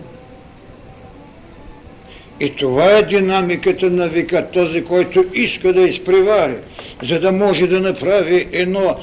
И 2.39 2.49
това 2.49 2.91
е 2.91 3.03
динамиката 3.03 3.89
на 3.89 4.07
века, 4.09 4.47
този, 4.53 4.83
който 4.83 5.25
иска 5.33 5.73
да 5.73 5.81
изпревари, 5.81 6.55
за 7.03 7.19
да 7.19 7.31
може 7.31 7.67
да 7.67 7.79
направи 7.79 8.47
едно 8.51 8.95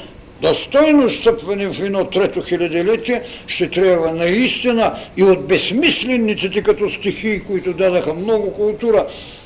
достойно 0.43 1.09
стъпване 1.09 1.67
в 1.67 1.83
едно 1.83 2.05
трето 2.05 2.41
хилядилетие 2.41 3.21
ще 3.47 3.69
трябва 3.69 4.11
наистина 4.11 4.95
и 5.17 5.23
от 5.23 5.47
безсмислениците 5.47 6.61
като 6.63 6.89
стихии, 6.89 7.39
които 7.39 7.73
дадаха 7.73 8.13
много 8.13 8.53
култура, 8.53 9.05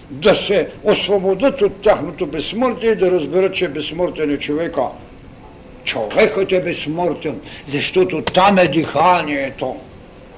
да 0.09 0.35
се 0.35 0.67
освободят 0.83 1.61
от 1.61 1.81
тяхното 1.81 2.25
безсмъртие 2.25 2.91
и 2.91 2.95
да 2.95 3.11
разберат, 3.11 3.55
че 3.55 3.67
безсмъртен 3.67 4.33
е 4.33 4.37
човека. 4.37 4.81
Човекът 5.83 6.51
е 6.51 6.61
безсмъртен, 6.61 7.39
защото 7.65 8.21
там 8.21 8.57
е 8.57 8.67
диханието. 8.67 9.75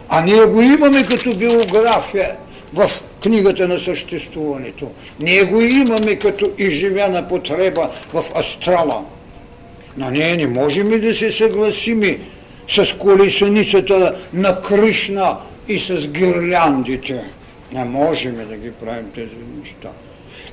А 0.10 0.22
ние 0.22 0.45
го 0.45 0.62
имаме 0.62 1.05
като 1.05 1.36
биография 1.36 2.36
в 2.74 2.91
книгата 3.24 3.68
на 3.68 3.80
съществуването. 3.80 4.88
Ние 5.20 5.43
го 5.43 5.62
имаме 5.62 6.16
като 6.16 6.51
изживяна 6.57 7.28
потреба 7.28 7.89
в 8.14 8.26
астрала. 8.36 9.03
Но 10.00 10.10
ние 10.10 10.36
не 10.36 10.47
можем 10.47 11.02
да 11.02 11.16
се 11.16 11.32
съгласими 11.32 12.20
с 12.70 12.97
колесеницата 12.97 14.16
на 14.34 14.62
Кришна 14.62 15.38
и 15.68 15.80
с 15.80 16.08
гирляндите. 16.08 17.24
Не 17.72 17.86
можем 17.86 18.47
да 18.50 18.56
ги 18.56 18.72
правим 18.72 19.12
тези 19.16 19.36
неща. 19.60 19.89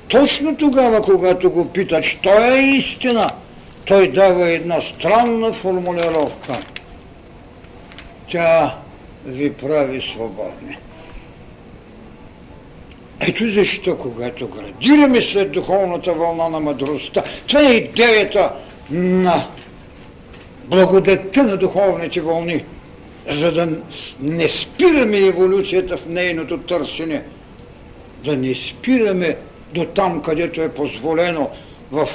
Точно 0.07 0.55
тогава, 0.55 1.01
когато 1.01 1.51
го 1.51 1.65
питат, 1.65 2.03
що 2.03 2.29
е 2.29 2.59
истина, 2.59 3.29
той 3.85 4.07
дава 4.07 4.49
една 4.49 4.81
странна 4.81 5.53
формулировка. 5.53 6.59
Тя 8.31 8.75
ви 9.25 9.53
прави 9.53 10.01
свободни. 10.01 10.77
Ето 13.19 13.47
защо, 13.47 13.97
когато 13.97 14.47
градираме 14.47 15.21
след 15.21 15.51
духовната 15.51 16.13
вълна 16.13 16.49
на 16.49 16.59
мъдростта, 16.59 17.23
това 17.47 17.61
е 17.61 17.73
идеята 17.73 18.51
на 18.91 19.47
благодетта 20.65 21.43
на 21.43 21.57
духовните 21.57 22.21
вълни, 22.21 22.63
за 23.29 23.51
да 23.51 23.69
не 24.21 24.47
спираме 24.47 25.17
еволюцията 25.17 25.97
в 25.97 26.05
нейното 26.05 26.57
търсене, 26.57 27.23
да 28.25 28.37
не 28.37 28.55
спираме 28.55 29.37
до 29.73 29.85
там, 29.85 30.21
където 30.21 30.61
е 30.61 30.69
позволено 30.69 31.49
в 31.91 32.09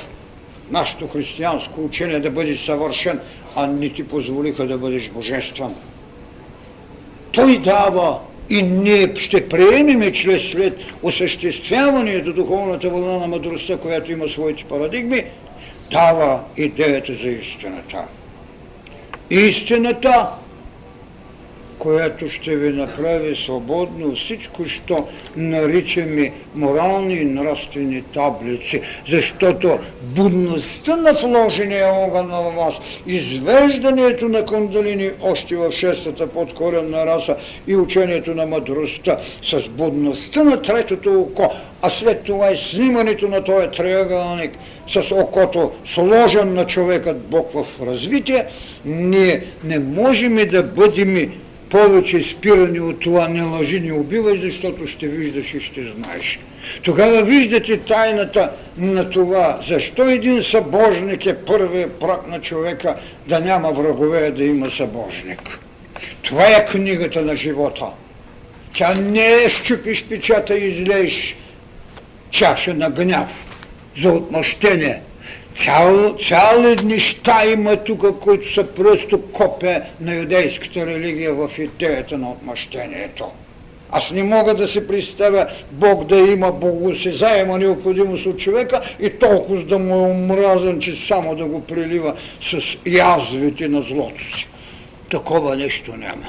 нашето 0.70 1.08
християнско 1.08 1.84
учение 1.84 2.20
да 2.20 2.30
бъдеш 2.30 2.60
съвършен, 2.60 3.20
а 3.56 3.66
не 3.66 3.88
ти 3.88 4.08
позволиха 4.08 4.66
да 4.66 4.78
бъдеш 4.78 5.08
божествен. 5.08 5.74
Той 7.32 7.58
дава 7.58 8.18
и 8.50 8.62
ние 8.62 9.14
ще 9.16 9.48
приемеме 9.48 10.12
чрез 10.12 10.50
след 10.50 10.78
осъществяването 11.02 12.32
духовната 12.32 12.90
вълна 12.90 13.18
на 13.18 13.26
мъдростта, 13.26 13.76
която 13.76 14.12
има 14.12 14.28
своите 14.28 14.64
парадигми, 14.64 15.24
дава 15.92 16.40
идеята 16.56 17.12
за 17.12 17.28
истината. 17.28 18.04
Истината 19.30 20.28
която 21.82 22.28
ще 22.28 22.56
ви 22.56 22.72
направи 22.72 23.34
свободно 23.34 24.14
всичко, 24.14 24.68
що 24.68 25.06
наричаме 25.36 26.32
морални 26.54 27.14
и 27.14 27.24
нравствени 27.24 28.02
таблици, 28.02 28.80
защото 29.06 29.78
будността 30.02 30.96
на 30.96 31.12
вложения 31.12 31.94
огън 31.94 32.28
на 32.28 32.40
вас, 32.40 32.74
извеждането 33.06 34.28
на 34.28 34.44
кундалини 34.44 35.10
още 35.22 35.56
в 35.56 35.72
шестата 35.72 36.26
подкоренна 36.26 37.06
раса 37.06 37.36
и 37.66 37.76
учението 37.76 38.34
на 38.34 38.46
мъдростта 38.46 39.18
с 39.42 39.68
будността 39.68 40.44
на 40.44 40.62
третото 40.62 41.20
око, 41.20 41.50
а 41.82 41.90
след 41.90 42.22
това 42.22 42.50
и 42.50 42.56
снимането 42.56 43.28
на 43.28 43.44
този 43.44 43.68
триъгълник 43.68 44.50
с 44.88 45.14
окото 45.14 45.72
сложен 45.84 46.54
на 46.54 46.66
човекът 46.66 47.18
Бог 47.18 47.52
в 47.52 47.66
развитие, 47.86 48.46
ние 48.84 49.44
не 49.64 49.78
можем 49.78 50.36
да 50.36 50.62
бъдем 50.62 51.32
повече 51.72 52.22
спирани 52.22 52.80
от 52.80 53.00
това 53.00 53.28
не 53.28 53.42
лъжи, 53.42 53.80
не 53.80 53.92
убивай, 53.92 54.38
защото 54.38 54.86
ще 54.86 55.06
виждаш 55.06 55.54
и 55.54 55.60
ще 55.60 55.82
знаеш. 55.82 56.38
Тогава 56.82 57.22
виждате 57.22 57.80
тайната 57.80 58.50
на 58.78 59.10
това, 59.10 59.58
защо 59.66 60.02
един 60.02 60.42
събожник 60.42 61.26
е 61.26 61.36
първият 61.36 62.00
прак 62.00 62.26
на 62.28 62.40
човека 62.40 62.96
да 63.26 63.40
няма 63.40 63.72
врагове, 63.72 64.30
да 64.30 64.44
има 64.44 64.70
събожник. 64.70 65.58
Това 66.22 66.46
е 66.46 66.64
книгата 66.64 67.22
на 67.22 67.36
живота. 67.36 67.86
Тя 68.72 68.94
не 68.94 69.44
е 69.44 69.48
щупиш 69.48 70.04
печата 70.04 70.58
и 70.58 70.68
излееш 70.68 71.36
чаша 72.30 72.74
на 72.74 72.90
гняв 72.90 73.44
за 73.96 74.12
отмъщение– 74.12 75.00
Цял, 75.54 76.16
цяли 76.16 76.76
неща 76.84 77.46
има 77.46 77.76
тук, 77.76 78.20
които 78.20 78.52
са 78.52 78.64
просто 78.64 79.22
копия 79.22 79.82
на 80.00 80.14
юдейската 80.14 80.86
религия 80.86 81.34
в 81.34 81.58
идеята 81.58 82.18
на 82.18 82.30
отмъщението. 82.30 83.24
Аз 83.90 84.10
не 84.10 84.22
мога 84.22 84.54
да 84.54 84.68
се 84.68 84.88
представя 84.88 85.46
Бог 85.70 86.04
да 86.04 86.16
има 86.16 86.52
богосезаема 86.52 87.58
необходимост 87.58 88.26
от 88.26 88.38
човека 88.38 88.80
и 89.00 89.10
толкова 89.10 89.62
да 89.62 89.78
му 89.78 89.94
е 89.94 90.10
омразен, 90.10 90.80
че 90.80 91.06
само 91.06 91.36
да 91.36 91.44
го 91.44 91.60
прилива 91.60 92.14
с 92.42 92.78
язвите 92.86 93.68
на 93.68 93.82
злото 93.82 94.36
си. 94.36 94.48
Такова 95.10 95.56
нещо 95.56 95.96
няма. 95.96 96.28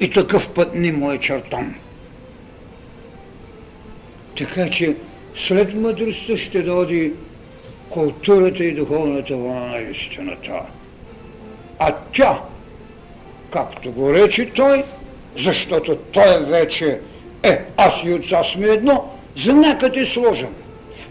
И 0.00 0.10
такъв 0.10 0.48
път 0.48 0.74
не 0.74 0.92
му 0.92 1.12
е 1.12 1.18
чертан. 1.18 1.74
Така 4.38 4.70
че 4.70 4.94
след 5.36 5.74
мъдростта 5.74 6.36
ще 6.36 6.62
доди 6.62 7.12
културата 7.92 8.64
и 8.64 8.72
духовната 8.72 9.36
вълна 9.36 9.66
на 9.66 9.78
истината. 9.78 10.62
А 11.78 11.94
тя, 12.12 12.40
както 13.50 13.92
го 13.92 14.12
рече 14.12 14.50
той, 14.54 14.84
защото 15.36 15.96
той 15.96 16.44
вече 16.44 16.98
е 17.42 17.58
аз 17.76 17.94
и 18.04 18.12
отца 18.12 18.44
сме 18.44 18.66
едно, 18.66 19.10
знакът 19.36 19.96
е 19.96 20.06
сложен. 20.06 20.54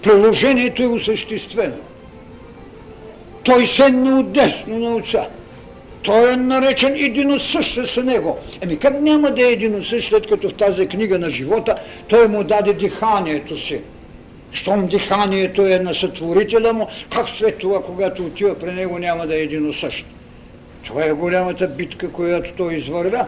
Приложението 0.03 0.83
е 0.83 0.87
осъществено. 0.87 1.77
Той 3.43 3.67
седна 3.67 4.19
отдесно 4.19 4.79
на 4.79 4.95
отца. 4.95 5.27
Той 6.03 6.33
е 6.33 6.37
наречен 6.37 6.95
единосъщ 6.95 7.87
с 7.87 8.03
него. 8.03 8.39
Еми 8.61 8.77
как 8.77 9.01
няма 9.01 9.31
да 9.31 9.41
е 9.41 9.51
единосъщ, 9.51 10.09
след 10.09 10.27
като 10.27 10.49
в 10.49 10.53
тази 10.53 10.87
книга 10.87 11.19
на 11.19 11.29
живота 11.29 11.75
той 12.07 12.27
му 12.27 12.43
даде 12.43 12.73
диханието 12.73 13.57
си? 13.57 13.81
Щом 14.53 14.87
диханието 14.87 15.67
е 15.67 15.79
на 15.79 15.95
сътворителя 15.95 16.73
му, 16.73 16.87
как 17.09 17.29
след 17.29 17.57
това, 17.57 17.83
когато 17.83 18.25
отива 18.25 18.59
при 18.59 18.71
него, 18.71 18.99
няма 18.99 19.27
да 19.27 19.35
е 19.35 19.41
единосъщ? 19.41 20.05
Това 20.85 21.05
е 21.05 21.11
голямата 21.11 21.67
битка, 21.67 22.11
която 22.11 22.53
той 22.53 22.73
извървя. 22.73 23.25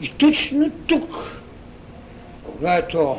И 0.00 0.08
точно 0.08 0.70
тук, 0.86 1.42
когато 2.44 3.18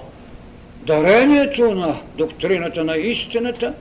дарението 0.85 1.75
на 1.75 1.95
доктрината 2.17 2.83
на 2.83 2.97
истината, 2.97 3.73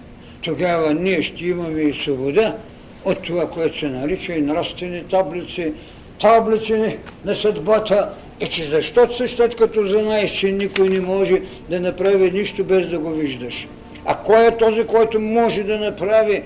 тогава 0.43 0.95
ние 0.95 1.23
ще 1.23 1.45
имаме 1.45 1.81
и 1.81 1.95
свобода 1.95 2.57
от 3.05 3.23
това, 3.23 3.51
което 3.51 3.79
се 3.79 3.89
нарича 3.89 4.33
и 4.33 4.43
нравствени 4.43 5.03
таблици, 5.03 5.73
таблици 6.21 6.99
на 7.25 7.37
съдбата, 7.37 8.09
е, 8.41 8.49
че 8.49 8.65
защото 8.65 9.29
след 9.29 9.57
като 9.57 9.87
знаеш, 9.87 10.31
че 10.31 10.53
никой 10.53 10.89
не 10.89 11.01
може 11.01 11.43
да 11.71 11.81
направи 11.81 12.31
нищо 12.31 12.65
без 12.65 12.89
да 12.89 12.99
го 12.99 13.11
виждаш. 13.11 13.69
А 14.05 14.17
кой 14.17 14.47
е 14.47 14.57
този, 14.57 14.85
който 14.85 15.21
може 15.21 15.63
да 15.63 15.79
направи 15.79 16.43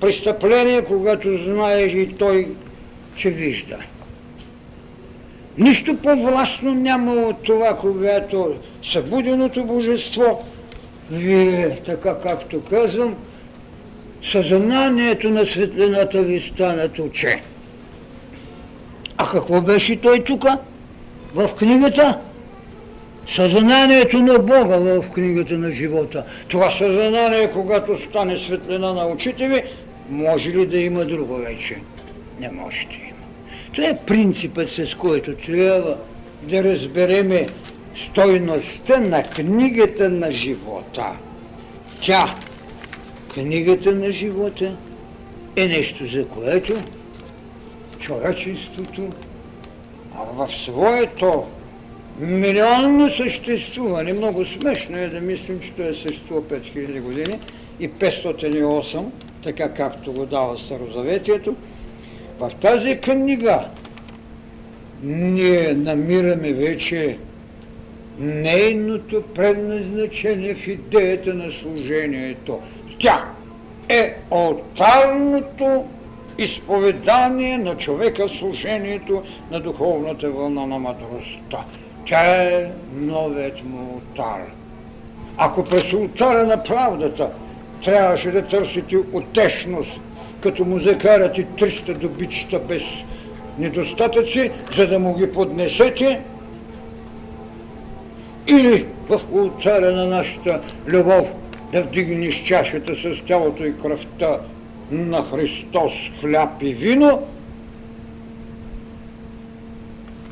престъпление, 0.00 0.84
когато 0.84 1.44
знаеш 1.44 1.92
и 1.92 2.08
той, 2.18 2.48
че 3.16 3.30
вижда? 3.30 3.76
Нищо 5.58 5.96
по-властно 5.96 6.74
няма 6.74 7.12
от 7.12 7.42
това, 7.42 7.76
когато 7.76 8.54
събуденото 8.84 9.64
божество, 9.64 10.44
вие, 11.10 11.78
така 11.86 12.18
както 12.18 12.60
казвам, 12.60 13.14
съзнанието 14.22 15.30
на 15.30 15.46
светлината 15.46 16.22
ви 16.22 16.40
станат 16.40 16.98
оче. 16.98 17.42
А 19.18 19.30
какво 19.30 19.60
беше 19.60 20.00
той 20.00 20.24
тука? 20.24 20.58
В 21.36 21.54
книгата 21.54 22.18
съзнанието 23.34 24.18
на 24.18 24.38
Бога 24.38 24.76
в 24.76 25.10
книгата 25.10 25.58
на 25.58 25.70
живота. 25.70 26.24
Това 26.48 26.70
съзнание, 26.70 27.50
когато 27.52 27.98
стане 28.08 28.36
светлина 28.36 28.92
на 28.92 29.06
очите 29.06 29.48
ви, 29.48 29.62
може 30.10 30.50
ли 30.50 30.66
да 30.66 30.78
има 30.78 31.04
друго 31.04 31.36
вече? 31.36 31.76
Не 32.40 32.50
може 32.50 32.86
да 32.86 32.94
има. 32.94 33.26
Това 33.74 33.88
е 33.88 33.98
принципът, 34.06 34.70
с 34.70 34.94
който 34.94 35.34
трябва 35.34 35.96
да 36.42 36.64
разбереме 36.64 37.46
стойността 37.96 39.00
на 39.00 39.22
книгата 39.22 40.08
на 40.08 40.32
живота. 40.32 41.06
Тя, 42.00 42.34
книгата 43.34 43.94
на 43.94 44.12
живота, 44.12 44.76
е 45.56 45.66
нещо, 45.66 46.06
за 46.06 46.26
което 46.28 46.74
човечеството 47.98 49.12
в 50.34 50.48
своето 50.52 51.44
милионно 52.18 53.10
съществуване, 53.10 54.12
много 54.12 54.44
смешно 54.44 54.98
е 54.98 55.08
да 55.08 55.20
мислим, 55.20 55.60
че 55.60 55.72
той 55.72 55.88
е 55.88 55.92
съществува 55.92 56.42
5000 56.42 57.00
години 57.00 57.38
и 57.80 57.90
508, 57.90 59.04
така 59.42 59.68
както 59.68 60.12
го 60.12 60.26
дава 60.26 60.58
Старозаветието, 60.58 61.56
в 62.38 62.50
тази 62.60 62.98
книга 62.98 63.64
ние 65.02 65.74
намираме 65.74 66.52
вече 66.52 67.16
нейното 68.18 69.22
предназначение 69.22 70.54
в 70.54 70.68
идеята 70.68 71.34
на 71.34 71.50
служението. 71.50 72.60
Тя 72.98 73.24
е 73.88 74.14
алтарното 74.30 75.84
изповедание 76.38 77.58
на 77.58 77.76
човека 77.76 78.28
в 78.28 78.32
служението 78.32 79.22
на 79.50 79.60
духовната 79.60 80.30
вълна 80.30 80.66
на 80.66 80.78
мъдростта. 80.78 81.64
Тя 82.06 82.42
е 82.42 82.70
новият 82.94 83.64
му 83.64 83.94
ултар. 83.94 84.40
Ако 85.38 85.64
през 85.64 85.92
ултара 85.92 86.46
на 86.46 86.62
правдата 86.62 87.30
трябваше 87.84 88.30
да 88.30 88.42
търсите 88.42 88.96
утешност, 88.96 90.00
като 90.40 90.64
му 90.64 90.78
закарате 90.78 91.46
300 91.46 91.94
добичета 91.94 92.58
без 92.58 92.82
недостатъци, 93.58 94.50
за 94.76 94.86
да 94.86 94.98
му 94.98 95.14
ги 95.14 95.32
поднесете, 95.32 96.20
или 98.46 98.86
в 99.08 99.20
ултаря 99.32 99.92
на 99.92 100.06
нашата 100.06 100.60
любов 100.86 101.32
да 101.72 101.82
вдигнеш 101.82 102.42
чашата 102.44 102.94
с 102.94 103.22
тялото 103.26 103.64
и 103.64 103.78
кръвта 103.78 104.38
на 104.90 105.22
Христос, 105.22 105.92
хляб 106.20 106.62
и 106.62 106.74
вино, 106.74 107.22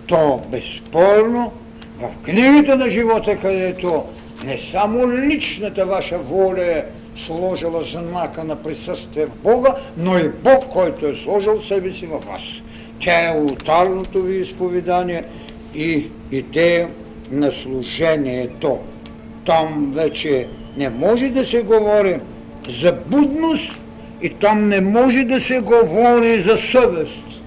то 0.07 0.42
безспорно 0.50 1.52
в 2.00 2.24
книгата 2.24 2.76
на 2.76 2.88
живота, 2.88 3.36
където 3.36 4.05
не 4.44 4.59
само 4.59 5.12
личната 5.12 5.86
ваша 5.86 6.18
воля 6.18 6.62
е 6.62 6.84
сложила 7.16 7.82
знака 7.82 8.44
на 8.44 8.62
присъствие 8.62 9.26
в 9.26 9.42
Бога, 9.42 9.74
но 9.96 10.18
и 10.18 10.28
Бог, 10.28 10.64
който 10.72 11.07
е 11.07 11.14
сложил 11.14 11.61
себе 11.61 11.92
си 11.92 12.07
в 12.07 12.18
вас. 12.18 12.42
Тя 13.00 13.30
е 13.30 13.40
ултарното 13.40 14.22
ви 14.22 14.36
изповедание 14.36 15.24
и 15.74 16.07
идея 16.32 16.88
на 17.30 17.52
служението. 17.52 18.78
Там 19.46 19.92
вече 19.94 20.46
не 20.76 20.88
може 20.88 21.28
да 21.28 21.44
се 21.44 21.62
говори 21.62 22.20
за 22.68 22.92
будност 23.07 23.80
и 24.24 24.30
там 24.30 24.68
не 24.68 24.80
може 24.80 25.24
да 25.24 25.40
се 25.40 25.60
говори 25.60 26.40
за 26.40 26.56
съвест. 26.56 27.42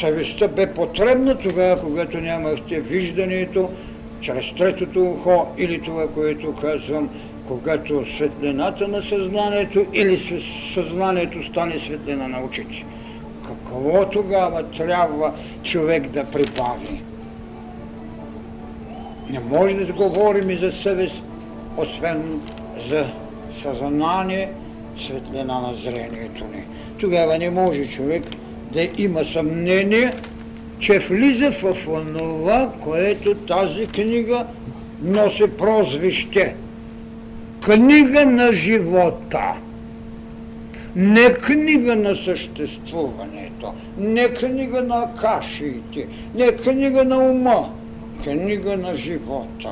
Съвестта 0.00 0.48
бе 0.48 0.74
потребна 0.74 1.38
тогава, 1.38 1.80
когато 1.80 2.20
нямахте 2.20 2.80
виждането 2.80 3.70
чрез 4.20 4.44
третото 4.58 5.02
ухо 5.02 5.46
или 5.58 5.80
това, 5.80 6.08
което 6.08 6.54
казвам, 6.54 7.08
когато 7.48 8.06
светлината 8.16 8.88
на 8.88 9.02
съзнанието 9.02 9.86
или 9.92 10.18
съзнанието 10.74 11.44
стане 11.44 11.78
светлина 11.78 12.28
на 12.28 12.44
очите. 12.44 12.84
Какво 13.46 14.10
тогава 14.10 14.62
трябва 14.62 15.32
човек 15.64 16.08
да 16.08 16.24
прибави? 16.24 17.02
Не 19.30 19.40
може 19.40 19.74
да 19.74 19.92
говорим 19.92 20.50
и 20.50 20.56
за 20.56 20.70
съвест, 20.70 21.22
освен 21.76 22.40
за 22.88 23.06
съзнание, 23.62 24.48
светлина 24.98 25.60
на 25.60 25.74
зрението 25.74 26.44
ни. 26.44 26.64
Тогава 26.98 27.38
не 27.38 27.50
може 27.50 27.88
човек 27.88 28.22
да 28.72 28.88
има 28.98 29.24
съмнение, 29.24 30.12
че 30.78 30.98
влиза 30.98 31.50
в 31.50 31.88
онова, 31.88 32.72
което 32.80 33.34
тази 33.34 33.86
книга 33.86 34.46
носи 35.02 35.46
прозвище. 35.58 36.54
Книга 37.64 38.26
на 38.26 38.52
живота. 38.52 39.52
Не 40.96 41.34
книга 41.34 41.96
на 41.96 42.16
съществуването, 42.16 43.72
не 43.98 44.34
книга 44.34 44.82
на 44.82 45.08
кашиите, 45.20 46.06
не 46.34 46.56
книга 46.56 47.04
на 47.04 47.18
ума, 47.18 47.70
книга 48.24 48.76
на 48.76 48.96
живота. 48.96 49.70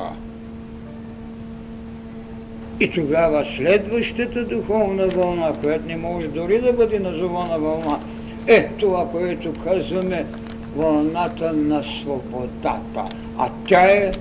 И 2.82 2.90
тогава 2.90 3.44
следващата 3.44 4.44
духовна 4.44 5.06
вълна, 5.06 5.52
която 5.62 5.86
не 5.86 5.96
може 5.96 6.28
дори 6.28 6.60
да 6.60 6.72
бъде 6.72 6.98
назована 6.98 7.58
вълна, 7.58 7.98
е 8.46 8.68
това, 8.68 9.08
което 9.08 9.52
казваме 9.64 10.24
вълната 10.76 11.52
на 11.52 11.82
свободата. 11.82 13.04
А 13.38 13.48
тя 13.68 13.80
е 13.80 14.12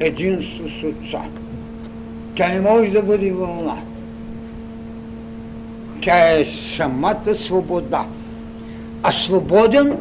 единство 0.00 0.68
с 0.68 0.84
Отца. 0.84 1.22
Тя 2.34 2.48
не 2.48 2.60
може 2.60 2.90
да 2.90 3.02
бъде 3.02 3.30
вълна. 3.30 3.76
Тя 6.00 6.38
е 6.40 6.44
самата 6.44 7.34
свобода. 7.34 8.04
А 9.02 9.12
свободен 9.12 9.96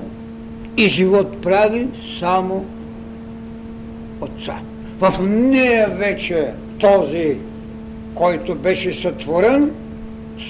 и 0.78 0.88
живот 0.88 1.42
прави 1.42 1.88
само 2.20 2.66
Отца. 4.22 4.56
В 5.00 5.14
нея 5.28 5.88
вече 5.90 6.48
този, 6.80 7.38
който 8.16 8.56
беше 8.56 9.02
сътворен, 9.02 9.72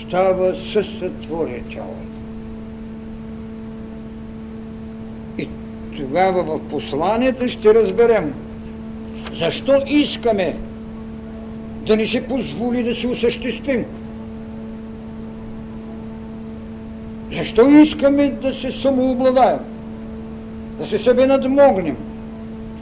става 0.01 0.55
съсътворител. 0.55 1.93
И 5.37 5.47
тогава 5.97 6.43
в 6.43 6.59
посланието 6.69 7.47
ще 7.47 7.73
разберем 7.73 8.33
защо 9.33 9.81
искаме 9.87 10.55
да 11.87 11.95
ни 11.95 12.07
се 12.07 12.27
позволи 12.27 12.83
да 12.83 12.95
се 12.95 13.07
осъществим. 13.07 13.85
Защо 17.31 17.69
искаме 17.69 18.29
да 18.41 18.53
се 18.53 18.71
самообладаем? 18.71 19.59
Да 20.79 20.85
се 20.85 20.97
себе 20.97 21.25
надмогнем? 21.25 21.97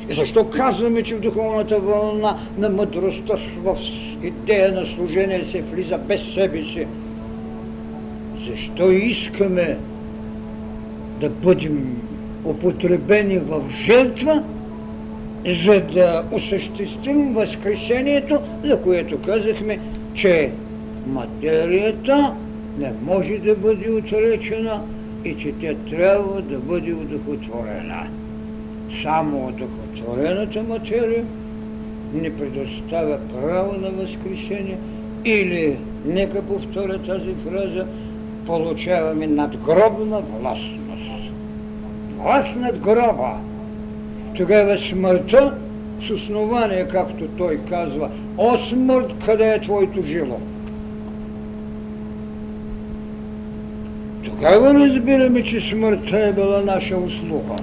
И 0.09 0.13
защо 0.13 0.49
казваме, 0.49 1.03
че 1.03 1.15
в 1.15 1.21
духовната 1.21 1.79
вълна 1.79 2.37
на 2.57 2.69
мъдростта 2.69 3.33
в 3.63 3.77
идея 4.23 4.71
на 4.71 4.85
служение 4.85 5.43
се 5.43 5.61
влиза 5.61 5.97
без 5.97 6.33
себе 6.33 6.61
си? 6.61 6.87
Защо 8.47 8.91
искаме 8.91 9.77
да 11.19 11.29
бъдем 11.29 12.01
употребени 12.45 13.37
в 13.37 13.63
жертва, 13.85 14.43
за 15.63 15.81
да 15.81 16.23
осъществим 16.31 17.33
възкресението, 17.33 18.39
за 18.63 18.81
което 18.81 19.21
казахме, 19.21 19.79
че 20.13 20.51
материята 21.07 22.33
не 22.77 22.91
може 23.03 23.37
да 23.37 23.55
бъде 23.55 23.91
отречена 23.91 24.81
и 25.25 25.35
че 25.35 25.53
тя 25.61 25.73
трябва 25.89 26.41
да 26.41 26.57
бъде 26.59 26.93
удохотворена. 26.93 28.07
Само 29.03 29.47
удохотворената 29.47 30.63
материя 30.63 31.25
не 32.21 32.37
предоставя 32.37 33.17
право 33.33 33.73
на 33.81 33.89
възкресение 33.89 34.77
или, 35.25 35.77
нека 36.05 36.41
повторя 36.41 36.97
тази 36.97 37.33
фраза, 37.33 37.85
получаваме 38.45 39.27
надгробна 39.27 40.21
властност. 40.21 41.31
Власт 42.17 42.59
над 42.59 42.79
гроба. 42.79 43.33
Тогава 44.35 44.77
смъртта 44.77 45.53
с 46.01 46.09
основание, 46.09 46.87
както 46.87 47.27
той 47.27 47.59
казва, 47.69 48.09
о 48.37 48.57
смърт, 48.57 49.13
къде 49.25 49.53
е 49.53 49.61
твоето 49.61 50.01
жило? 50.05 50.39
Тогава 54.23 54.73
разбираме, 54.73 55.43
че 55.43 55.59
смъртта 55.59 56.19
е 56.19 56.33
била 56.33 56.61
наша 56.65 56.97
услуга. 56.97 57.55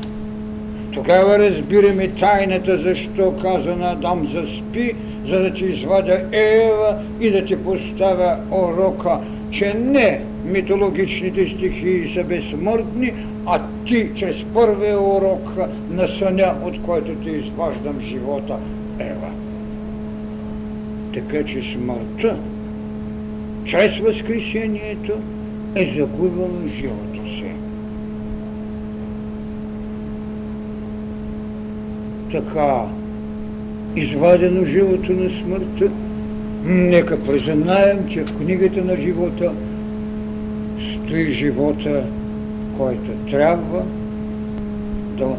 Тогава 0.94 1.38
разбираме 1.38 2.08
тайната, 2.08 2.78
защо 2.78 3.34
каза 3.42 3.76
на 3.76 3.92
Адам 3.92 4.26
заспи, 4.26 4.94
за 5.26 5.38
да 5.38 5.52
ти 5.52 5.64
извадя 5.64 6.20
Ева 6.32 7.02
и 7.20 7.30
да 7.30 7.44
ти 7.44 7.64
поставя 7.64 8.36
урока, 8.50 9.18
че 9.50 9.74
не 9.74 10.24
митологичните 10.44 11.48
стихии 11.48 12.08
са 12.08 12.24
безсмъртни, 12.24 13.12
а 13.46 13.60
ти 13.86 14.10
чрез 14.14 14.36
първия 14.54 15.00
урок 15.00 15.50
на 15.90 16.08
съня, 16.08 16.54
от 16.64 16.82
който 16.82 17.14
ти 17.14 17.30
изваждам 17.30 18.00
живота, 18.00 18.56
Ева. 18.98 19.30
Така 21.14 21.44
че 21.44 21.62
смъртта, 21.62 22.36
чрез 23.64 23.98
възкресението, 23.98 25.12
е 25.74 25.94
загубила 25.96 26.68
живота 26.68 27.28
си. 27.28 27.44
Така, 32.34 32.82
извадено 33.96 34.64
живото 34.64 35.12
на 35.12 35.30
смъртта, 35.30 35.90
нека 36.64 37.24
признаем, 37.24 38.08
че 38.08 38.24
в 38.24 38.36
книгата 38.36 38.84
на 38.84 38.96
живота 38.96 39.52
стои 40.94 41.32
живота, 41.32 42.06
който 42.78 43.10
трябва 43.30 43.82
да 45.18 45.36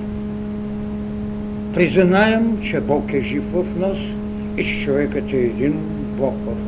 признаем, 1.73 2.57
че 2.61 2.79
Бог 2.79 3.13
е 3.13 3.21
жив 3.21 3.43
в 3.53 3.65
нас 3.79 3.97
и 4.57 4.63
че 4.63 4.85
човекът 4.85 5.33
е 5.33 5.37
един 5.37 5.73
Бог 6.17 6.35
в. 6.45 6.64